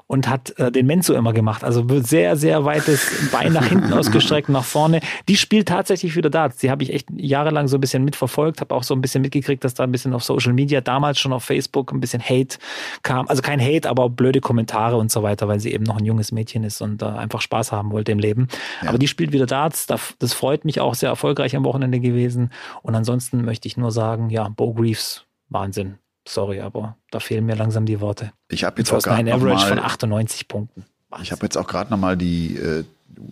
und 0.07 0.27
hat 0.27 0.57
äh, 0.59 0.71
den 0.71 0.85
Menzo 0.85 1.13
immer 1.13 1.33
gemacht. 1.33 1.63
Also 1.63 1.85
sehr, 2.01 2.35
sehr 2.35 2.65
weites 2.65 3.29
Bein 3.31 3.53
nach 3.53 3.65
hinten 3.65 3.93
ausgestreckt, 4.01 4.49
nach 4.49 4.63
vorne. 4.63 4.99
Die 5.27 5.37
spielt 5.37 5.69
tatsächlich 5.69 6.15
wieder 6.15 6.29
Darts. 6.29 6.57
Die 6.57 6.69
habe 6.69 6.83
ich 6.83 6.93
echt 6.93 7.07
jahrelang 7.15 7.67
so 7.67 7.77
ein 7.77 7.81
bisschen 7.81 8.03
mitverfolgt, 8.03 8.61
habe 8.61 8.75
auch 8.75 8.83
so 8.83 8.93
ein 8.93 9.01
bisschen 9.01 9.21
mitgekriegt, 9.21 9.63
dass 9.63 9.73
da 9.73 9.83
ein 9.83 9.91
bisschen 9.91 10.13
auf 10.13 10.23
Social 10.23 10.53
Media, 10.53 10.81
damals 10.81 11.19
schon 11.19 11.33
auf 11.33 11.43
Facebook, 11.43 11.91
ein 11.91 11.99
bisschen 11.99 12.21
Hate 12.21 12.57
kam. 13.03 13.27
Also 13.27 13.41
kein 13.41 13.61
Hate, 13.61 13.89
aber 13.89 14.09
blöde 14.09 14.41
Kommentare 14.41 14.97
und 14.97 15.11
so 15.11 15.23
weiter, 15.23 15.47
weil 15.47 15.59
sie 15.59 15.71
eben 15.71 15.83
noch 15.83 15.97
ein 15.97 16.05
junges 16.05 16.31
Mädchen 16.31 16.63
ist 16.63 16.81
und 16.81 17.01
äh, 17.01 17.05
einfach 17.05 17.41
Spaß 17.41 17.71
haben 17.71 17.91
wollte 17.91 18.11
im 18.11 18.19
Leben. 18.19 18.47
Ja. 18.81 18.89
Aber 18.89 18.97
die 18.97 19.07
spielt 19.07 19.31
wieder 19.31 19.45
Darts. 19.45 19.87
Das 19.87 20.33
freut 20.33 20.65
mich 20.65 20.79
auch 20.79 20.95
sehr 20.95 21.09
erfolgreich 21.09 21.55
am 21.55 21.63
Wochenende 21.63 21.99
gewesen. 21.99 22.51
Und 22.81 22.95
ansonsten 22.95 23.43
möchte 23.43 23.67
ich 23.67 23.77
nur 23.77 23.91
sagen, 23.91 24.29
ja, 24.29 24.49
Bo 24.49 24.73
Greaves, 24.73 25.25
Wahnsinn. 25.49 25.97
Sorry, 26.27 26.61
aber 26.61 26.97
da 27.09 27.19
fehlen 27.19 27.45
mir 27.45 27.55
langsam 27.55 27.85
die 27.85 27.99
Worte. 27.99 28.31
Ich 28.49 28.63
habe 28.63 28.79
jetzt 28.79 28.91
auch 28.91 29.01
gerade 29.01 29.17
ein 29.17 29.29
Average 29.29 29.65
mal, 29.65 29.67
von 29.67 29.79
98 29.79 30.47
Punkten. 30.47 30.85
Wahnsinn. 31.09 31.23
Ich 31.23 31.31
habe 31.31 31.43
jetzt 31.43 31.57
auch 31.57 31.67
gerade 31.67 31.89
nochmal 31.89 32.15
die 32.15 32.57
äh, 32.57 32.83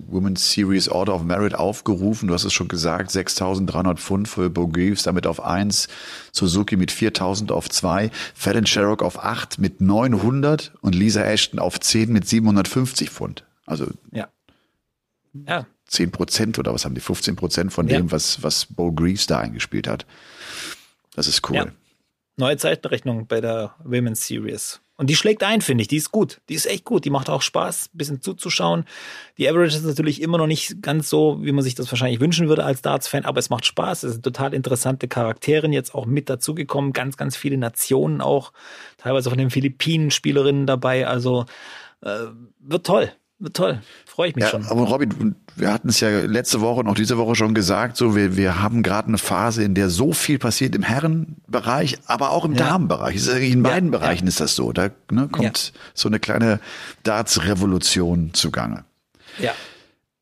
Women's 0.07 0.51
Series 0.51 0.89
Order 0.89 1.15
of 1.15 1.23
Merit 1.23 1.55
aufgerufen. 1.55 2.27
Du 2.27 2.33
hast 2.33 2.43
es 2.43 2.53
schon 2.53 2.67
gesagt, 2.67 3.11
6.300 3.11 3.97
Pfund 3.97 4.27
für 4.27 4.49
Bo 4.49 4.67
Greaves, 4.67 5.03
damit 5.03 5.27
auf 5.27 5.43
1, 5.43 5.87
Suzuki 6.31 6.77
mit 6.77 6.91
4.000 6.91 7.51
auf 7.51 7.69
2, 7.69 8.11
Fallon 8.33 8.65
Sherrock 8.65 9.03
auf 9.03 9.23
8 9.23 9.59
mit 9.59 9.81
900 9.81 10.73
und 10.81 10.95
Lisa 10.95 11.23
Ashton 11.23 11.59
auf 11.59 11.79
10 11.79 12.11
mit 12.11 12.27
750 12.27 13.09
Pfund. 13.09 13.45
Also 13.65 13.87
ja. 14.11 14.27
Ja. 15.33 15.65
10 15.85 16.11
Prozent 16.11 16.59
oder 16.59 16.73
was 16.73 16.85
haben 16.85 16.95
die? 16.95 17.01
15 17.01 17.35
Prozent 17.35 17.73
von 17.73 17.87
ja. 17.87 17.97
dem, 17.97 18.11
was, 18.11 18.43
was 18.43 18.65
Bo 18.65 18.91
Greaves 18.91 19.27
da 19.27 19.39
eingespielt 19.39 19.87
hat. 19.87 20.05
Das 21.15 21.27
ist 21.27 21.47
cool. 21.49 21.55
Ja 21.55 21.67
neue 22.39 22.57
Zeitberechnung 22.57 23.27
bei 23.27 23.41
der 23.41 23.75
Women's 23.83 24.25
Series. 24.25 24.81
Und 24.95 25.09
die 25.09 25.15
schlägt 25.15 25.43
ein, 25.43 25.61
finde 25.61 25.83
ich. 25.83 25.87
Die 25.87 25.95
ist 25.95 26.11
gut. 26.11 26.41
Die 26.49 26.55
ist 26.55 26.65
echt 26.65 26.83
gut. 26.83 27.05
Die 27.05 27.09
macht 27.09 27.29
auch 27.29 27.41
Spaß, 27.41 27.89
ein 27.93 27.97
bisschen 27.97 28.21
zuzuschauen. 28.21 28.83
Die 29.37 29.47
Average 29.47 29.77
ist 29.77 29.85
natürlich 29.85 30.21
immer 30.21 30.37
noch 30.37 30.47
nicht 30.47 30.81
ganz 30.81 31.09
so, 31.09 31.37
wie 31.41 31.53
man 31.53 31.63
sich 31.63 31.75
das 31.75 31.89
wahrscheinlich 31.89 32.19
wünschen 32.19 32.49
würde 32.49 32.65
als 32.65 32.81
Darts-Fan, 32.81 33.23
aber 33.23 33.39
es 33.39 33.49
macht 33.49 33.65
Spaß. 33.65 34.03
Es 34.03 34.13
sind 34.13 34.23
total 34.23 34.53
interessante 34.53 35.07
Charaktere 35.07 35.69
jetzt 35.69 35.95
auch 35.95 36.05
mit 36.05 36.29
dazugekommen. 36.29 36.91
Ganz, 36.91 37.15
ganz 37.15 37.37
viele 37.37 37.57
Nationen 37.57 38.19
auch. 38.19 38.51
Teilweise 38.97 39.29
von 39.29 39.37
den 39.37 39.51
Philippinen-Spielerinnen 39.51 40.65
dabei. 40.65 41.07
Also 41.07 41.45
äh, 42.01 42.25
wird 42.59 42.85
toll. 42.85 43.11
Toll. 43.53 43.81
Freue 44.05 44.29
ich 44.29 44.35
mich 44.35 44.43
ja, 44.43 44.49
schon. 44.49 44.65
Aber 44.65 44.81
Robin, 44.81 45.35
wir 45.55 45.71
hatten 45.71 45.87
es 45.87 46.01
ja 46.01 46.09
letzte 46.09 46.59
Woche 46.59 46.81
und 46.81 46.89
auch 46.89 46.95
diese 46.95 47.17
Woche 47.17 47.35
schon 47.35 47.53
gesagt, 47.53 47.95
so 47.95 48.13
wir, 48.13 48.35
wir 48.35 48.61
haben 48.61 48.83
gerade 48.83 49.07
eine 49.07 49.17
Phase, 49.17 49.63
in 49.63 49.75
der 49.75 49.89
so 49.89 50.11
viel 50.11 50.39
passiert 50.39 50.75
im 50.75 50.83
Herrenbereich, 50.83 51.99
aber 52.05 52.31
auch 52.31 52.43
im 52.43 52.53
ja. 52.53 52.67
Damenbereich. 52.67 53.27
In 53.39 53.63
beiden 53.63 53.93
ja, 53.93 53.97
Bereichen 53.97 54.27
ist 54.27 54.41
das 54.41 54.55
so. 54.55 54.73
Da 54.73 54.89
ne, 55.09 55.29
kommt 55.31 55.71
so 55.93 56.09
eine 56.09 56.19
kleine 56.19 56.59
Darts-Revolution 57.03 58.31
zugange. 58.33 58.83
Ja. 59.37 59.53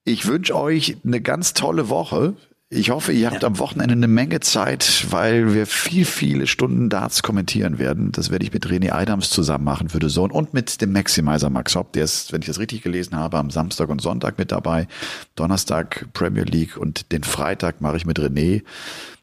Ich 0.04 0.28
wünsche 0.28 0.56
euch 0.56 0.98
eine 1.04 1.20
ganz 1.20 1.54
tolle 1.54 1.90
Woche. 1.90 2.36
Ich 2.70 2.90
hoffe, 2.90 3.14
ihr 3.14 3.32
habt 3.32 3.44
ja. 3.44 3.48
am 3.48 3.60
Wochenende 3.60 3.94
eine 3.94 4.10
Menge 4.10 4.42
Zeit, 4.42 5.06
weil 5.10 5.54
wir 5.54 5.66
viel, 5.66 6.04
viele 6.04 6.48
Stunden 6.48 6.90
Darts 6.90 7.24
kommentieren 7.24 7.80
werden. 7.80 8.12
Das 8.12 8.30
werde 8.30 8.44
ich 8.44 8.52
mit 8.52 8.68
René 8.68 8.92
Adams 8.92 9.30
zusammen 9.30 9.64
machen 9.64 9.88
für 9.88 10.00
The 10.02 10.14
Zone 10.14 10.34
und 10.34 10.54
mit 10.54 10.82
dem 10.82 10.92
Maximizer 10.92 11.50
Max 11.50 11.76
Hopp. 11.76 11.94
Der 11.94 12.04
ist, 12.04 12.34
wenn 12.34 12.42
ich 12.42 12.48
das 12.48 12.60
richtig 12.60 12.82
gelesen 12.82 13.16
habe, 13.16 13.38
am 13.38 13.52
Samstag 13.52 13.88
und 13.88 14.02
Sonntag 14.02 14.38
mit 14.38 14.52
dabei. 14.52 14.90
Donnerstag 15.36 16.08
Premier 16.12 16.44
League 16.44 16.76
und 16.76 17.14
den 17.14 17.24
Freitag 17.24 17.80
mache 17.80 17.96
ich 17.96 18.06
mit 18.06 18.20
René. 18.20 18.64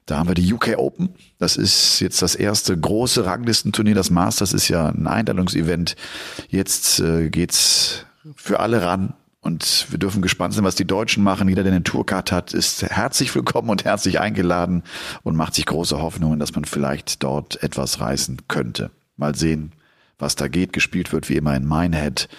Da 0.07 0.16
haben 0.16 0.28
wir 0.28 0.34
die 0.34 0.51
UK 0.51 0.78
Open. 0.78 1.11
Das 1.38 1.59
ist 1.59 2.01
jetzt 2.01 2.22
das 2.22 2.36
erste 2.36 2.74
große 2.78 3.26
Ranglistenturnier. 3.26 3.95
Das 3.95 4.09
Masters 4.09 4.55
ist 4.55 4.68
ja 4.68 4.88
ein 4.88 5.07
Einladungsevent. 5.07 5.97
Jetzt 6.49 6.99
äh, 7.01 7.28
geht's 7.28 8.07
für 8.36 8.61
alle 8.61 8.80
ran 8.80 9.12
und 9.45 9.88
wir 9.90 9.99
dürfen 9.99 10.22
gespannt 10.22 10.55
sein, 10.55 10.64
was 10.64 10.74
die 10.74 10.86
Deutschen 10.86 11.22
machen. 11.22 11.51
Jeder, 11.51 11.62
der 11.62 11.72
eine 11.72 11.82
Tourcard 11.82 12.32
hat, 12.32 12.55
ist 12.55 12.82
herzlich 12.82 13.34
willkommen 13.34 13.68
und 13.68 13.84
herzlich 13.84 14.18
eingeladen 14.18 14.82
und 15.22 15.36
macht 15.36 15.55
sich 15.55 15.66
große 15.66 16.01
Hoffnungen, 16.01 16.38
dass 16.38 16.55
man 16.55 16.64
vielleicht 16.64 17.22
dort 17.22 17.62
etwas 17.62 18.01
reißen 18.01 18.49
könnte. 18.49 18.90
Mal 19.18 19.34
sehen, 19.34 19.72
was 20.18 20.34
da 20.34 20.49
geht. 20.49 20.72
Gespielt 20.72 21.12
wird 21.12 21.28
wie 21.28 21.36
immer 21.36 21.55
in 21.55 21.68
Minehead. 21.68 22.30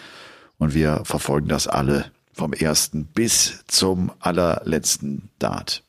Und 0.58 0.74
wir 0.74 1.02
verfolgen 1.06 1.48
das 1.48 1.68
alle 1.68 2.12
vom 2.34 2.54
ersten 2.54 3.06
bis 3.06 3.64
zum 3.68 4.12
allerletzten 4.20 5.30
Dart. 5.38 5.84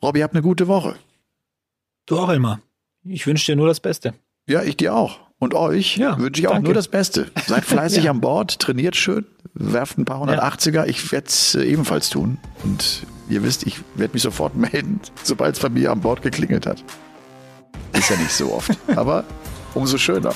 Robby, 0.00 0.20
habt 0.20 0.34
eine 0.34 0.42
gute 0.42 0.68
Woche. 0.68 0.94
Du 2.06 2.16
auch, 2.16 2.30
Elmar. 2.30 2.60
Ich 3.02 3.26
wünsche 3.26 3.50
dir 3.50 3.56
nur 3.56 3.66
das 3.66 3.80
Beste. 3.80 4.14
Ja, 4.46 4.62
ich 4.62 4.76
dir 4.76 4.94
auch. 4.94 5.18
Und 5.40 5.54
euch 5.54 5.96
ja, 5.96 6.16
wünsche 6.16 6.42
ich 6.42 6.46
auch 6.46 6.52
danke. 6.52 6.68
nur 6.68 6.74
das 6.74 6.86
Beste. 6.86 7.30
Seid 7.46 7.64
fleißig 7.64 8.04
ja. 8.04 8.12
an 8.12 8.20
Bord, 8.20 8.60
trainiert 8.60 8.94
schön, 8.94 9.26
werft 9.54 9.98
ein 9.98 10.04
paar 10.04 10.22
180er. 10.22 10.86
Ich 10.86 11.10
werde 11.12 11.26
es 11.26 11.54
äh, 11.54 11.64
ebenfalls 11.64 12.10
tun. 12.10 12.38
Und 12.62 13.06
ihr 13.28 13.42
wisst, 13.42 13.66
ich 13.66 13.80
werde 13.94 14.14
mich 14.14 14.22
sofort 14.22 14.54
melden, 14.56 15.00
sobald 15.22 15.56
es 15.56 15.62
bei 15.62 15.68
mir 15.68 15.92
an 15.92 16.00
Bord 16.00 16.22
geklingelt 16.22 16.66
hat. 16.66 16.82
Ist 17.92 18.10
ja 18.10 18.16
nicht 18.16 18.32
so 18.32 18.52
oft, 18.52 18.70
aber 18.96 19.24
umso 19.74 19.98
schöner. 19.98 20.34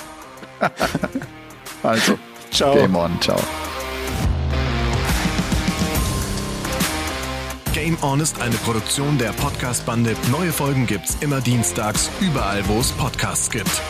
also, 1.82 2.18
ciao. 2.50 2.74
Game 2.74 2.96
on, 2.96 3.20
ciao. 3.20 3.38
Game 7.72 7.96
On 8.02 8.20
ist 8.20 8.40
eine 8.40 8.54
Produktion 8.54 9.18
der 9.18 9.32
Podcast-Bande. 9.32 10.14
Neue 10.30 10.52
Folgen 10.52 10.86
gibt's 10.86 11.16
immer 11.20 11.40
dienstags, 11.40 12.08
überall, 12.20 12.66
wo 12.68 12.78
es 12.78 12.92
Podcasts 12.92 13.50
gibt. 13.50 13.82